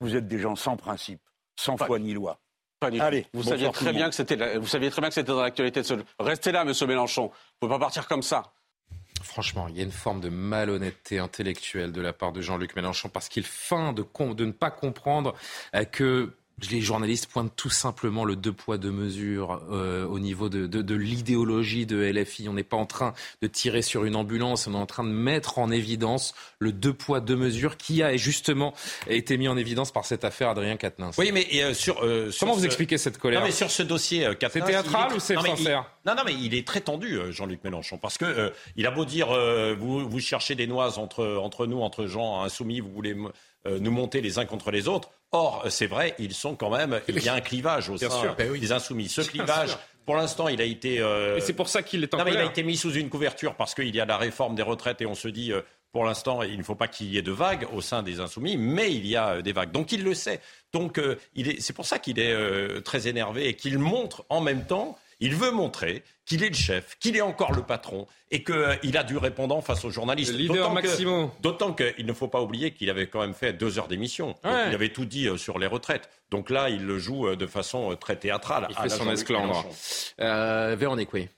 Vous 0.00 0.16
êtes 0.16 0.28
des 0.28 0.38
gens 0.38 0.54
sans 0.54 0.76
principe, 0.76 1.22
sans 1.56 1.78
foi 1.78 1.98
ni 1.98 2.12
loi. 2.12 2.38
Allez, 2.80 3.26
vous 3.34 3.42
saviez, 3.42 3.70
très 3.72 3.92
bien 3.92 4.08
que 4.08 4.14
c'était, 4.14 4.56
vous 4.56 4.66
saviez 4.66 4.90
très 4.90 5.00
bien 5.00 5.08
que 5.08 5.14
c'était 5.14 5.32
dans 5.32 5.42
l'actualité 5.42 5.80
de 5.80 5.86
ce... 5.86 5.94
Restez 6.20 6.52
là, 6.52 6.64
monsieur 6.64 6.86
Mélenchon. 6.86 7.26
Vous 7.26 7.32
ne 7.32 7.58
pouvez 7.60 7.70
pas 7.70 7.86
partir 7.86 8.06
comme 8.06 8.22
ça. 8.22 8.52
franchement, 9.22 9.66
il 9.68 9.76
y 9.76 9.80
a 9.80 9.82
une 9.82 9.90
forme 9.90 10.20
de 10.20 10.28
malhonnêteté 10.28 11.18
intellectuelle 11.18 11.90
de 11.90 12.00
la 12.00 12.12
part 12.12 12.32
de 12.32 12.40
Jean-Luc 12.40 12.76
Mélenchon 12.76 13.08
parce 13.08 13.28
qu'il 13.28 13.44
feint 13.44 13.92
de, 13.92 14.04
de 14.34 14.44
ne 14.44 14.52
pas 14.52 14.70
comprendre 14.70 15.34
euh, 15.74 15.84
que 15.84 16.36
les 16.70 16.80
journalistes 16.80 17.26
pointent 17.26 17.54
tout 17.56 17.70
simplement 17.70 18.24
le 18.24 18.36
deux 18.36 18.52
poids 18.52 18.78
deux 18.78 18.90
mesures 18.90 19.62
euh, 19.70 20.06
au 20.06 20.18
niveau 20.18 20.48
de, 20.48 20.66
de, 20.66 20.82
de 20.82 20.94
l'idéologie 20.94 21.86
de 21.86 21.98
LFI. 21.98 22.48
On 22.48 22.54
n'est 22.54 22.64
pas 22.64 22.76
en 22.76 22.86
train 22.86 23.14
de 23.42 23.46
tirer 23.46 23.82
sur 23.82 24.04
une 24.04 24.16
ambulance, 24.16 24.66
on 24.66 24.74
est 24.74 24.78
en 24.78 24.86
train 24.86 25.04
de 25.04 25.10
mettre 25.10 25.58
en 25.58 25.70
évidence 25.70 26.34
le 26.58 26.72
deux 26.72 26.92
poids 26.92 27.20
deux 27.20 27.36
mesures 27.36 27.76
qui 27.76 28.02
a 28.02 28.16
justement 28.16 28.74
été 29.06 29.36
mis 29.38 29.48
en 29.48 29.56
évidence 29.56 29.92
par 29.92 30.04
cette 30.04 30.24
affaire 30.24 30.50
Adrien 30.50 30.76
Quatennens. 30.76 31.14
Oui, 31.18 31.30
mais 31.32 31.46
euh, 31.54 31.74
sur, 31.74 32.02
euh, 32.02 32.30
comment 32.38 32.54
vous 32.54 32.64
expliquez 32.64 32.98
cette 32.98 33.18
colère 33.18 33.40
Non, 33.40 33.46
mais 33.46 33.52
sur 33.52 33.70
ce 33.70 33.82
dossier, 33.82 34.26
euh, 34.26 34.34
c'est 34.40 34.64
théâtral 34.64 35.12
ou 35.14 35.20
c'est 35.20 35.36
sincère 35.36 35.90
Non, 36.06 36.14
non, 36.16 36.22
mais 36.26 36.34
il 36.34 36.54
est 36.54 36.66
très 36.66 36.80
tendu, 36.80 37.18
Jean-Luc 37.30 37.62
Mélenchon, 37.64 37.98
parce 37.98 38.18
que 38.18 38.52
il 38.76 38.86
a 38.86 38.90
beau 38.90 39.04
dire 39.04 39.28
vous, 39.78 40.08
vous 40.08 40.20
cherchez 40.20 40.54
des 40.54 40.66
noises 40.66 40.98
entre 40.98 41.36
entre 41.36 41.66
nous, 41.66 41.80
entre 41.80 42.06
gens 42.06 42.42
insoumis, 42.42 42.80
vous 42.80 42.90
voulez 42.90 43.14
nous 43.66 43.90
monter 43.90 44.20
les 44.20 44.38
uns 44.38 44.46
contre 44.46 44.70
les 44.70 44.88
autres. 44.88 45.10
Or, 45.32 45.66
c'est 45.68 45.86
vrai, 45.86 46.14
ils 46.18 46.32
sont 46.32 46.56
quand 46.56 46.70
même. 46.70 47.00
Il 47.08 47.22
y 47.22 47.28
a 47.28 47.34
un 47.34 47.40
clivage 47.40 47.90
au 47.90 47.98
sein 47.98 48.34
ben 48.36 48.52
des 48.58 48.72
insoumis. 48.72 49.08
Ce 49.08 49.20
clivage. 49.20 49.76
Pour 50.06 50.16
l'instant, 50.16 50.48
il 50.48 50.60
a 50.62 50.64
été. 50.64 51.00
Euh... 51.00 51.36
Et 51.36 51.42
c'est 51.42 51.52
pour 51.52 51.68
ça 51.68 51.82
qu'il 51.82 52.02
est 52.02 52.14
en 52.14 52.18
non, 52.18 52.24
mais 52.24 52.32
Il 52.32 52.38
a 52.38 52.44
été 52.44 52.62
mis 52.62 52.78
sous 52.78 52.92
une 52.94 53.10
couverture 53.10 53.54
parce 53.56 53.74
qu'il 53.74 53.94
y 53.94 54.00
a 54.00 54.06
la 54.06 54.16
réforme 54.16 54.54
des 54.54 54.62
retraites 54.62 55.02
et 55.02 55.06
on 55.06 55.14
se 55.14 55.28
dit, 55.28 55.52
euh, 55.52 55.60
pour 55.92 56.06
l'instant, 56.06 56.42
il 56.42 56.56
ne 56.56 56.62
faut 56.62 56.74
pas 56.74 56.88
qu'il 56.88 57.08
y 57.08 57.18
ait 57.18 57.22
de 57.22 57.30
vagues 57.30 57.66
au 57.74 57.82
sein 57.82 58.02
des 58.02 58.18
insoumis, 58.18 58.56
mais 58.56 58.90
il 58.90 59.06
y 59.06 59.16
a 59.16 59.34
euh, 59.34 59.42
des 59.42 59.52
vagues. 59.52 59.70
Donc 59.70 59.92
il 59.92 60.02
le 60.02 60.14
sait. 60.14 60.40
Donc 60.72 60.96
euh, 60.96 61.16
c'est 61.58 61.74
pour 61.74 61.84
ça 61.84 61.98
qu'il 61.98 62.18
est 62.18 62.82
très 62.82 63.06
énervé 63.06 63.48
et 63.48 63.54
qu'il 63.54 63.78
montre 63.78 64.24
en 64.30 64.40
même 64.40 64.64
temps 64.64 64.96
il 65.20 65.34
veut 65.34 65.50
montrer 65.50 66.02
qu'il 66.24 66.42
est 66.42 66.48
le 66.48 66.54
chef, 66.54 66.96
qu'il 67.00 67.16
est 67.16 67.20
encore 67.20 67.52
le 67.52 67.62
patron 67.62 68.06
et 68.30 68.44
qu'il 68.44 68.54
euh, 68.54 68.76
a 68.94 69.02
du 69.02 69.16
répondant 69.16 69.60
face 69.60 69.84
aux 69.84 69.90
journalistes. 69.90 70.34
D'autant 71.42 71.72
qu'il 71.72 72.06
ne 72.06 72.12
faut 72.12 72.28
pas 72.28 72.40
oublier 72.42 72.72
qu'il 72.72 72.90
avait 72.90 73.06
quand 73.06 73.20
même 73.20 73.34
fait 73.34 73.52
deux 73.52 73.78
heures 73.78 73.88
d'émission. 73.88 74.34
Il 74.44 74.74
avait 74.74 74.90
tout 74.90 75.06
dit 75.06 75.26
euh, 75.26 75.36
sur 75.36 75.58
les 75.58 75.66
retraites. 75.66 76.10
Donc 76.30 76.50
là, 76.50 76.68
il 76.68 76.84
le 76.84 76.98
joue 76.98 77.28
euh, 77.28 77.36
de 77.36 77.46
façon 77.46 77.96
très 77.96 78.16
théâtrale. 78.16 78.66
Il 78.70 78.76
fait 78.76 78.88
son 78.88 79.10
esclandre. 79.10 79.66
Véronique, 80.18 81.12
oui. 81.12 81.28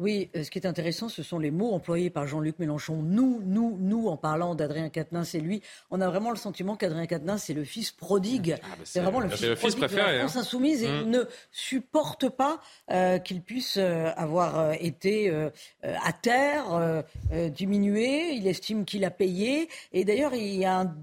Oui, 0.00 0.30
euh, 0.34 0.44
ce 0.44 0.50
qui 0.50 0.58
est 0.58 0.66
intéressant, 0.66 1.10
ce 1.10 1.22
sont 1.22 1.38
les 1.38 1.50
mots 1.50 1.74
employés 1.74 2.08
par 2.08 2.26
Jean-Luc 2.26 2.58
Mélenchon. 2.58 3.02
Nous, 3.02 3.42
nous, 3.44 3.76
nous, 3.78 4.08
en 4.08 4.16
parlant 4.16 4.54
d'Adrien 4.54 4.88
Quatennens 4.88 5.34
et 5.34 5.40
lui, 5.40 5.60
on 5.90 6.00
a 6.00 6.08
vraiment 6.08 6.30
le 6.30 6.38
sentiment 6.38 6.74
qu'Adrien 6.74 7.04
Quatennens, 7.04 7.42
c'est 7.44 7.52
le 7.52 7.64
fils 7.64 7.90
prodigue. 7.90 8.56
Ah, 8.62 8.66
bah, 8.70 8.76
c'est 8.84 9.00
vraiment 9.00 9.20
le 9.20 9.28
fils, 9.28 9.74
préféré, 9.74 10.12
de 10.12 10.16
la 10.16 10.18
France 10.20 10.36
hein. 10.36 10.40
insoumise 10.40 10.82
et 10.82 10.86
il 10.86 11.06
mmh. 11.06 11.10
ne 11.10 11.24
supporte 11.52 12.30
pas 12.30 12.62
euh, 12.90 13.18
qu'il 13.18 13.42
puisse 13.42 13.76
euh, 13.76 14.10
avoir 14.16 14.72
été 14.72 15.30
à 15.82 16.12
terre, 16.14 17.04
diminué. 17.50 18.30
Il 18.32 18.46
estime 18.46 18.86
qu'il 18.86 19.04
a 19.04 19.10
payé. 19.10 19.68
Et 19.92 20.06
d'ailleurs, 20.06 20.34
il 20.34 20.56
y 20.56 20.64
a 20.64 20.80
un 20.80 20.94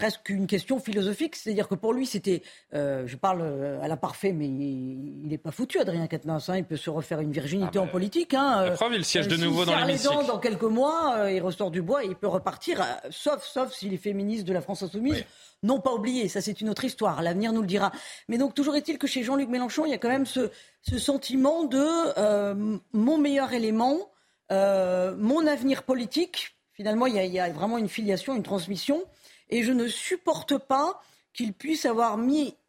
presque 0.00 0.30
une 0.30 0.46
question 0.46 0.80
philosophique. 0.80 1.36
C'est-à-dire 1.36 1.68
que 1.68 1.74
pour 1.74 1.92
lui, 1.92 2.06
c'était, 2.06 2.42
euh, 2.72 3.06
je 3.06 3.16
parle 3.16 3.42
euh, 3.42 3.82
à 3.82 3.86
la 3.86 3.98
parfait, 3.98 4.32
mais 4.32 4.46
il 4.46 5.28
n'est 5.28 5.36
pas 5.36 5.50
foutu, 5.50 5.78
Adrien 5.78 6.06
Quatennens. 6.06 6.48
Hein, 6.48 6.56
il 6.56 6.64
peut 6.64 6.78
se 6.78 6.88
refaire 6.88 7.20
une 7.20 7.32
virginité 7.32 7.78
ah 7.78 7.82
en 7.82 7.84
bah, 7.84 7.92
politique. 7.92 8.32
Hein, 8.32 8.64
la 8.64 8.70
preuve, 8.70 8.94
il 8.94 9.04
siège 9.04 9.28
de 9.28 9.36
nouveau 9.36 9.66
dans 9.66 9.76
l'hémicycle. 9.76 10.24
Dans 10.26 10.38
quelques 10.38 10.62
mois, 10.62 11.16
euh, 11.18 11.30
il 11.30 11.42
ressort 11.42 11.70
du 11.70 11.82
bois 11.82 12.02
et 12.02 12.06
il 12.06 12.16
peut 12.16 12.28
repartir, 12.28 12.82
sauf, 13.10 13.44
sauf 13.44 13.74
s'il 13.74 13.92
est 13.92 13.98
féministe 13.98 14.46
de 14.46 14.54
la 14.54 14.62
France 14.62 14.82
insoumise. 14.82 15.22
Non 15.62 15.80
pas 15.80 15.92
oublié, 15.92 16.28
ça 16.28 16.40
c'est 16.40 16.62
une 16.62 16.70
autre 16.70 16.84
histoire, 16.84 17.20
l'avenir 17.20 17.52
nous 17.52 17.60
le 17.60 17.66
dira. 17.66 17.92
Mais 18.28 18.38
donc 18.38 18.54
toujours 18.54 18.76
est-il 18.76 18.96
que 18.96 19.06
chez 19.06 19.22
Jean-Luc 19.22 19.50
Mélenchon, 19.50 19.84
il 19.84 19.90
y 19.90 19.94
a 19.94 19.98
quand 19.98 20.08
même 20.08 20.24
ce, 20.24 20.50
ce 20.80 20.98
sentiment 20.98 21.64
de 21.64 22.80
mon 22.94 23.18
meilleur 23.18 23.52
élément, 23.52 23.98
mon 24.48 25.46
avenir 25.46 25.82
politique. 25.82 26.56
Finalement, 26.72 27.04
il 27.04 27.16
y, 27.16 27.18
a, 27.18 27.24
il 27.26 27.32
y, 27.34 27.38
a, 27.38 27.50
vraiment 27.50 27.76
une 27.76 27.90
filiation, 27.90 28.34
une 28.34 28.42
transmission 28.42 29.04
et 29.50 29.62
je 29.62 29.72
ne 29.72 29.86
supporte 29.88 30.56
pas 30.58 31.00
qu'il 31.32 31.52
puisse 31.52 31.86
avoir 31.86 32.18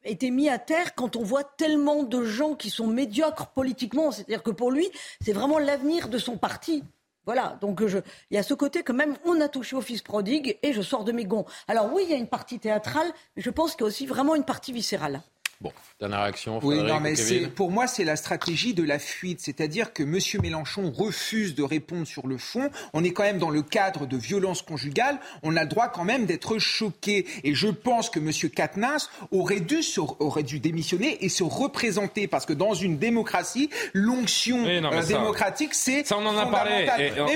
été 0.03 0.31
mis 0.31 0.49
à 0.49 0.59
terre 0.59 0.93
quand 0.95 1.15
on 1.15 1.23
voit 1.23 1.43
tellement 1.43 2.03
de 2.03 2.23
gens 2.23 2.55
qui 2.55 2.69
sont 2.69 2.87
médiocres 2.87 3.47
politiquement. 3.47 4.11
C'est-à-dire 4.11 4.43
que 4.43 4.51
pour 4.51 4.71
lui, 4.71 4.89
c'est 5.19 5.33
vraiment 5.33 5.57
l'avenir 5.57 6.09
de 6.09 6.17
son 6.17 6.37
parti. 6.37 6.83
Voilà, 7.25 7.57
donc 7.61 7.81
il 7.83 8.35
y 8.35 8.37
a 8.37 8.43
ce 8.43 8.55
côté 8.55 8.81
que 8.81 8.91
même 8.91 9.15
on 9.25 9.39
a 9.41 9.47
touché 9.47 9.75
au 9.75 9.81
fils 9.81 10.01
prodigue 10.01 10.57
et 10.63 10.73
je 10.73 10.81
sors 10.81 11.03
de 11.03 11.11
mes 11.11 11.25
gonds. 11.25 11.45
Alors 11.67 11.93
oui, 11.93 12.03
il 12.05 12.11
y 12.11 12.15
a 12.15 12.17
une 12.17 12.27
partie 12.27 12.59
théâtrale, 12.59 13.11
mais 13.35 13.43
je 13.43 13.49
pense 13.51 13.73
qu'il 13.73 13.81
y 13.81 13.83
a 13.83 13.87
aussi 13.87 14.07
vraiment 14.07 14.33
une 14.33 14.43
partie 14.43 14.71
viscérale. 14.71 15.21
Bon, 15.61 15.71
dernière 15.99 16.23
réaction. 16.23 16.59
Oui, 16.63 16.81
non, 16.81 16.99
mais 16.99 17.13
pour 17.55 17.69
moi, 17.69 17.85
c'est 17.85 18.03
la 18.03 18.15
stratégie 18.15 18.73
de 18.73 18.81
la 18.81 18.97
fuite. 18.97 19.41
C'est-à-dire 19.41 19.93
que 19.93 20.01
M. 20.01 20.17
Mélenchon 20.41 20.91
refuse 20.91 21.53
de 21.53 21.61
répondre 21.61 22.07
sur 22.07 22.25
le 22.25 22.39
fond. 22.39 22.71
On 22.93 23.03
est 23.03 23.11
quand 23.11 23.21
même 23.21 23.37
dans 23.37 23.51
le 23.51 23.61
cadre 23.61 24.07
de 24.07 24.17
violence 24.17 24.63
conjugale. 24.63 25.19
On 25.43 25.55
a 25.55 25.61
le 25.61 25.69
droit 25.69 25.89
quand 25.89 26.03
même 26.03 26.25
d'être 26.25 26.57
choqué. 26.57 27.27
Et 27.43 27.53
je 27.53 27.67
pense 27.67 28.09
que 28.09 28.19
M. 28.19 28.31
Katnas 28.49 29.09
aurait 29.31 29.59
dû, 29.59 29.81
aurait 30.17 30.41
dû 30.41 30.59
démissionner 30.59 31.23
et 31.23 31.29
se 31.29 31.43
représenter. 31.43 32.27
Parce 32.27 32.47
que 32.47 32.53
dans 32.53 32.73
une 32.73 32.97
démocratie, 32.97 33.69
l'onction 33.93 34.65
euh, 34.65 35.03
démocratique, 35.03 35.75
c'est. 35.75 36.07
Ça, 36.07 36.17
on 36.17 36.25
en 36.25 36.37
a 36.39 36.47
parlé. 36.47 36.87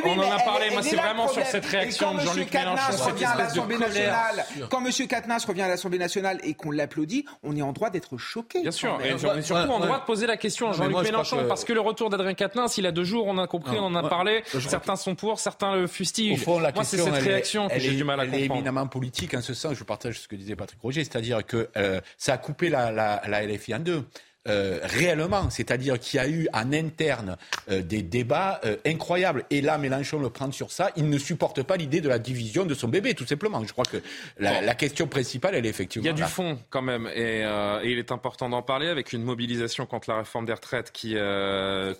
on 0.03 0.19
en 0.19 0.31
a 0.31 0.39
parlé. 0.39 0.71
Moi, 0.71 0.81
c'est 0.81 0.95
vraiment 0.95 1.27
sur 1.27 1.45
cette 1.45 1.65
réaction 1.65 2.15
de 2.15 2.21
Jean-Luc 2.21 2.51
Mélenchon. 2.51 3.03
Revient 3.05 3.25
à 3.25 3.37
l'Assemblée 3.37 3.77
nationale, 3.77 4.45
quand 4.71 4.83
M. 4.83 5.07
Katnas 5.07 5.45
revient 5.47 5.61
à 5.61 5.67
l'Assemblée 5.67 5.99
nationale 5.99 6.39
et 6.43 6.55
qu'on 6.55 6.71
l'applaudit, 6.71 7.25
on 7.43 7.55
est 7.55 7.61
en 7.61 7.71
droit 7.71 7.91
d'être 7.91 8.14
choqué. 8.17 8.61
Bien 8.61 8.71
sûr, 8.71 8.99
et 9.03 9.13
on 9.13 9.35
est 9.35 9.41
surtout 9.41 9.71
en 9.71 9.79
droit 9.79 9.99
de 9.99 10.05
poser 10.05 10.27
la 10.27 10.37
question 10.37 10.69
à 10.69 10.73
Jean-Luc 10.73 10.97
Mélenchon, 11.01 11.45
parce 11.47 11.65
que 11.65 11.73
le 11.73 11.81
retour 11.81 12.09
d'Adrien 12.09 12.33
Quatennens, 12.33 12.77
il 12.77 12.85
a 12.85 12.91
deux 12.91 13.03
jours, 13.03 13.27
on 13.27 13.37
a 13.37 13.47
compris, 13.47 13.77
on 13.79 13.85
en 13.85 13.95
a 13.95 14.07
parlé, 14.07 14.43
certains 14.45 14.95
sont 14.95 15.15
pour, 15.15 15.39
certains 15.39 15.75
le 15.75 15.87
fustillent. 15.87 16.33
Au 16.33 16.37
fond, 16.37 16.59
la 16.59 16.71
Moi, 16.71 16.83
c'est 16.83 16.97
cette 16.97 17.13
réaction 17.13 17.67
que 17.67 17.79
j'ai 17.79 17.91
du 17.91 18.03
mal 18.03 18.19
à 18.19 18.23
comprendre. 18.23 18.43
Elle 18.43 18.51
est 18.51 18.53
éminemment 18.53 18.87
politique 18.87 19.33
en 19.33 19.41
ce 19.41 19.53
sens, 19.53 19.73
je 19.73 19.83
partage 19.83 20.19
ce 20.19 20.27
que 20.27 20.35
disait 20.35 20.55
Patrick 20.55 20.81
Roger, 20.81 21.03
c'est-à-dire 21.03 21.45
que 21.45 21.69
euh, 21.77 22.01
ça 22.17 22.33
a 22.33 22.37
coupé 22.37 22.69
la, 22.69 22.91
la, 22.91 23.21
la 23.27 23.45
LFI 23.45 23.75
en 23.75 23.79
deux. 23.79 24.03
Euh, 24.47 24.79
réellement, 24.83 25.49
c'est-à-dire 25.49 25.99
qu'il 25.99 26.19
y 26.19 26.21
a 26.21 26.29
eu 26.29 26.47
en 26.53 26.71
interne 26.71 27.35
euh, 27.71 27.81
des 27.81 28.03
débats 28.03 28.61
euh, 28.63 28.77
incroyables. 28.85 29.43
Et 29.49 29.59
là, 29.59 29.79
Mélenchon 29.79 30.19
le 30.19 30.29
prend 30.29 30.51
sur 30.51 30.71
ça. 30.71 30.91
Il 30.95 31.09
ne 31.09 31.17
supporte 31.17 31.63
pas 31.63 31.77
l'idée 31.77 31.99
de 31.99 32.07
la 32.07 32.19
division 32.19 32.63
de 32.63 32.75
son 32.75 32.87
bébé, 32.87 33.15
tout 33.15 33.25
simplement. 33.25 33.63
Je 33.65 33.73
crois 33.73 33.85
que 33.85 33.97
la, 34.37 34.61
la 34.61 34.75
question 34.75 35.07
principale, 35.07 35.55
elle 35.55 35.65
est 35.65 35.69
effectivement. 35.69 36.03
Il 36.03 36.07
y 36.07 36.09
a 36.09 36.13
du 36.13 36.31
fond 36.31 36.59
quand 36.69 36.83
même, 36.83 37.09
et, 37.15 37.39
et 37.41 37.91
il 37.91 37.97
est 37.97 38.11
important 38.11 38.47
d'en 38.47 38.61
parler 38.61 38.87
avec 38.87 39.13
une 39.13 39.23
mobilisation 39.23 39.87
contre 39.87 40.11
la 40.11 40.17
réforme 40.17 40.45
des 40.45 40.53
retraites 40.53 40.91
qui 40.91 41.15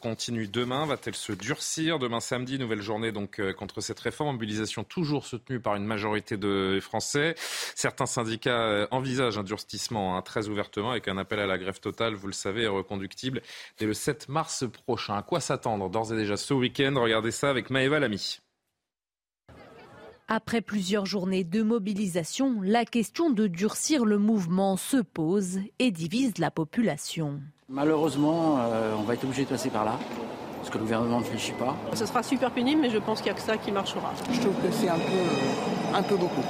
continue 0.01 0.47
demain. 0.47 0.85
Va-t-elle 0.85 1.15
se 1.15 1.31
durcir 1.33 1.97
demain 1.97 2.19
samedi 2.19 2.59
Nouvelle 2.59 2.81
journée 2.81 3.11
donc 3.11 3.41
contre 3.53 3.81
cette 3.81 3.99
réforme? 3.99 4.33
Mobilisation 4.35 4.83
toujours 4.83 5.25
soutenue 5.25 5.59
par 5.59 5.75
une 5.75 5.85
majorité 5.85 6.37
de 6.37 6.77
Français. 6.79 7.33
Certains 7.73 8.05
syndicats 8.05 8.87
envisagent 8.91 9.39
un 9.39 9.43
durcissement 9.43 10.15
hein, 10.15 10.21
très 10.21 10.47
ouvertement 10.47 10.91
avec 10.91 11.07
un 11.07 11.17
appel 11.17 11.39
à 11.39 11.47
la 11.47 11.57
grève 11.57 11.79
totale. 11.79 12.13
Vous 12.13 12.27
le 12.27 12.34
savez, 12.35 12.63
est 12.63 12.67
reconductible 12.67 13.41
dès 13.77 13.85
le 13.85 13.93
7 13.93 14.29
mars 14.29 14.65
prochain. 14.85 15.15
À 15.15 15.23
quoi 15.23 15.39
s'attendre 15.39 15.89
d'ores 15.89 16.13
et 16.13 16.17
déjà 16.17 16.37
ce 16.37 16.53
week-end? 16.53 16.93
Regardez 16.95 17.31
ça 17.31 17.49
avec 17.49 17.69
Maëva 17.69 17.99
Lamy. 17.99 18.39
Après 20.27 20.61
plusieurs 20.61 21.05
journées 21.05 21.43
de 21.43 21.61
mobilisation, 21.61 22.59
la 22.63 22.83
question 22.83 23.29
de 23.29 23.45
durcir 23.45 24.05
le 24.05 24.17
mouvement 24.17 24.75
se 24.75 24.97
pose 24.97 25.59
et 25.77 25.91
divise 25.91 26.39
la 26.39 26.49
population. 26.49 27.41
Malheureusement, 27.69 28.57
euh, 28.59 28.95
on 28.97 29.03
va 29.03 29.13
être 29.13 29.23
obligé 29.23 29.43
de 29.43 29.49
passer 29.49 29.69
par 29.69 29.85
là. 29.85 29.99
Parce 30.57 30.69
que 30.69 30.79
le 30.79 30.83
gouvernement 30.83 31.19
ne 31.19 31.23
réfléchit 31.23 31.51
pas. 31.51 31.77
Ce 31.93 32.07
sera 32.07 32.23
super 32.23 32.49
pénible, 32.49 32.81
mais 32.81 32.89
je 32.89 32.97
pense 32.97 33.19
qu'il 33.21 33.31
n'y 33.31 33.37
a 33.37 33.39
que 33.39 33.45
ça 33.45 33.55
qui 33.57 33.71
marchera. 33.71 34.13
Je 34.31 34.39
trouve 34.39 34.55
que 34.55 34.71
c'est 34.71 34.89
un 34.89 34.97
peu, 34.97 35.93
un 35.95 36.01
peu 36.01 36.15
beaucoup. 36.15 36.41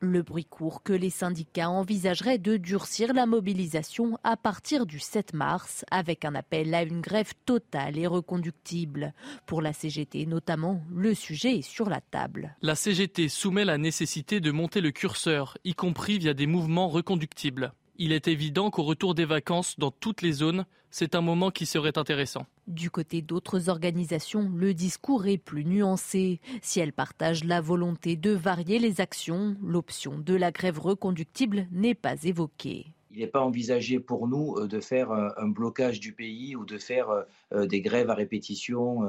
Le 0.00 0.22
bruit 0.22 0.44
court 0.44 0.84
que 0.84 0.92
les 0.92 1.10
syndicats 1.10 1.70
envisageraient 1.70 2.38
de 2.38 2.56
durcir 2.56 3.12
la 3.12 3.26
mobilisation 3.26 4.16
à 4.22 4.36
partir 4.36 4.86
du 4.86 5.00
7 5.00 5.34
mars 5.34 5.84
avec 5.90 6.24
un 6.24 6.36
appel 6.36 6.72
à 6.72 6.84
une 6.84 7.00
grève 7.00 7.32
totale 7.44 7.98
et 7.98 8.06
reconductible. 8.06 9.12
Pour 9.44 9.60
la 9.60 9.72
CGT 9.72 10.26
notamment, 10.26 10.80
le 10.94 11.14
sujet 11.14 11.56
est 11.56 11.62
sur 11.62 11.88
la 11.88 12.00
table. 12.00 12.54
La 12.62 12.76
CGT 12.76 13.28
soumet 13.28 13.64
la 13.64 13.76
nécessité 13.76 14.38
de 14.38 14.52
monter 14.52 14.80
le 14.80 14.92
curseur, 14.92 15.58
y 15.64 15.74
compris 15.74 16.18
via 16.18 16.32
des 16.32 16.46
mouvements 16.46 16.88
reconductibles. 16.88 17.72
Il 18.00 18.12
est 18.12 18.28
évident 18.28 18.70
qu'au 18.70 18.84
retour 18.84 19.16
des 19.16 19.24
vacances 19.24 19.76
dans 19.76 19.90
toutes 19.90 20.22
les 20.22 20.30
zones, 20.30 20.66
c'est 20.88 21.16
un 21.16 21.20
moment 21.20 21.50
qui 21.50 21.66
serait 21.66 21.98
intéressant. 21.98 22.46
Du 22.68 22.92
côté 22.92 23.22
d'autres 23.22 23.68
organisations, 23.68 24.52
le 24.54 24.72
discours 24.72 25.26
est 25.26 25.36
plus 25.36 25.64
nuancé. 25.64 26.38
Si 26.62 26.78
elles 26.78 26.92
partagent 26.92 27.42
la 27.42 27.60
volonté 27.60 28.14
de 28.14 28.30
varier 28.30 28.78
les 28.78 29.00
actions, 29.00 29.56
l'option 29.60 30.16
de 30.16 30.36
la 30.36 30.52
grève 30.52 30.78
reconductible 30.78 31.66
n'est 31.72 31.96
pas 31.96 32.22
évoquée. 32.22 32.86
Il 33.10 33.18
n'est 33.18 33.26
pas 33.26 33.40
envisagé 33.40 33.98
pour 33.98 34.28
nous 34.28 34.54
euh, 34.58 34.68
de 34.68 34.78
faire 34.78 35.10
euh, 35.10 35.30
un 35.36 35.48
blocage 35.48 35.98
du 35.98 36.12
pays 36.12 36.54
ou 36.54 36.64
de 36.64 36.78
faire 36.78 37.08
euh, 37.52 37.66
des 37.66 37.80
grèves 37.80 38.10
à 38.10 38.14
répétition 38.14 39.00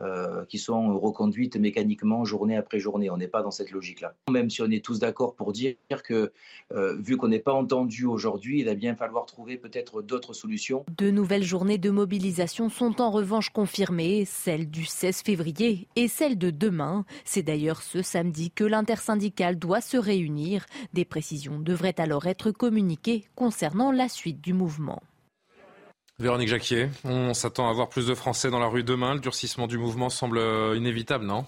euh, 0.00 0.44
qui 0.46 0.58
sont 0.58 0.98
reconduites 0.98 1.56
mécaniquement 1.56 2.24
journée 2.24 2.56
après 2.56 2.78
journée. 2.78 3.10
On 3.10 3.18
n'est 3.18 3.28
pas 3.28 3.42
dans 3.42 3.50
cette 3.50 3.70
logique-là. 3.70 4.14
Même 4.30 4.48
si 4.48 4.62
on 4.62 4.70
est 4.70 4.84
tous 4.84 4.98
d'accord 4.98 5.34
pour 5.34 5.52
dire 5.52 5.76
que, 6.02 6.32
euh, 6.72 6.96
vu 6.98 7.16
qu'on 7.16 7.28
n'est 7.28 7.38
pas 7.38 7.52
entendu 7.52 8.06
aujourd'hui, 8.06 8.60
il 8.60 8.64
va 8.64 8.74
bien 8.74 8.94
falloir 8.94 9.26
trouver 9.26 9.58
peut-être 9.58 10.00
d'autres 10.00 10.32
solutions. 10.32 10.84
De 10.96 11.10
nouvelles 11.10 11.42
journées 11.42 11.78
de 11.78 11.90
mobilisation 11.90 12.68
sont 12.70 13.00
en 13.00 13.10
revanche 13.10 13.50
confirmées, 13.50 14.24
celle 14.24 14.70
du 14.70 14.84
16 14.84 15.22
février 15.22 15.88
et 15.96 16.08
celle 16.08 16.38
de 16.38 16.50
demain. 16.50 17.04
C'est 17.24 17.42
d'ailleurs 17.42 17.82
ce 17.82 18.00
samedi 18.00 18.50
que 18.50 18.64
l'intersyndicale 18.64 19.58
doit 19.58 19.80
se 19.80 19.96
réunir. 19.96 20.64
Des 20.94 21.04
précisions 21.04 21.58
devraient 21.58 22.00
alors 22.00 22.26
être 22.26 22.50
communiquées 22.52 23.24
concernant 23.34 23.92
la 23.92 24.08
suite 24.08 24.40
du 24.40 24.54
mouvement. 24.54 25.02
Véronique 26.20 26.48
Jacquier, 26.48 26.90
on 27.04 27.32
s'attend 27.32 27.70
à 27.70 27.72
voir 27.72 27.88
plus 27.88 28.06
de 28.06 28.14
Français 28.14 28.50
dans 28.50 28.58
la 28.58 28.66
rue 28.66 28.84
demain. 28.84 29.14
Le 29.14 29.20
durcissement 29.20 29.66
du 29.66 29.78
mouvement 29.78 30.10
semble 30.10 30.38
inévitable, 30.76 31.24
non? 31.24 31.46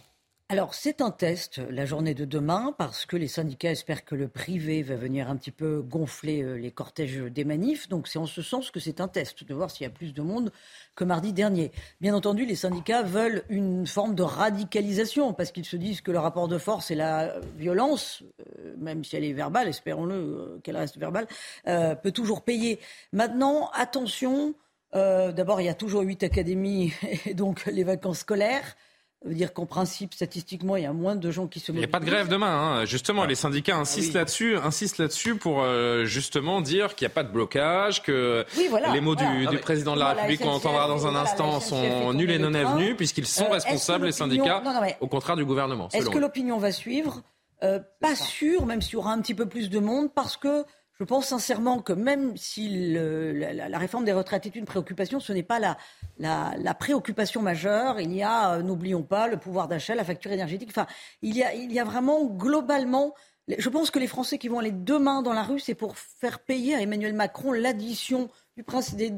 Alors 0.52 0.74
c'est 0.74 1.00
un 1.00 1.10
test, 1.10 1.62
la 1.70 1.86
journée 1.86 2.12
de 2.12 2.26
demain, 2.26 2.74
parce 2.76 3.06
que 3.06 3.16
les 3.16 3.26
syndicats 3.26 3.70
espèrent 3.70 4.04
que 4.04 4.14
le 4.14 4.28
privé 4.28 4.82
va 4.82 4.96
venir 4.96 5.30
un 5.30 5.36
petit 5.36 5.50
peu 5.50 5.80
gonfler 5.80 6.42
euh, 6.42 6.56
les 6.56 6.70
cortèges 6.70 7.22
des 7.22 7.44
manifs. 7.44 7.88
Donc 7.88 8.06
c'est 8.06 8.18
en 8.18 8.26
ce 8.26 8.42
sens 8.42 8.70
que 8.70 8.78
c'est 8.78 9.00
un 9.00 9.08
test, 9.08 9.44
de 9.44 9.54
voir 9.54 9.70
s'il 9.70 9.84
y 9.84 9.86
a 9.86 9.90
plus 9.90 10.12
de 10.12 10.20
monde 10.20 10.52
que 10.94 11.04
mardi 11.04 11.32
dernier. 11.32 11.72
Bien 12.02 12.14
entendu, 12.14 12.44
les 12.44 12.54
syndicats 12.54 13.02
veulent 13.02 13.44
une 13.48 13.86
forme 13.86 14.14
de 14.14 14.22
radicalisation, 14.22 15.32
parce 15.32 15.52
qu'ils 15.52 15.64
se 15.64 15.76
disent 15.76 16.02
que 16.02 16.10
le 16.10 16.18
rapport 16.18 16.48
de 16.48 16.58
force 16.58 16.90
et 16.90 16.96
la 16.96 17.34
violence, 17.56 18.22
euh, 18.59 18.74
même 18.76 19.05
si 19.05 19.16
elle 19.16 19.24
est 19.24 19.32
verbale, 19.32 19.68
espérons-le 19.68 20.14
euh, 20.14 20.61
qu'elle 20.62 20.76
reste 20.76 20.98
verbale, 20.98 21.28
peut 21.64 22.12
toujours 22.12 22.42
payer. 22.42 22.78
Maintenant, 23.14 23.70
attention, 23.72 24.55
d'abord 24.92 25.62
il 25.62 25.64
y 25.64 25.70
a 25.70 25.74
toujours 25.74 26.03
huit 26.03 26.22
académies 26.22 26.92
et 27.24 27.32
donc 27.32 27.64
les 27.64 27.84
vacances 27.84 28.18
scolaires. 28.18 28.76
Ça 29.23 29.29
veut 29.29 29.35
dire 29.37 29.53
qu'en 29.53 29.66
principe, 29.66 30.14
statistiquement, 30.14 30.75
il 30.75 30.83
y 30.83 30.87
a 30.87 30.93
moins 30.93 31.14
de 31.14 31.31
gens 31.31 31.47
qui 31.47 31.61
se 31.61 31.70
mobilisent. 31.70 31.87
Il 31.87 31.91
n'y 31.91 31.97
a 31.97 31.99
pas 31.99 32.05
de 32.05 32.11
grève 32.11 32.27
demain. 32.27 32.81
Hein. 32.81 32.85
Justement, 32.87 33.25
les 33.25 33.37
syndicats 33.37 33.77
insistent 33.77 34.16
ah 34.16 34.20
là-dessus, 34.20 34.57
insistent 34.57 34.99
là-dessus 34.99 35.37
pour 35.37 35.62
euh, 35.62 36.05
justement 36.05 36.61
dire 36.61 36.97
qu'il 36.97 37.07
n'y 37.07 37.12
a 37.12 37.14
pas 37.14 37.23
de 37.23 37.31
blocage, 37.31 38.03
que 38.03 38.45
les 38.93 39.01
mots 39.01 39.14
du, 39.14 39.59
président 39.59 39.95
de 39.95 40.01
la 40.01 40.14
République 40.14 40.41
qu'on 40.41 40.51
entendra 40.51 40.89
dans 40.89 41.07
un 41.07 41.14
instant 41.14 41.61
sont 41.61 42.12
nuls 42.14 42.33
et 42.33 42.41
non 42.41 42.53
avenus, 42.53 42.97
puisqu'ils 42.97 43.27
sont 43.27 43.45
euh, 43.45 43.53
responsables, 43.53 44.07
les 44.07 44.12
syndicats, 44.12 44.61
au 45.01 45.07
contraire 45.07 45.37
du 45.37 45.45
gouvernement. 45.45 45.89
Est-ce 45.93 46.11
que 46.11 46.18
l'opinion 46.18 46.59
va 46.59 46.73
suivre? 46.73 47.23
Euh, 47.62 47.79
Pas 48.01 48.16
sûr, 48.16 48.66
même 48.66 48.83
s'il 48.83 48.95
y 48.95 48.97
aura 48.97 49.12
un 49.12 49.20
petit 49.20 49.35
peu 49.35 49.47
plus 49.47 49.70
de 49.70 49.79
monde, 49.79 50.12
parce 50.12 50.37
que 50.37 50.64
je 51.03 51.05
pense 51.05 51.26
sincèrement 51.26 51.80
que 51.80 51.92
même 51.92 52.36
si 52.36 52.94
la, 52.94 53.76
réforme 53.76 54.05
des 54.05 54.12
retraites 54.12 54.46
est 54.46 54.55
une 54.55 54.66
préoccupation, 54.66 55.18
ce 55.18 55.32
n'est 55.32 55.42
pas 55.42 55.59
la, 55.59 55.76
la, 56.20 56.74
préoccupation 56.74 57.42
majeure. 57.42 57.98
Il 57.98 58.14
y 58.14 58.22
a, 58.22 58.53
euh, 58.53 58.62
n'oublions 58.62 59.03
pas, 59.03 59.26
le 59.26 59.36
pouvoir 59.36 59.66
d'achat, 59.66 59.96
la 59.96 60.05
facture 60.05 60.30
énergétique. 60.30 60.68
Enfin, 60.70 60.86
il 61.20 61.36
y 61.36 61.42
a, 61.42 61.55
il 61.55 61.72
y 61.72 61.80
a 61.80 61.84
vraiment 61.84 62.24
globalement. 62.26 63.14
Je 63.48 63.68
pense 63.68 63.90
que 63.90 63.98
les 63.98 64.07
Français 64.07 64.38
qui 64.38 64.46
vont 64.46 64.61
aller 64.61 64.70
demain 64.70 65.22
dans 65.22 65.32
la 65.32 65.42
rue, 65.42 65.59
c'est 65.59 65.74
pour 65.74 65.98
faire 65.98 66.38
payer 66.38 66.76
à 66.76 66.80
Emmanuel 66.80 67.14
Macron 67.14 67.50
l'addition 67.50 68.30
du, 68.57 68.64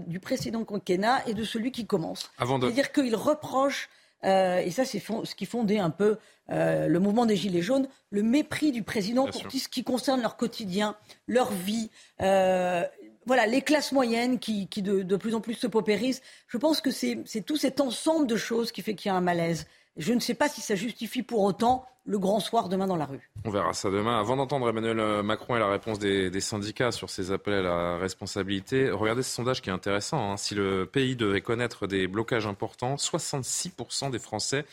du, 0.06 0.20
précédent 0.20 0.64
quinquennat 0.64 1.22
et 1.26 1.34
de 1.34 1.44
celui 1.44 1.70
qui 1.70 1.84
commence. 1.84 2.30
C'est-à-dire 2.38 2.92
qu'il 2.92 3.14
reproche 3.14 3.90
euh, 4.24 4.58
et 4.58 4.70
ça, 4.70 4.84
c'est 4.84 5.00
ce 5.00 5.34
qui 5.34 5.46
fondait 5.46 5.78
un 5.78 5.90
peu 5.90 6.16
euh, 6.50 6.86
le 6.86 6.98
mouvement 7.00 7.26
des 7.26 7.36
Gilets 7.36 7.62
jaunes, 7.62 7.88
le 8.10 8.22
mépris 8.22 8.72
du 8.72 8.82
président 8.82 9.26
pour 9.26 9.42
tout 9.42 9.58
ce 9.58 9.68
qui 9.68 9.84
concerne 9.84 10.20
leur 10.20 10.36
quotidien, 10.36 10.96
leur 11.26 11.52
vie. 11.52 11.90
Euh, 12.20 12.84
voilà, 13.26 13.46
les 13.46 13.62
classes 13.62 13.92
moyennes 13.92 14.38
qui, 14.38 14.66
de, 14.66 15.02
de, 15.02 15.16
plus 15.16 15.34
en 15.34 15.40
plus 15.40 15.54
se 15.54 15.66
paupérisent. 15.66 16.20
Je 16.48 16.58
pense 16.58 16.80
que 16.80 16.90
c'est 16.90 17.24
tout 17.46 17.56
cet 17.56 17.80
ensemble 17.80 18.26
de 18.26 18.36
choses 18.36 18.72
qui 18.72 18.82
fait 18.82 18.94
qu'il 18.94 19.08
y 19.08 19.12
a 19.12 19.16
un 19.16 19.22
malaise. 19.22 19.66
Je 19.96 20.12
ne 20.12 20.20
sais 20.20 20.34
pas 20.34 20.48
si 20.48 20.60
ça 20.60 20.74
justifie 20.74 21.22
pour 21.22 21.40
autant 21.40 21.86
le 22.06 22.18
grand 22.18 22.40
soir 22.40 22.68
demain 22.68 22.86
dans 22.86 22.96
la 22.96 23.06
rue. 23.06 23.30
On 23.44 23.50
verra 23.50 23.72
ça 23.72 23.90
demain. 23.90 24.18
Avant 24.18 24.36
d'entendre 24.36 24.68
Emmanuel 24.68 25.22
Macron 25.22 25.56
et 25.56 25.58
la 25.58 25.68
réponse 25.68 25.98
des, 25.98 26.40
syndicats 26.40 26.92
sur 26.92 27.08
ces 27.08 27.32
appels 27.32 27.54
à 27.54 27.62
la 27.62 27.96
responsabilité, 27.96 28.90
regardez 28.90 29.22
ce 29.22 29.30
sondage 29.30 29.62
qui 29.62 29.70
est 29.70 29.72
intéressant. 29.72 30.32
Hein. 30.32 30.36
Si 30.36 30.54
le 30.54 30.86
pays 30.86 31.16
devait 31.16 31.40
connaître 31.40 31.86
des 31.86 32.06
blocages 32.06 32.46
importants, 32.46 32.96
66% 32.96 34.10
des 34.10 34.18
Français 34.18 34.66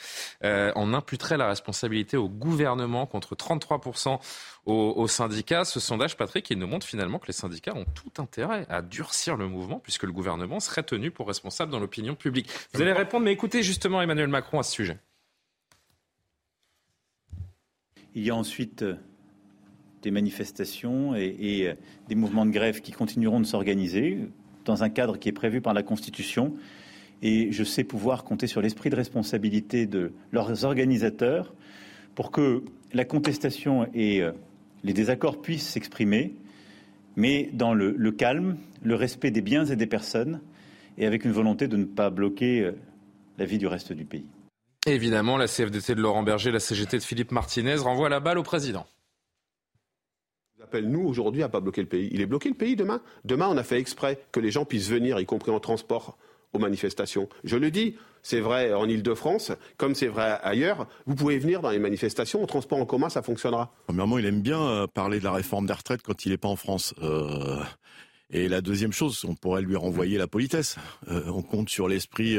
euh, 0.43 0.71
en 0.75 0.93
imputeraient 0.93 1.37
la 1.37 1.47
responsabilité 1.47 2.17
au 2.17 2.27
gouvernement 2.27 3.05
contre 3.05 3.35
33% 3.35 4.19
aux, 4.65 5.07
syndicats. 5.07 5.65
Ce 5.65 5.79
sondage, 5.79 6.17
Patrick, 6.17 6.49
il 6.49 6.59
nous 6.59 6.67
montre 6.67 6.85
finalement 6.85 7.19
que 7.19 7.27
les 7.27 7.33
syndicats 7.33 7.73
ont 7.75 7.85
tout 7.95 8.21
intérêt 8.21 8.65
à 8.69 8.81
durcir 8.81 9.37
le 9.37 9.47
mouvement 9.47 9.79
puisque 9.79 10.03
le 10.03 10.11
gouvernement 10.11 10.59
serait 10.59 10.83
tenu 10.83 11.11
pour 11.11 11.27
responsable 11.27 11.71
dans 11.71 11.79
l'opinion 11.79 12.15
publique. 12.15 12.49
Vous 12.73 12.81
allez 12.81 12.93
répondre, 12.93 13.25
mais 13.25 13.31
écoutez 13.31 13.63
justement 13.63 14.01
Emmanuel 14.01 14.27
Macron 14.27 14.59
à 14.59 14.63
ce 14.63 14.71
sujet. 14.71 14.97
Il 18.13 18.23
y 18.23 18.29
a 18.29 18.35
ensuite 18.35 18.81
euh, 18.81 18.95
des 20.01 20.11
manifestations 20.11 21.15
et, 21.15 21.67
euh, 21.67 21.75
des 22.09 22.15
mouvements 22.15 22.45
de 22.45 22.51
grève 22.51 22.81
qui 22.81 22.91
continueront 22.91 23.39
de 23.39 23.45
s'organiser 23.45 24.19
dans 24.65 24.83
un 24.83 24.89
cadre 24.89 25.17
qui 25.17 25.29
est 25.29 25.33
prévu 25.33 25.61
par 25.61 25.73
la 25.73 25.81
Constitution. 25.81 26.53
Et 27.21 27.51
je 27.51 27.63
sais 27.63 27.83
pouvoir 27.83 28.23
compter 28.23 28.47
sur 28.47 28.61
l'esprit 28.61 28.89
de 28.89 28.95
responsabilité 28.95 29.85
de 29.85 30.11
leurs 30.31 30.65
organisateurs 30.65 31.53
pour 32.15 32.31
que 32.31 32.63
la 32.93 33.05
contestation 33.05 33.87
et 33.93 34.21
euh, 34.21 34.33
les 34.83 34.93
désaccords 34.93 35.41
puissent 35.41 35.69
s'exprimer, 35.69 36.35
mais 37.15 37.49
dans 37.53 37.73
le, 37.73 37.95
le, 37.97 38.11
calme, 38.11 38.57
le 38.83 38.95
respect 38.95 39.31
des 39.31 39.41
biens 39.41 39.65
et 39.65 39.77
des 39.77 39.87
personnes, 39.87 40.41
et 40.97 41.05
avec 41.05 41.23
une 41.23 41.31
volonté 41.31 41.69
de 41.69 41.77
ne 41.77 41.85
pas 41.85 42.09
bloquer 42.09 42.71
la 43.37 43.45
vie 43.45 43.57
du 43.57 43.67
reste 43.67 43.93
du 43.93 44.03
pays. 44.03 44.25
Évidemment, 44.87 45.37
la 45.37 45.47
CFDT 45.47 45.93
de 45.93 46.01
Laurent 46.01 46.23
Berger, 46.23 46.51
la 46.51 46.59
CGT 46.59 46.97
de 46.97 47.03
Philippe 47.03 47.31
Martinez 47.31 47.75
renvoie 47.75 48.09
la 48.09 48.19
balle 48.19 48.39
au 48.39 48.43
président. 48.43 48.87
appelle 50.59 50.89
nous 50.89 51.01
aujourd'hui 51.01 51.43
à 51.43 51.49
pas 51.49 51.59
bloquer 51.59 51.81
le 51.81 51.87
pays. 51.87 52.09
Il 52.11 52.19
est 52.19 52.25
bloqué 52.25 52.49
le 52.49 52.55
pays 52.55 52.75
demain? 52.75 53.01
Demain, 53.23 53.47
on 53.47 53.57
a 53.57 53.63
fait 53.63 53.77
exprès 53.77 54.19
que 54.31 54.39
les 54.39 54.49
gens 54.49 54.65
puissent 54.65 54.89
venir, 54.89 55.19
y 55.19 55.25
compris 55.25 55.51
en 55.51 55.59
transport, 55.59 56.17
aux 56.53 56.59
manifestations. 56.59 57.29
Je 57.43 57.57
le 57.57 57.69
dis, 57.69 57.95
c'est 58.23 58.39
vrai 58.39 58.73
en 58.73 58.89
Ile-de-France, 58.89 59.51
comme 59.77 59.93
c'est 59.93 60.07
vrai 60.07 60.39
ailleurs. 60.41 60.87
Vous 61.05 61.15
pouvez 61.15 61.37
venir 61.37 61.61
dans 61.61 61.69
les 61.69 61.79
manifestations, 61.79 62.41
en 62.41 62.47
transport 62.47 62.79
en 62.79 62.85
commun, 62.85 63.09
ça 63.09 63.21
fonctionnera. 63.21 63.71
Premièrement, 63.85 64.17
il 64.17 64.25
aime 64.25 64.41
bien 64.41 64.61
euh, 64.61 64.87
parler 64.87 65.19
de 65.19 65.23
la 65.23 65.31
réforme 65.31 65.67
des 65.67 65.73
retraites 65.73 66.01
quand 66.01 66.25
il 66.25 66.31
n'est 66.31 66.37
pas 66.37 66.49
en 66.49 66.55
France. 66.55 66.95
Euh, 67.03 67.61
et 68.31 68.47
la 68.47 68.61
deuxième 68.61 68.93
chose, 68.93 69.23
on 69.27 69.35
pourrait 69.35 69.61
lui 69.61 69.75
renvoyer 69.75 70.17
la 70.17 70.27
politesse. 70.27 70.77
Euh, 71.09 71.23
on 71.27 71.41
compte 71.41 71.69
sur 71.69 71.87
l'esprit 71.87 72.37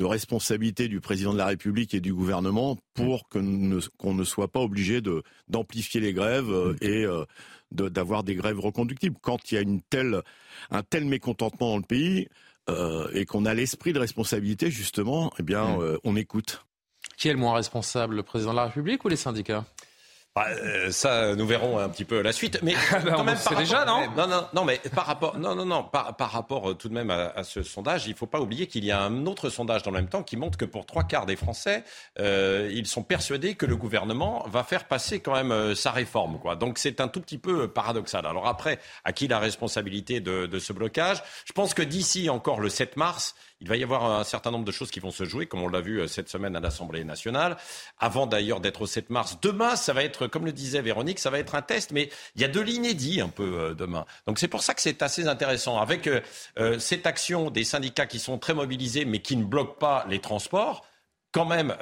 de 0.00 0.04
responsabilité 0.06 0.88
du 0.88 1.00
président 1.00 1.34
de 1.34 1.38
la 1.38 1.46
République 1.46 1.92
et 1.92 2.00
du 2.00 2.14
gouvernement 2.14 2.78
pour 2.94 3.28
qu'on 3.28 3.42
ne, 3.42 4.24
soit 4.24 4.48
pas 4.48 4.60
obligé 4.60 5.02
de 5.02 5.22
d'amplifier 5.48 6.00
les 6.00 6.14
grèves 6.14 6.50
euh, 6.50 6.74
et 6.80 7.04
euh, 7.04 7.24
d'avoir 7.70 8.24
des 8.24 8.34
grèves 8.34 8.58
reconductibles. 8.58 9.16
Quand 9.20 9.52
il 9.52 9.54
y 9.56 9.58
a 9.58 9.60
une 9.60 9.82
telle, 9.82 10.22
un 10.70 10.82
tel 10.82 11.04
mécontentement 11.04 11.72
dans 11.72 11.76
le 11.76 11.82
pays 11.82 12.28
euh, 12.70 13.10
et 13.12 13.26
qu'on 13.26 13.44
a 13.44 13.52
l'esprit 13.52 13.92
de 13.92 13.98
responsabilité, 13.98 14.70
justement, 14.70 15.32
eh 15.38 15.42
bien, 15.42 15.78
on 16.02 16.16
écoute. 16.16 16.64
Qui 17.18 17.28
est 17.28 17.32
le 17.32 17.38
moins 17.38 17.54
responsable, 17.54 18.16
le 18.16 18.22
président 18.22 18.52
de 18.52 18.56
la 18.56 18.66
République 18.66 19.04
ou 19.04 19.08
les 19.08 19.16
syndicats? 19.16 19.66
Bah, 20.36 20.46
euh, 20.50 20.92
ça, 20.92 21.34
nous 21.34 21.46
verrons 21.46 21.78
un 21.78 21.88
petit 21.88 22.04
peu 22.04 22.22
la 22.22 22.32
suite. 22.32 22.60
Mais 22.62 22.74
ah 22.92 23.00
bah, 23.00 23.12
quand 23.16 23.24
même, 23.24 23.38
par 23.38 23.56
déjà, 23.56 23.84
non 23.84 24.08
Non, 24.16 24.28
non, 24.28 24.46
non, 24.54 24.64
mais 24.64 24.80
par 24.94 25.06
rapport, 25.06 25.36
non, 25.36 25.56
non, 25.56 25.66
non, 25.66 25.82
par, 25.82 26.16
par 26.16 26.30
rapport 26.30 26.70
euh, 26.70 26.74
tout 26.74 26.88
de 26.88 26.94
même 26.94 27.10
à, 27.10 27.42
ce 27.42 27.64
sondage, 27.64 28.06
il 28.06 28.10
ne 28.10 28.16
faut 28.16 28.28
pas 28.28 28.40
oublier 28.40 28.68
qu'il 28.68 28.84
y 28.84 28.92
a 28.92 29.02
un 29.02 29.26
autre 29.26 29.50
sondage 29.50 29.82
dans 29.82 29.90
le 29.90 29.98
même 29.98 30.08
temps 30.08 30.22
qui 30.22 30.36
montre 30.36 30.56
que 30.56 30.64
pour 30.64 30.86
trois 30.86 31.02
quarts 31.02 31.26
des 31.26 31.34
Français, 31.34 31.82
euh, 32.20 32.70
ils 32.72 32.86
sont 32.86 33.02
persuadés 33.02 33.56
que 33.56 33.66
le 33.66 33.76
gouvernement 33.76 34.46
va 34.48 34.62
faire 34.62 34.84
passer 34.86 35.18
quand 35.18 35.34
même 35.34 35.74
sa 35.74 35.90
réforme. 35.90 36.38
Quoi. 36.38 36.54
Donc 36.54 36.78
c'est 36.78 37.00
un 37.00 37.08
tout 37.08 37.20
petit 37.20 37.38
peu 37.38 37.66
paradoxal. 37.66 38.24
Alors 38.24 38.46
après, 38.46 38.78
à 39.04 39.12
qui 39.12 39.26
la 39.26 39.40
responsabilité 39.40 40.20
de, 40.20 40.46
de 40.46 40.58
ce 40.60 40.72
blocage? 40.72 41.22
Je 41.44 41.52
pense 41.52 41.74
que 41.74 41.82
d'ici 41.82 42.30
encore 42.30 42.60
le 42.60 42.68
7 42.68 42.96
mars, 42.96 43.34
il 43.60 43.68
va 43.68 43.76
y 43.76 43.82
avoir 43.82 44.04
un 44.18 44.24
certain 44.24 44.50
nombre 44.50 44.64
de 44.64 44.72
choses 44.72 44.90
qui 44.90 45.00
vont 45.00 45.10
se 45.10 45.24
jouer, 45.24 45.46
comme 45.46 45.62
on 45.62 45.68
l'a 45.68 45.80
vu 45.80 46.00
euh, 46.00 46.06
cette 46.06 46.28
semaine 46.28 46.56
à 46.56 46.60
l'Assemblée 46.60 47.04
nationale. 47.04 47.56
Avant 47.98 48.26
d'ailleurs 48.26 48.60
d'être 48.60 48.82
au 48.82 48.86
7 48.86 49.10
mars, 49.10 49.38
demain, 49.42 49.76
ça 49.76 49.92
va 49.92 50.02
être, 50.02 50.26
comme 50.26 50.46
le 50.46 50.52
disait 50.52 50.80
Véronique, 50.80 51.18
ça 51.18 51.30
va 51.30 51.38
être 51.38 51.54
un 51.54 51.62
test, 51.62 51.92
mais 51.92 52.10
il 52.36 52.40
y 52.40 52.44
a 52.44 52.48
de 52.48 52.60
l'inédit 52.60 53.20
un 53.20 53.28
peu 53.28 53.58
euh, 53.58 53.74
demain. 53.74 54.06
Donc 54.26 54.38
c'est 54.38 54.48
pour 54.48 54.62
ça 54.62 54.74
que 54.74 54.80
c'est 54.80 55.02
assez 55.02 55.26
intéressant. 55.26 55.78
Avec 55.78 56.08
euh, 56.08 56.78
cette 56.78 57.06
action 57.06 57.50
des 57.50 57.64
syndicats 57.64 58.06
qui 58.06 58.18
sont 58.18 58.38
très 58.38 58.54
mobilisés, 58.54 59.04
mais 59.04 59.20
qui 59.20 59.36
ne 59.36 59.44
bloquent 59.44 59.78
pas 59.78 60.06
les 60.08 60.20
transports, 60.20 60.86
quand 61.32 61.44
même, 61.44 61.76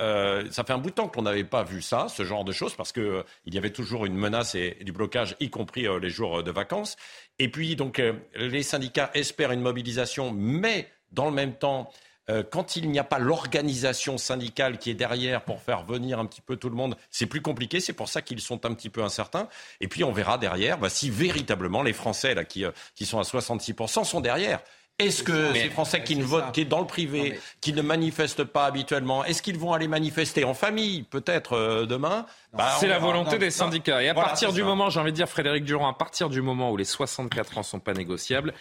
ça 0.50 0.62
fait 0.62 0.74
un 0.74 0.78
bout 0.78 0.90
de 0.90 0.94
temps 0.94 1.08
qu'on 1.08 1.22
n'avait 1.22 1.42
pas 1.42 1.62
vu 1.62 1.80
ça, 1.80 2.08
ce 2.10 2.22
genre 2.22 2.44
de 2.44 2.52
choses, 2.52 2.74
parce 2.74 2.92
qu'il 2.92 3.24
il 3.46 3.54
y 3.54 3.56
avait 3.56 3.72
toujours 3.72 4.04
une 4.04 4.14
menace 4.14 4.54
et, 4.54 4.76
du 4.82 4.92
blocage, 4.92 5.36
y 5.40 5.48
compris 5.48 5.86
les 6.02 6.10
jours 6.10 6.42
de 6.42 6.50
vacances. 6.50 6.96
Et 7.38 7.50
puis, 7.50 7.74
donc, 7.74 8.02
les 8.34 8.62
syndicats 8.62 9.10
espèrent 9.14 9.52
une 9.52 9.62
mobilisation, 9.62 10.32
mais 10.32 10.90
dans 11.12 11.26
le 11.26 11.32
même 11.32 11.54
temps, 11.54 11.90
euh, 12.30 12.42
quand 12.48 12.76
il 12.76 12.90
n'y 12.90 12.98
a 12.98 13.04
pas 13.04 13.18
l'organisation 13.18 14.18
syndicale 14.18 14.78
qui 14.78 14.90
est 14.90 14.94
derrière 14.94 15.42
pour 15.42 15.62
faire 15.62 15.82
venir 15.84 16.18
un 16.18 16.26
petit 16.26 16.42
peu 16.42 16.56
tout 16.56 16.68
le 16.68 16.76
monde, 16.76 16.96
c'est 17.11 17.26
plus 17.26 17.40
compliqué. 17.40 17.80
C'est 17.80 17.92
pour 17.92 18.09
ça 18.09 18.22
qu'ils 18.22 18.40
sont 18.40 18.66
un 18.66 18.74
petit 18.74 18.90
peu 18.90 19.02
incertains. 19.02 19.48
Et 19.80 19.88
puis 19.88 20.04
on 20.04 20.12
verra 20.12 20.36
derrière 20.38 20.78
bah, 20.78 20.90
si 20.90 21.11
véritablement 21.11 21.82
les 21.82 21.92
Français 21.92 22.34
là, 22.34 22.44
qui, 22.44 22.64
euh, 22.64 22.70
qui 22.94 23.06
sont 23.06 23.18
à 23.18 23.22
66% 23.22 24.04
sont 24.04 24.20
derrière. 24.20 24.61
Est-ce 24.98 25.22
que 25.22 25.54
ces 25.54 25.70
Français 25.70 26.02
qui 26.02 26.16
ne 26.16 26.24
votent, 26.24 26.50
qui 26.50 26.62
est 26.62 26.64
dans 26.64 26.80
le 26.80 26.86
privé, 26.86 27.38
qui 27.61 27.72
ne 27.72 27.82
manifestent 27.82 28.42
pas 28.42 28.66
habituellement, 28.66 29.24
est-ce 29.24 29.42
qu'ils 29.42 29.56
vont 29.56 29.72
aller 29.72 29.86
manifester 29.86 30.42
en 30.42 30.54
famille, 30.54 31.04
peut-être 31.04 31.52
euh, 31.52 31.86
demain? 31.86 32.26
Bah, 32.52 32.76
C'est 32.80 32.88
la 32.88 32.98
volonté 32.98 33.38
des 33.38 33.52
syndicats. 33.52 34.02
Et 34.02 34.09
à 34.09 34.14
partir 34.14 34.52
du 34.52 34.64
moment, 34.64 34.90
j'ai 34.90 34.98
envie 34.98 35.12
de 35.12 35.16
dire, 35.16 35.28
Frédéric 35.28 35.64
Durand, 35.64 35.88
à 35.88 35.94
partir 35.94 36.28
du 36.28 36.42
moment 36.42 36.72
où 36.72 36.76
les 36.76 36.84
64 36.84 37.59
ans 37.59 37.62
sont 37.62 37.78
pas 37.78 37.94
négociables, 37.94 38.52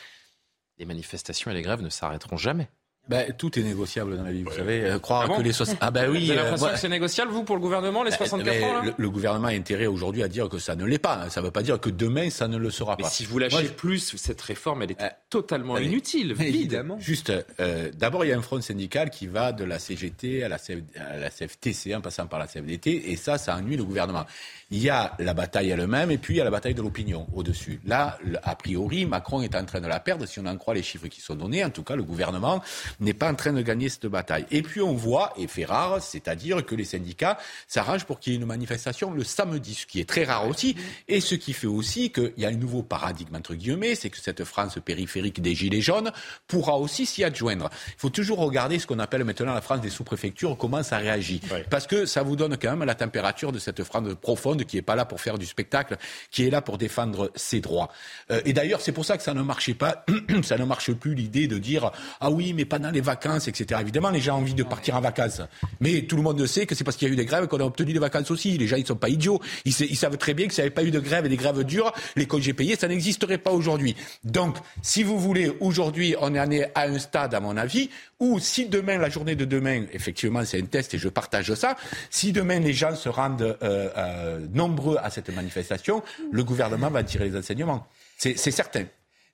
les 0.78 0.86
manifestations 0.86 1.52
et 1.52 1.54
les 1.54 1.62
grèves 1.62 1.82
ne 1.82 1.90
s'arrêteront 1.90 2.38
jamais. 2.38 2.70
Ben, 3.10 3.34
tout 3.38 3.58
est 3.58 3.64
négociable 3.64 4.18
dans 4.18 4.24
la 4.24 4.32
vie, 4.32 4.44
vous 4.44 4.52
savez. 4.52 4.84
Euh, 4.84 5.00
croire 5.00 5.30
ah 5.32 5.38
que 5.38 5.42
les 5.42 5.54
60... 5.54 5.78
Ah 5.80 5.92
ben 5.92 6.10
oui. 6.10 6.26
Vous 6.26 6.32
avez 6.32 6.40
euh, 6.40 6.44
l'impression 6.44 6.68
que 6.68 6.80
c'est 6.80 6.90
négociable, 6.90 7.32
vous, 7.32 7.44
pour 7.44 7.56
le 7.56 7.62
gouvernement, 7.62 8.04
les 8.04 8.12
64 8.12 8.64
ans 8.64 8.82
le, 8.84 8.94
le, 8.98 9.10
gouvernement 9.10 9.48
a 9.48 9.52
intérêt 9.52 9.86
aujourd'hui 9.86 10.24
à 10.24 10.28
dire 10.28 10.50
que 10.50 10.60
ça 10.60 10.76
ne 10.76 10.86
l'est 10.86 11.00
pas. 11.00 11.30
Ça 11.30 11.40
ne 11.40 11.46
veut 11.46 11.52
pas 11.52 11.64
dire 11.64 11.80
que 11.80 11.90
demain, 11.90 12.30
ça 12.30 12.48
ne 12.48 12.58
le 12.58 12.70
sera 12.70 12.96
mais 12.98 13.04
pas. 13.04 13.10
si 13.10 13.26
vous 13.26 13.40
lâchez 13.40 13.70
plus, 13.70 14.16
cette 14.18 14.42
réforme, 14.42 14.82
elle 14.84 14.92
est 14.92 15.02
euh, 15.02 15.10
totalement 15.30 15.78
inutile, 15.78 16.34
vide. 16.34 16.56
Évidemment. 16.56 17.00
Juste, 17.00 17.32
euh, 17.60 17.92
d'abord, 17.94 18.26
il 18.26 18.30
y 18.30 18.34
a 18.34 18.38
un 18.38 18.42
front 18.42 18.60
syndical 18.62 19.10
qui 19.10 19.28
va 19.28 19.54
de 19.54 19.64
la 19.64 19.80
CGT 19.80 20.44
à 20.44 20.50
la, 20.50 20.58
CF... 20.58 20.80
à 21.00 21.18
la 21.18 21.30
CFTC, 21.30 21.96
en 21.96 22.02
passant 22.02 22.28
par 22.28 22.40
la 22.40 22.48
CFDT, 22.48 23.12
et 23.12 23.16
ça, 23.16 23.38
ça 23.38 23.56
ennuie 23.56 23.78
le 23.78 23.86
gouvernement. 23.86 24.26
Il 24.70 24.80
y 24.80 24.90
a 24.90 25.14
la 25.20 25.34
bataille 25.34 25.70
elle-même, 25.70 26.12
et 26.12 26.18
puis 26.18 26.36
il 26.36 26.38
y 26.38 26.42
a 26.42 26.44
la 26.44 26.52
bataille 26.52 26.74
de 26.74 26.82
l'opinion 26.82 27.26
au-dessus. 27.34 27.80
Là, 27.86 28.18
a 28.44 28.56
priori, 28.56 29.06
Macron 29.06 29.42
est 29.42 29.56
en 29.56 29.64
train 29.64 29.80
de 29.80 29.88
la 29.88 30.02
perdre, 30.02 30.26
si 30.26 30.40
on 30.40 30.46
en 30.46 30.58
croit 30.58 30.74
les 30.74 30.84
chiffres 30.84 31.08
qui 31.08 31.22
sont 31.22 31.36
donnés. 31.36 31.64
En 31.64 31.70
tout 31.70 31.84
cas, 31.84 31.96
le 31.96 32.04
gouvernement 32.04 32.62
n'est 33.00 33.14
pas 33.14 33.32
en 33.32 33.36
train 33.36 33.54
de 33.54 33.62
gagner 33.62 33.90
cette 33.90 34.08
bataille. 34.08 34.46
Et 34.52 34.62
puis 34.62 34.82
on 34.82 34.94
voit, 34.94 35.34
et 35.38 35.48
fait 35.48 35.66
rare, 35.66 36.02
c'est-à-dire 36.02 36.66
que 36.66 36.76
les 36.76 36.86
syndicats 36.86 37.38
s'arrangent 37.68 38.06
pour 38.06 38.20
qu'il 38.20 38.34
y 38.34 38.36
ait 38.36 38.40
une 38.40 38.46
manifestation 38.46 39.12
le 39.12 39.24
samedi, 39.24 39.74
ce 39.74 39.86
qui 39.86 40.00
est 40.00 40.10
très 40.10 40.24
rare 40.24 40.48
aussi, 40.48 40.76
et 41.08 41.22
ce 41.22 41.36
qui 41.36 41.54
fait 41.54 41.68
aussi 41.68 42.12
qu'il 42.12 42.34
y 42.38 42.46
a 42.46 42.50
un 42.50 42.54
nouveau 42.54 42.84
paradigme, 42.84 43.36
entre 43.36 43.56
guillemets, 43.56 43.96
c'est 43.96 44.10
que 44.10 44.20
cette 44.20 44.44
France 44.44 44.80
périphérique 44.84 45.42
des 45.42 45.56
Gilets 45.56 45.82
jaunes 45.82 46.12
pourra 46.48 46.78
aussi 46.78 47.06
s'y 47.06 47.24
adjoindre. 47.24 47.70
Il 47.88 48.00
faut 48.00 48.10
toujours 48.10 48.40
regarder 48.40 48.80
ce 48.80 48.88
qu'on 48.88 49.00
appelle 49.00 49.24
maintenant 49.24 49.54
la 49.54 49.62
France 49.62 49.82
des 49.82 49.90
sous-préfectures, 49.90 50.58
comment 50.58 50.84
ça 50.84 50.98
réagit. 50.98 51.42
Parce 51.70 51.88
que 51.88 52.06
ça 52.06 52.24
vous 52.24 52.36
donne 52.36 52.58
quand 52.58 52.72
même 52.72 52.84
la 52.84 52.96
température 52.96 53.52
de 53.52 53.60
cette 53.60 53.84
France 53.84 54.08
profonde 54.22 54.64
qui 54.66 54.76
n'est 54.76 54.82
pas 54.82 54.96
là 54.96 55.06
pour 55.06 55.22
faire 55.22 55.38
du 55.38 55.46
spectacle, 55.46 55.98
qui 56.32 56.46
est 56.46 56.50
là 56.50 56.62
pour 56.62 56.78
défendre 56.78 57.32
ses 57.36 57.60
droits. 57.60 57.90
Euh, 58.32 58.42
et 58.46 58.54
d'ailleurs, 58.54 58.82
c'est 58.82 58.92
pour 58.92 59.06
ça 59.06 59.18
que 59.18 59.24
ça 59.24 59.34
ne 59.34 59.42
marchait 59.42 59.74
pas, 59.74 60.06
ça 60.44 60.58
ne 60.58 60.66
marche 60.66 60.92
plus 60.94 61.16
l'idée 61.16 61.48
de 61.48 61.58
dire, 61.58 61.92
ah 62.20 62.30
oui, 62.30 62.54
mais 62.54 62.66
les 62.92 63.02
vacances, 63.02 63.48
etc. 63.48 63.80
Évidemment, 63.82 64.10
les 64.10 64.20
gens 64.20 64.36
ont 64.36 64.42
envie 64.42 64.54
de 64.54 64.64
partir 64.64 64.96
en 64.96 65.02
vacances. 65.02 65.42
Mais 65.80 66.04
tout 66.04 66.16
le 66.16 66.22
monde 66.22 66.46
sait 66.46 66.66
que 66.66 66.76
c'est 66.76 66.84
parce 66.84 66.98
qu'il 66.98 67.08
y 67.08 67.12
a 67.12 67.14
eu 67.14 67.18
des 67.18 67.26
grèves 67.26 67.48
qu'on 67.48 67.60
a 67.60 67.64
obtenu 67.64 67.94
des 67.94 68.00
vacances 68.00 68.32
aussi. 68.32 68.58
Les 68.58 68.68
gens, 68.68 68.78
ils 68.78 68.82
ne 68.82 68.88
sont 68.88 68.96
pas 68.96 69.10
idiots. 69.10 69.40
Ils, 69.66 69.74
savent 69.74 70.18
très 70.18 70.34
bien 70.34 70.48
que 70.48 70.54
s'il 70.54 70.64
n'y 70.64 70.68
avait 70.68 70.76
pas 70.76 70.84
eu 70.84 70.92
de 70.92 71.00
grève 71.00 71.26
et 71.26 71.30
des 71.30 71.38
grèves 71.38 71.64
dures, 71.64 71.94
les 72.16 72.26
congés 72.26 72.54
payés, 72.54 72.76
ça 72.76 72.88
n'existerait 72.88 73.38
pas 73.38 73.52
aujourd'hui. 73.52 73.96
Donc, 74.24 74.58
si 74.82 75.04
vous 75.04 75.20
voulez, 75.20 75.52
aujourd'hui, 75.60 76.16
on 76.22 76.34
est 76.34 76.72
à 76.76 76.82
un 76.84 77.00
stade, 77.00 77.34
à 77.34 77.40
mon 77.40 77.58
avis, 77.58 77.90
où 78.20 78.40
si 78.40 78.68
demain, 78.68 78.98
la 78.98 79.10
journée 79.10 79.36
de 79.36 79.46
demain, 79.46 79.86
effectivement, 79.94 80.44
c'est 80.44 80.60
un 80.62 80.66
test 80.66 80.94
et 80.94 80.98
je 80.98 81.10
partage 81.10 81.54
ça, 81.54 81.76
si 82.10 82.32
demain 82.32 82.60
les 82.60 82.74
gens 82.74 82.96
se 82.96 83.10
rendent 83.10 83.42
euh, 83.42 83.56
euh, 83.62 84.40
nombreux 84.54 84.98
à 85.02 85.10
cette 85.10 85.34
manifestation, 85.34 86.04
le 86.32 86.44
gouvernement 86.44 86.90
va 86.90 87.04
tirer 87.04 87.30
les 87.30 87.38
enseignements. 87.38 87.88
C'est 88.18 88.36
certain. 88.36 88.86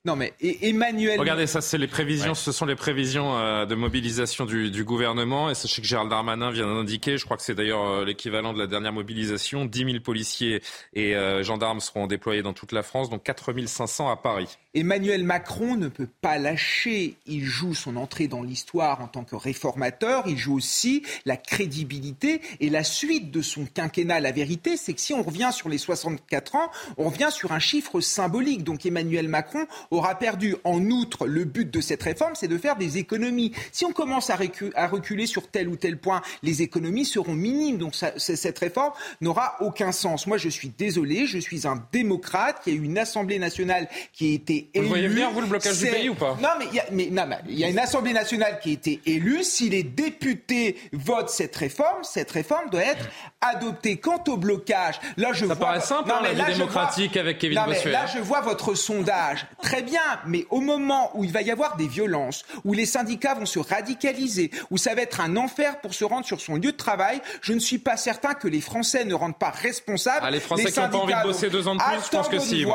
Non, 0.06 0.16
mais 0.16 0.34
Emmanuel. 0.40 1.18
Regardez, 1.18 1.46
ça, 1.46 1.62
c'est 1.62 1.78
les 1.78 1.86
prévisions. 1.86 2.34
Ce 2.34 2.52
sont 2.52 2.66
les 2.66 2.74
prévisions 2.74 3.38
euh, 3.38 3.64
de 3.64 3.74
mobilisation 3.74 4.44
du, 4.44 4.70
du, 4.70 4.84
gouvernement. 4.84 5.48
Et 5.48 5.54
sachez 5.54 5.80
que 5.80 5.88
Gérald 5.88 6.10
Darmanin 6.10 6.50
vient 6.50 6.66
d'indiquer, 6.66 7.16
je 7.16 7.24
crois 7.24 7.38
que 7.38 7.42
c'est 7.42 7.54
d'ailleurs 7.54 7.88
euh, 7.88 8.04
l'équivalent 8.04 8.52
de 8.52 8.58
la 8.58 8.66
dernière 8.66 8.92
mobilisation, 8.92 9.64
10 9.64 9.84
000 9.84 10.00
policiers 10.00 10.62
et 10.92 11.16
euh, 11.16 11.42
gendarmes 11.42 11.80
seront 11.80 12.06
déployés 12.06 12.42
dans 12.42 12.52
toute 12.52 12.72
la 12.72 12.82
France, 12.82 13.08
donc 13.08 13.22
4 13.22 13.66
500 13.66 14.10
à 14.10 14.16
Paris. 14.16 14.58
Emmanuel 14.76 15.22
Macron 15.22 15.76
ne 15.76 15.86
peut 15.86 16.08
pas 16.20 16.36
lâcher. 16.36 17.14
Il 17.26 17.44
joue 17.44 17.74
son 17.74 17.94
entrée 17.94 18.26
dans 18.26 18.42
l'histoire 18.42 19.00
en 19.00 19.06
tant 19.06 19.22
que 19.22 19.36
réformateur. 19.36 20.24
Il 20.26 20.36
joue 20.36 20.56
aussi 20.56 21.04
la 21.26 21.36
crédibilité 21.36 22.40
et 22.58 22.70
la 22.70 22.82
suite 22.82 23.30
de 23.30 23.40
son 23.40 23.66
quinquennat. 23.66 24.18
La 24.18 24.32
vérité, 24.32 24.76
c'est 24.76 24.92
que 24.92 25.00
si 25.00 25.14
on 25.14 25.22
revient 25.22 25.50
sur 25.52 25.68
les 25.68 25.78
64 25.78 26.56
ans, 26.56 26.70
on 26.98 27.08
revient 27.08 27.28
sur 27.30 27.52
un 27.52 27.60
chiffre 27.60 28.00
symbolique. 28.00 28.64
Donc 28.64 28.84
Emmanuel 28.84 29.28
Macron 29.28 29.64
aura 29.92 30.16
perdu. 30.18 30.56
En 30.64 30.84
outre, 30.90 31.28
le 31.28 31.44
but 31.44 31.70
de 31.70 31.80
cette 31.80 32.02
réforme, 32.02 32.34
c'est 32.34 32.48
de 32.48 32.58
faire 32.58 32.74
des 32.74 32.98
économies. 32.98 33.52
Si 33.70 33.84
on 33.84 33.92
commence 33.92 34.28
à, 34.30 34.36
reculer 34.88 35.26
sur 35.26 35.48
tel 35.48 35.68
ou 35.68 35.76
tel 35.76 35.98
point, 35.98 36.20
les 36.42 36.62
économies 36.62 37.04
seront 37.04 37.34
minimes. 37.34 37.78
Donc 37.78 37.94
cette 38.16 38.58
réforme 38.58 38.92
n'aura 39.20 39.56
aucun 39.60 39.92
sens. 39.92 40.26
Moi, 40.26 40.36
je 40.36 40.48
suis 40.48 40.70
désolé. 40.76 41.26
Je 41.26 41.38
suis 41.38 41.64
un 41.64 41.80
démocrate. 41.92 42.60
Y 42.66 42.70
a 42.70 42.74
eu 42.74 42.82
une 42.82 42.98
Assemblée 42.98 43.38
nationale 43.38 43.88
qui 44.12 44.32
a 44.32 44.34
été 44.34 44.63
vous 44.74 44.88
voyez 44.88 45.08
bien, 45.08 45.30
vous, 45.30 45.40
le 45.40 45.46
blocage 45.46 45.78
du 45.78 45.86
pays 45.86 46.08
ou 46.08 46.14
pas? 46.14 46.36
Non, 46.40 46.50
mais 46.58 46.66
il 46.70 47.58
y, 47.58 47.64
a 47.64 47.68
une 47.68 47.78
Assemblée 47.78 48.12
nationale 48.12 48.58
qui 48.62 48.70
a 48.70 48.72
été 48.72 49.00
élue. 49.06 49.42
Si 49.44 49.68
les 49.68 49.82
députés 49.82 50.76
votent 50.92 51.30
cette 51.30 51.54
réforme, 51.56 52.02
cette 52.02 52.30
réforme 52.30 52.70
doit 52.70 52.82
être 52.82 53.08
adoptée. 53.40 53.98
Quant 53.98 54.22
au 54.28 54.36
blocage, 54.36 55.00
là, 55.16 55.32
je 55.32 55.40
Ça 55.40 55.54
vois... 55.54 55.66
paraît 55.66 55.80
simple, 55.80 56.10
hein, 56.10 56.20
la 56.22 56.32
vie 56.32 56.52
démocratique 56.52 57.16
avec 57.16 57.38
Kevin 57.38 57.58
non, 57.58 57.64
mais 57.68 57.90
Là, 57.90 58.06
je 58.06 58.18
vois 58.18 58.40
votre 58.40 58.74
sondage. 58.74 59.46
Très 59.62 59.82
bien, 59.82 60.00
mais 60.26 60.46
au 60.50 60.60
moment 60.60 61.10
où 61.14 61.24
il 61.24 61.32
va 61.32 61.42
y 61.42 61.50
avoir 61.50 61.76
des 61.76 61.86
violences, 61.86 62.44
où 62.64 62.72
les 62.72 62.86
syndicats 62.86 63.34
vont 63.34 63.46
se 63.46 63.58
radicaliser, 63.58 64.50
où 64.70 64.78
ça 64.78 64.94
va 64.94 65.02
être 65.02 65.20
un 65.20 65.36
enfer 65.36 65.80
pour 65.80 65.94
se 65.94 66.04
rendre 66.04 66.26
sur 66.26 66.40
son 66.40 66.54
lieu 66.56 66.72
de 66.72 66.76
travail, 66.76 67.20
je 67.40 67.52
ne 67.52 67.58
suis 67.58 67.78
pas 67.78 67.96
certain 67.96 68.34
que 68.34 68.48
les 68.48 68.60
Français 68.60 69.04
ne 69.04 69.14
rendent 69.14 69.38
pas 69.38 69.50
responsables. 69.50 70.20
Ah, 70.22 70.30
les 70.30 70.40
Français 70.40 70.70
qui 70.70 70.80
n'ont 70.80 70.88
pas 70.88 70.96
envie 70.98 71.14
de 71.14 71.22
bosser 71.22 71.50
deux 71.50 71.68
ans 71.68 71.74
de 71.74 71.80
plus, 71.80 72.04
je 72.04 72.10
pense 72.10 72.28
que 72.28 72.38
si. 72.38 72.66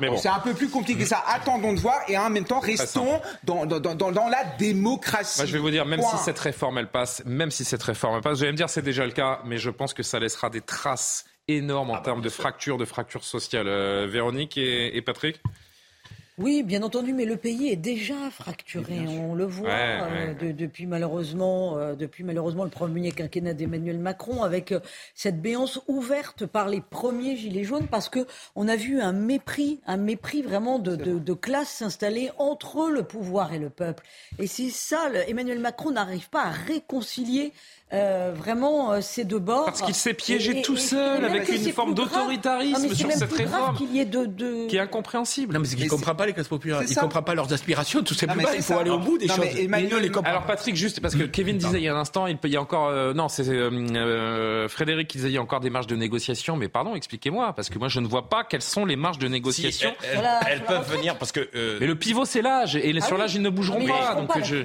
Mais 0.00 0.08
bon. 0.08 0.16
C'est 0.16 0.28
un 0.28 0.40
peu 0.40 0.54
plus 0.54 0.68
compliqué 0.68 1.02
que 1.02 1.08
ça 1.08 1.22
attendons 1.34 1.72
de 1.72 1.80
voir 1.80 2.00
et 2.08 2.16
en 2.18 2.30
même 2.30 2.44
temps 2.44 2.60
restons 2.60 3.20
dans, 3.44 3.66
dans, 3.66 3.80
dans, 3.80 3.94
dans, 3.94 4.28
la 4.28 4.44
démocratie. 4.58 5.38
Moi, 5.38 5.46
je 5.46 5.52
vais 5.52 5.58
vous 5.58 5.70
dire, 5.70 5.86
même 5.86 6.02
si 6.02 6.16
cette 6.18 6.38
réforme 6.38 6.78
elle 6.78 6.90
passe, 6.90 7.22
même 7.24 7.50
si 7.50 7.64
cette 7.64 7.82
réforme 7.82 8.16
elle 8.16 8.22
passe, 8.22 8.38
vous 8.38 8.44
allez 8.44 8.52
me 8.52 8.56
dire 8.56 8.70
c'est 8.70 8.82
déjà 8.82 9.04
le 9.04 9.12
cas, 9.12 9.40
mais 9.44 9.58
je 9.58 9.70
pense 9.70 9.94
que 9.94 10.02
ça 10.02 10.18
laissera 10.18 10.50
des 10.50 10.60
traces 10.60 11.24
énormes 11.48 11.90
en 11.90 11.94
ah 11.94 11.96
bah, 11.98 12.04
termes 12.04 12.22
de 12.22 12.28
fractures, 12.28 12.78
de 12.78 12.84
fractures 12.84 13.24
sociales. 13.24 13.68
Euh, 13.68 14.06
Véronique 14.08 14.56
et, 14.56 14.96
et 14.96 15.02
Patrick? 15.02 15.40
Oui, 16.38 16.62
bien 16.62 16.82
entendu, 16.82 17.12
mais 17.12 17.26
le 17.26 17.36
pays 17.36 17.68
est 17.68 17.76
déjà 17.76 18.30
fracturé. 18.30 19.00
On 19.06 19.34
le 19.34 19.44
voit 19.44 19.68
euh, 19.68 20.32
depuis 20.34 20.86
malheureusement, 20.86 21.76
euh, 21.76 21.94
depuis 21.94 22.24
malheureusement 22.24 22.64
le 22.64 22.70
premier 22.70 23.12
quinquennat 23.12 23.52
d'Emmanuel 23.52 23.98
Macron, 23.98 24.42
avec 24.42 24.72
euh, 24.72 24.80
cette 25.14 25.42
béance 25.42 25.80
ouverte 25.88 26.46
par 26.46 26.68
les 26.68 26.80
premiers 26.80 27.36
gilets 27.36 27.64
jaunes, 27.64 27.86
parce 27.86 28.08
que 28.08 28.26
on 28.56 28.66
a 28.66 28.76
vu 28.76 28.98
un 28.98 29.12
mépris, 29.12 29.80
un 29.86 29.98
mépris 29.98 30.40
vraiment 30.40 30.78
de, 30.78 30.96
de 30.96 31.34
classe 31.34 31.68
s'installer 31.68 32.30
entre 32.38 32.88
le 32.88 33.02
pouvoir 33.02 33.52
et 33.52 33.58
le 33.58 33.68
peuple. 33.68 34.02
Et 34.38 34.46
c'est 34.46 34.70
ça, 34.70 35.10
Emmanuel 35.28 35.58
Macron 35.58 35.90
n'arrive 35.90 36.30
pas 36.30 36.44
à 36.44 36.50
réconcilier 36.50 37.52
euh, 37.92 38.32
vraiment 38.34 38.92
euh, 38.92 39.00
ces 39.02 39.24
deux 39.24 39.38
bords. 39.38 39.66
Parce 39.66 39.82
qu'il 39.82 39.94
s'est 39.94 40.14
piégé 40.14 40.62
tout 40.62 40.78
seul 40.78 41.22
avec 41.26 41.46
une 41.48 41.72
forme 41.72 41.92
d'autoritarisme 41.92 42.94
sur 42.94 43.10
cette 43.12 43.32
réforme 43.32 43.76
qui 43.76 44.76
est 44.76 44.78
incompréhensible. 44.78 45.52
Non, 45.52 45.60
mais 45.60 45.66
c'est 45.66 45.76
qu'il 45.76 45.84
ne 45.84 45.90
comprend 45.90 46.14
pas 46.14 46.24
les 46.24 46.32
classes 46.32 46.48
populaires. 46.48 46.80
Il 46.82 46.94
ne 46.94 47.00
comprend 47.00 47.22
pas 47.22 47.34
leurs 47.34 47.52
aspirations, 47.52 48.02
tout 48.02 48.14
simplement. 48.14 48.48
il 48.54 48.62
faut 48.62 48.78
aller 48.78 48.90
au 48.90 48.98
bout 48.98 49.18
des 49.18 49.28
choses. 49.28 49.44
Alors 50.24 50.44
Patrick, 50.44 50.74
juste 50.74 51.00
parce 51.00 51.14
que 51.14 51.24
Kevin 51.24 51.58
disait 51.58 51.78
il 51.78 51.84
y 51.84 51.88
a 51.88 51.94
un 51.94 52.00
instant, 52.00 52.26
il, 52.26 52.38
y 52.44 52.56
a 52.56 52.62
encore 52.62 52.88
euh, 52.88 53.12
non, 53.12 53.28
c'est 53.28 53.44
Frédéric 54.68 55.08
qui 55.08 55.18
disait 55.18 55.28
il 55.28 55.34
y 55.34 55.38
a 55.38 55.42
encore 55.42 55.60
des 55.60 55.70
marges 55.70 55.86
de 55.86 55.96
négociation. 55.96 56.56
Mais 56.56 56.68
pardon, 56.68 56.94
expliquez-moi 56.94 57.52
parce 57.54 57.68
que 57.68 57.78
moi 57.78 57.88
je 57.88 58.00
ne 58.00 58.06
vois 58.06 58.30
pas 58.30 58.44
quelles 58.44 58.62
sont 58.62 58.86
les 58.86 58.96
marges 58.96 59.18
de 59.18 59.28
négociation. 59.28 59.92
elles, 60.46 60.64
peuvent 60.64 60.90
venir 60.90 61.18
parce 61.18 61.32
que. 61.32 61.50
mais 61.78 61.86
le 61.86 61.94
pivot 61.94 62.24
c'est 62.24 62.42
l'âge 62.42 62.74
et 62.76 62.98
sur 63.02 63.16
ah 63.16 63.18
l'âge 63.18 63.34
ils 63.34 63.42
ne 63.42 63.50
bougeront 63.50 63.84
pas. 63.86 64.14
Donc 64.14 64.30
je. 64.42 64.64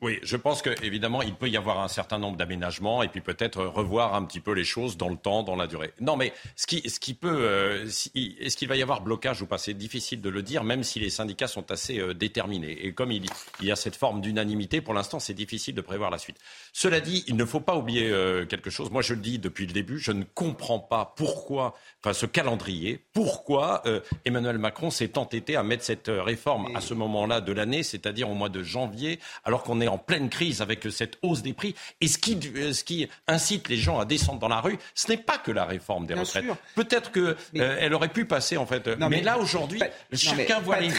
Oui, 0.00 0.18
je 0.22 0.36
pense 0.36 0.62
que 0.62 0.70
évidemment 0.84 1.22
il 1.22 1.34
peut 1.34 1.48
y 1.48 1.56
avoir 1.56 1.80
un 1.80 1.88
certain 1.88 2.17
nombre 2.18 2.36
d'aménagements 2.36 3.02
et 3.02 3.08
puis 3.08 3.20
peut-être 3.20 3.64
revoir 3.64 4.14
un 4.14 4.24
petit 4.24 4.40
peu 4.40 4.52
les 4.52 4.64
choses 4.64 4.96
dans 4.96 5.08
le 5.08 5.16
temps, 5.16 5.42
dans 5.42 5.56
la 5.56 5.66
durée. 5.66 5.92
Non, 6.00 6.16
mais 6.16 6.32
ce 6.56 6.66
qui, 6.66 6.88
ce 6.88 7.00
qui 7.00 7.14
peut, 7.14 7.38
euh, 7.40 7.84
est-ce 7.84 8.56
qu'il 8.56 8.68
va 8.68 8.76
y 8.76 8.82
avoir 8.82 9.00
blocage 9.00 9.42
ou 9.42 9.46
pas? 9.46 9.58
C'est 9.58 9.74
difficile 9.74 10.20
de 10.20 10.28
le 10.28 10.42
dire, 10.42 10.64
même 10.64 10.82
si 10.82 11.00
les 11.00 11.10
syndicats 11.10 11.48
sont 11.48 11.70
assez 11.70 11.98
euh, 11.98 12.14
déterminés. 12.14 12.86
Et 12.86 12.92
comme 12.92 13.12
il, 13.12 13.26
y 13.60 13.70
a 13.70 13.76
cette 13.76 13.96
forme 13.96 14.20
d'unanimité, 14.20 14.80
pour 14.80 14.94
l'instant, 14.94 15.18
c'est 15.18 15.34
difficile 15.34 15.74
de 15.74 15.80
prévoir 15.80 16.10
la 16.10 16.18
suite. 16.18 16.36
Cela 16.72 17.00
dit, 17.00 17.24
il 17.26 17.36
ne 17.36 17.44
faut 17.44 17.60
pas 17.60 17.76
oublier 17.76 18.08
euh, 18.10 18.46
quelque 18.46 18.70
chose. 18.70 18.90
Moi, 18.90 19.02
je 19.02 19.14
le 19.14 19.20
dis 19.20 19.38
depuis 19.38 19.66
le 19.66 19.72
début, 19.72 19.98
je 19.98 20.12
ne 20.12 20.24
comprends 20.24 20.80
pas 20.80 21.14
pourquoi, 21.16 21.74
enfin, 22.02 22.12
ce 22.12 22.26
calendrier, 22.26 23.04
pourquoi 23.12 23.82
Emmanuel 24.24 24.58
Macron 24.58 24.90
s'est 24.90 25.18
entêté 25.18 25.56
à 25.56 25.62
mettre 25.62 25.84
cette 25.84 26.08
réforme 26.08 26.74
à 26.74 26.80
ce 26.80 26.94
moment-là 26.94 27.40
de 27.40 27.52
l'année, 27.52 27.82
c'est-à-dire 27.82 28.30
au 28.30 28.34
mois 28.34 28.48
de 28.48 28.62
janvier, 28.62 29.18
alors 29.44 29.62
qu'on 29.62 29.80
est 29.80 29.88
en 29.88 29.98
pleine 29.98 30.28
crise 30.28 30.62
avec 30.62 30.86
cette 30.90 31.18
hausse 31.22 31.42
des 31.42 31.52
prix. 31.52 31.74
Ce 32.08 32.18
qui, 32.18 32.38
euh, 32.56 32.72
ce 32.72 32.84
qui 32.84 33.08
incite 33.26 33.68
les 33.68 33.76
gens 33.76 33.98
à 33.98 34.04
descendre 34.04 34.38
dans 34.38 34.48
la 34.48 34.60
rue, 34.60 34.78
ce 34.94 35.08
n'est 35.08 35.16
pas 35.16 35.38
que 35.38 35.50
la 35.50 35.64
réforme 35.64 36.06
des 36.06 36.14
retraites. 36.14 36.44
Peut-être 36.74 37.12
qu'elle 37.12 37.36
euh, 37.56 37.90
aurait 37.92 38.08
pu 38.08 38.24
passer 38.24 38.56
en 38.56 38.66
fait. 38.66 38.88
mais, 38.98 39.22
là 39.22 39.38
aujourd'hui, 39.38 39.80
chacun 40.12 40.60
voit 40.60 40.80
les, 40.80 40.90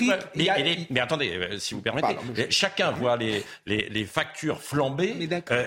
mais, 0.90 1.00
attendez, 1.00 1.32
euh, 1.32 1.58
si 1.58 1.74
vous 1.74 1.82
permettez, 1.82 2.16
chacun 2.50 2.92
voit 2.92 3.18
les, 3.18 3.44
les, 3.66 4.06
factures 4.06 4.62
flamber, 4.62 5.16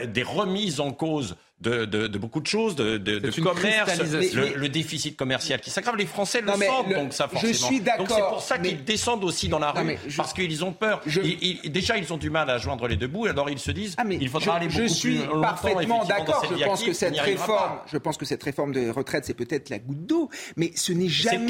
des 0.07 0.23
remises 0.23 0.81
en 0.81 0.93
cause 0.93 1.37
de, 1.63 1.85
de, 1.85 2.07
de 2.09 2.19
beaucoup 2.19 2.41
de 2.41 2.47
choses, 2.47 2.75
de, 2.75 2.99
de, 2.99 3.19
de 3.19 3.41
commerce, 3.41 3.99
le, 3.99 4.57
le, 4.57 4.69
déficit 4.69 5.17
commercial 5.17 5.61
qui 5.61 5.71
s'aggrave. 5.71 5.97
Les 5.97 6.07
Français 6.07 6.41
le 6.41 6.49
sentent, 6.49 6.93
donc 6.93 7.13
ça 7.13 7.29
forcément. 7.29 7.53
Je 7.53 7.57
suis 7.57 7.81
d'accord. 7.81 8.07
Donc 8.07 8.17
c'est 8.17 8.29
pour 8.29 8.43
ça 8.43 8.59
qu'ils 8.59 8.85
descendent 8.85 9.25
aussi 9.25 9.49
dans 9.49 9.59
la 9.59 9.71
rue, 9.71 9.97
parce 10.17 10.33
qu'ils 10.33 10.65
ont 10.65 10.73
peur. 10.73 11.01
Ils, 11.07 11.59
ils, 11.65 11.73
déjà, 11.73 11.97
ils 11.97 12.13
ont 12.13 12.17
du 12.17 12.31
mal 12.31 12.51
à 12.51 12.59
joindre 12.59 12.89
les 12.89 12.97
deux 12.97 13.07
bouts, 13.07 13.27
alors 13.27 13.49
ils 13.51 13.59
se 13.59 13.71
disent, 13.71 13.95
ah, 13.99 14.05
il 14.11 14.29
faudra 14.29 14.57
aller 14.57 14.67
beaucoup 14.67 14.83
je 14.83 14.87
suis 14.89 15.19
plus 15.19 15.41
parfaitement 15.41 16.05
d'accord. 16.05 16.45
Je 16.51 16.65
pense 16.65 16.83
que 16.83 16.93
cette 16.93 17.19
réforme, 17.19 17.79
je 17.87 17.99
pense 17.99 18.17
que 18.17 18.25
cette 18.25 18.43
réforme 18.43 18.73
de 18.73 18.91
retraite, 18.91 19.25
c'est 19.25 19.35
peut-être 19.35 19.71
la 19.71 19.79
goutte 19.79 20.07
d'eau, 20.07 20.29
mais 20.57 20.73
ce 20.75 20.93
n'est 20.93 21.09
jamais, 21.09 21.49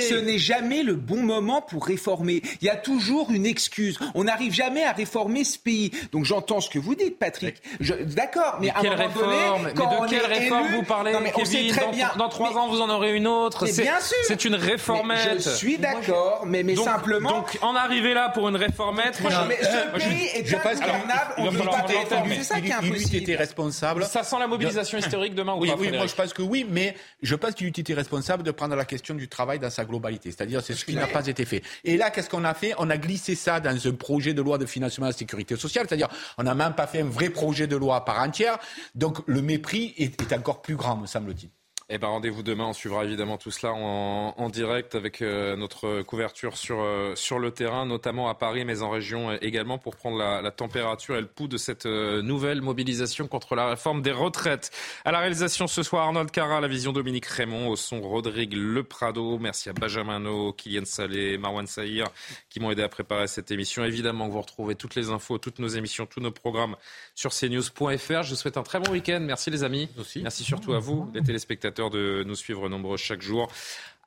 ce 0.00 0.14
n'est 0.14 0.38
jamais 0.38 0.82
le 0.82 0.94
bon 0.94 1.22
moment 1.22 1.62
pour 1.62 1.86
réformer. 1.86 2.42
Il 2.60 2.66
y 2.66 2.70
a 2.70 2.76
toujours 2.76 3.30
une 3.30 3.46
excuse. 3.46 3.98
On 4.14 4.24
n'arrive 4.24 4.52
jamais 4.52 4.84
à 4.84 4.92
réformer 4.92 5.44
ce 5.44 5.58
pays. 5.58 5.92
Donc 6.10 6.24
j'entends 6.24 6.60
ce 6.60 6.70
que 6.70 6.78
vous 6.78 6.94
dites, 6.94 7.18
Patrick. 7.18 7.56
D'accord, 7.80 8.58
mais, 8.60 8.72
mais, 8.82 8.88
à 8.88 8.92
un 8.92 9.08
moment 9.08 9.51
réforme, 9.56 9.64
mais 9.64 10.06
de 10.06 10.10
quelle 10.10 10.32
réforme 10.32 10.66
élu, 10.66 10.76
vous 10.76 10.82
parlez, 10.82 11.12
non, 11.12 11.20
mais 11.20 11.32
on 11.34 11.38
Kevin 11.38 11.68
sait 11.68 11.68
très 11.68 11.86
dans, 11.86 11.92
bien, 11.92 12.10
dans 12.16 12.28
trois 12.28 12.50
mais, 12.50 12.56
ans, 12.56 12.68
vous 12.68 12.80
en 12.80 12.90
aurez 12.90 13.14
une 13.14 13.26
autre. 13.26 13.64
Mais 13.64 13.72
bien 13.72 14.00
sûr. 14.00 14.16
C'est 14.26 14.44
une 14.44 14.54
réformette. 14.54 15.42
Je 15.42 15.50
suis 15.50 15.78
d'accord, 15.78 16.44
mais, 16.46 16.62
mais 16.62 16.74
donc, 16.74 16.84
simplement. 16.84 17.30
Donc 17.30 17.58
en 17.62 17.74
arriver 17.74 18.14
là 18.14 18.28
pour 18.30 18.48
une 18.48 18.56
réformette, 18.56 19.20
moi, 19.20 19.30
mais 19.48 19.58
ce 19.62 19.98
pays 19.98 20.26
est 20.34 20.54
ingouvernable. 20.54 21.34
On 21.38 21.50
ne 21.50 21.58
peut 21.58 21.64
pas. 21.64 21.86
C'est 22.34 22.42
ça 22.44 22.60
qui 22.60 22.68
est 22.68 22.72
impossible. 22.72 23.10
Il 23.12 23.22
était 23.22 23.36
responsable. 23.36 24.04
Ça 24.04 24.22
sent 24.22 24.36
la 24.38 24.46
mobilisation 24.46 24.98
historique 24.98 25.34
demain 25.34 25.54
ou 25.54 25.62
oui, 25.62 25.68
pas 25.68 25.76
Oui, 25.78 25.90
moi 25.90 26.06
je 26.06 26.14
pense 26.14 26.32
que 26.32 26.42
oui, 26.42 26.66
mais 26.68 26.94
je 27.22 27.34
pense 27.34 27.54
qu'il 27.54 27.66
eût 27.66 27.70
été 27.70 27.94
responsable 27.94 28.42
de 28.42 28.50
prendre 28.50 28.74
la 28.76 28.84
question 28.84 29.14
du 29.14 29.28
travail 29.28 29.58
dans 29.58 29.70
sa 29.70 29.84
globalité. 29.84 30.30
C'est-à-dire, 30.30 30.62
c'est 30.62 30.74
ce 30.74 30.84
qui 30.84 30.94
n'a 30.94 31.06
pas 31.06 31.26
été 31.26 31.44
fait. 31.44 31.62
Et 31.84 31.96
là, 31.96 32.10
qu'est-ce 32.10 32.30
qu'on 32.30 32.44
a 32.44 32.54
fait? 32.54 32.74
On 32.78 32.90
a 32.90 32.96
glissé 32.96 33.34
ça 33.34 33.60
dans 33.60 33.76
un 33.86 33.92
projet 33.92 34.34
de 34.34 34.42
loi 34.42 34.58
de 34.58 34.66
financement 34.66 35.06
de 35.06 35.12
la 35.12 35.16
sécurité 35.16 35.56
sociale. 35.56 35.86
C'est-à-dire, 35.88 36.08
on 36.38 36.42
n'a 36.42 36.54
même 36.54 36.74
pas 36.74 36.86
fait 36.86 37.00
un 37.00 37.08
vrai 37.08 37.28
projet 37.28 37.66
de 37.66 37.76
loi 37.76 37.96
à 37.96 38.00
part 38.00 38.20
entière. 38.20 38.58
Donc, 38.94 39.18
le 39.26 39.41
mépris 39.42 39.94
est, 39.98 40.20
est 40.20 40.32
encore 40.32 40.62
plus 40.62 40.76
grand, 40.76 40.96
me 40.96 41.06
semble-t-il. 41.06 41.50
Eh 41.94 41.98
ben, 41.98 42.08
rendez-vous 42.08 42.42
demain. 42.42 42.64
On 42.68 42.72
suivra 42.72 43.04
évidemment 43.04 43.36
tout 43.36 43.50
cela 43.50 43.74
en, 43.74 44.32
en 44.38 44.48
direct 44.48 44.94
avec 44.94 45.20
euh, 45.20 45.56
notre 45.56 46.00
couverture 46.00 46.56
sur, 46.56 46.80
euh, 46.80 47.14
sur 47.16 47.38
le 47.38 47.50
terrain, 47.50 47.84
notamment 47.84 48.30
à 48.30 48.34
Paris, 48.34 48.64
mais 48.64 48.80
en 48.80 48.88
région 48.88 49.28
euh, 49.28 49.36
également, 49.42 49.76
pour 49.76 49.94
prendre 49.96 50.16
la, 50.16 50.40
la 50.40 50.50
température 50.50 51.16
et 51.16 51.20
le 51.20 51.26
pouls 51.26 51.48
de 51.48 51.58
cette 51.58 51.84
nouvelle 51.84 52.62
mobilisation 52.62 53.28
contre 53.28 53.54
la 53.56 53.68
réforme 53.68 54.00
des 54.00 54.10
retraites. 54.10 54.70
À 55.04 55.12
la 55.12 55.18
réalisation 55.18 55.66
ce 55.66 55.82
soir, 55.82 56.06
Arnold 56.06 56.30
Cara, 56.30 56.56
à 56.56 56.60
la 56.62 56.68
vision 56.68 56.92
Dominique 56.92 57.26
Raymond, 57.26 57.68
au 57.68 57.76
son 57.76 58.00
Rodrigue 58.00 58.54
Le 58.54 58.82
Prado. 58.82 59.36
Merci 59.38 59.68
à 59.68 59.74
Benjamin 59.74 60.18
No, 60.18 60.54
Kylian 60.54 60.86
Salé, 60.86 61.36
Marwan 61.36 61.66
Sahir 61.66 62.06
qui 62.48 62.58
m'ont 62.58 62.70
aidé 62.70 62.82
à 62.82 62.88
préparer 62.88 63.26
cette 63.26 63.50
émission. 63.50 63.84
Évidemment 63.84 64.28
que 64.28 64.32
vous 64.32 64.40
retrouvez 64.40 64.76
toutes 64.76 64.94
les 64.94 65.10
infos, 65.10 65.36
toutes 65.36 65.58
nos 65.58 65.68
émissions, 65.68 66.06
tous 66.06 66.20
nos 66.20 66.32
programmes 66.32 66.76
sur 67.14 67.32
cnews.fr. 67.32 68.22
Je 68.22 68.30
vous 68.30 68.36
souhaite 68.36 68.56
un 68.56 68.62
très 68.62 68.80
bon 68.80 68.92
week-end. 68.92 69.20
Merci 69.20 69.50
les 69.50 69.62
amis. 69.62 69.90
Aussi. 69.98 70.22
Merci 70.22 70.42
surtout 70.42 70.72
à 70.72 70.78
vous, 70.78 71.10
les 71.12 71.22
téléspectateurs 71.22 71.81
de 71.90 72.24
nous 72.26 72.36
suivre 72.36 72.68
nombreux 72.68 72.96
chaque 72.96 73.22
jour. 73.22 73.50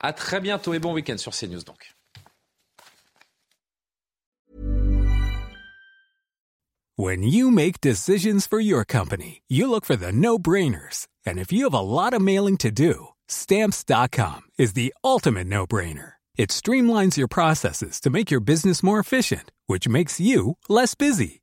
À 0.00 0.12
très 0.12 0.40
bientôt 0.40 0.74
et 0.74 0.78
bon 0.78 0.92
week-end 0.92 1.18
sur 1.18 1.32
CNews 1.32 1.64
donc. 1.64 1.92
When 6.98 7.22
you 7.22 7.50
make 7.50 7.82
decisions 7.82 8.46
for 8.46 8.58
your 8.58 8.82
company, 8.86 9.42
you 9.48 9.68
look 9.68 9.84
for 9.84 9.96
the 9.96 10.12
no-brainers. 10.12 11.06
And 11.26 11.38
if 11.38 11.52
you 11.52 11.64
have 11.64 11.74
a 11.74 11.80
lot 11.80 12.14
of 12.14 12.22
mailing 12.22 12.56
to 12.58 12.70
do, 12.70 13.08
stamps.com 13.28 14.42
is 14.56 14.72
the 14.72 14.94
ultimate 15.04 15.46
no-brainer. 15.46 16.12
It 16.38 16.50
streamlines 16.50 17.16
your 17.16 17.28
processes 17.28 18.00
to 18.00 18.10
make 18.10 18.30
your 18.30 18.40
business 18.40 18.82
more 18.82 18.98
efficient, 18.98 19.52
which 19.66 19.88
makes 19.88 20.20
you 20.20 20.56
less 20.68 20.94
busy. 20.94 21.42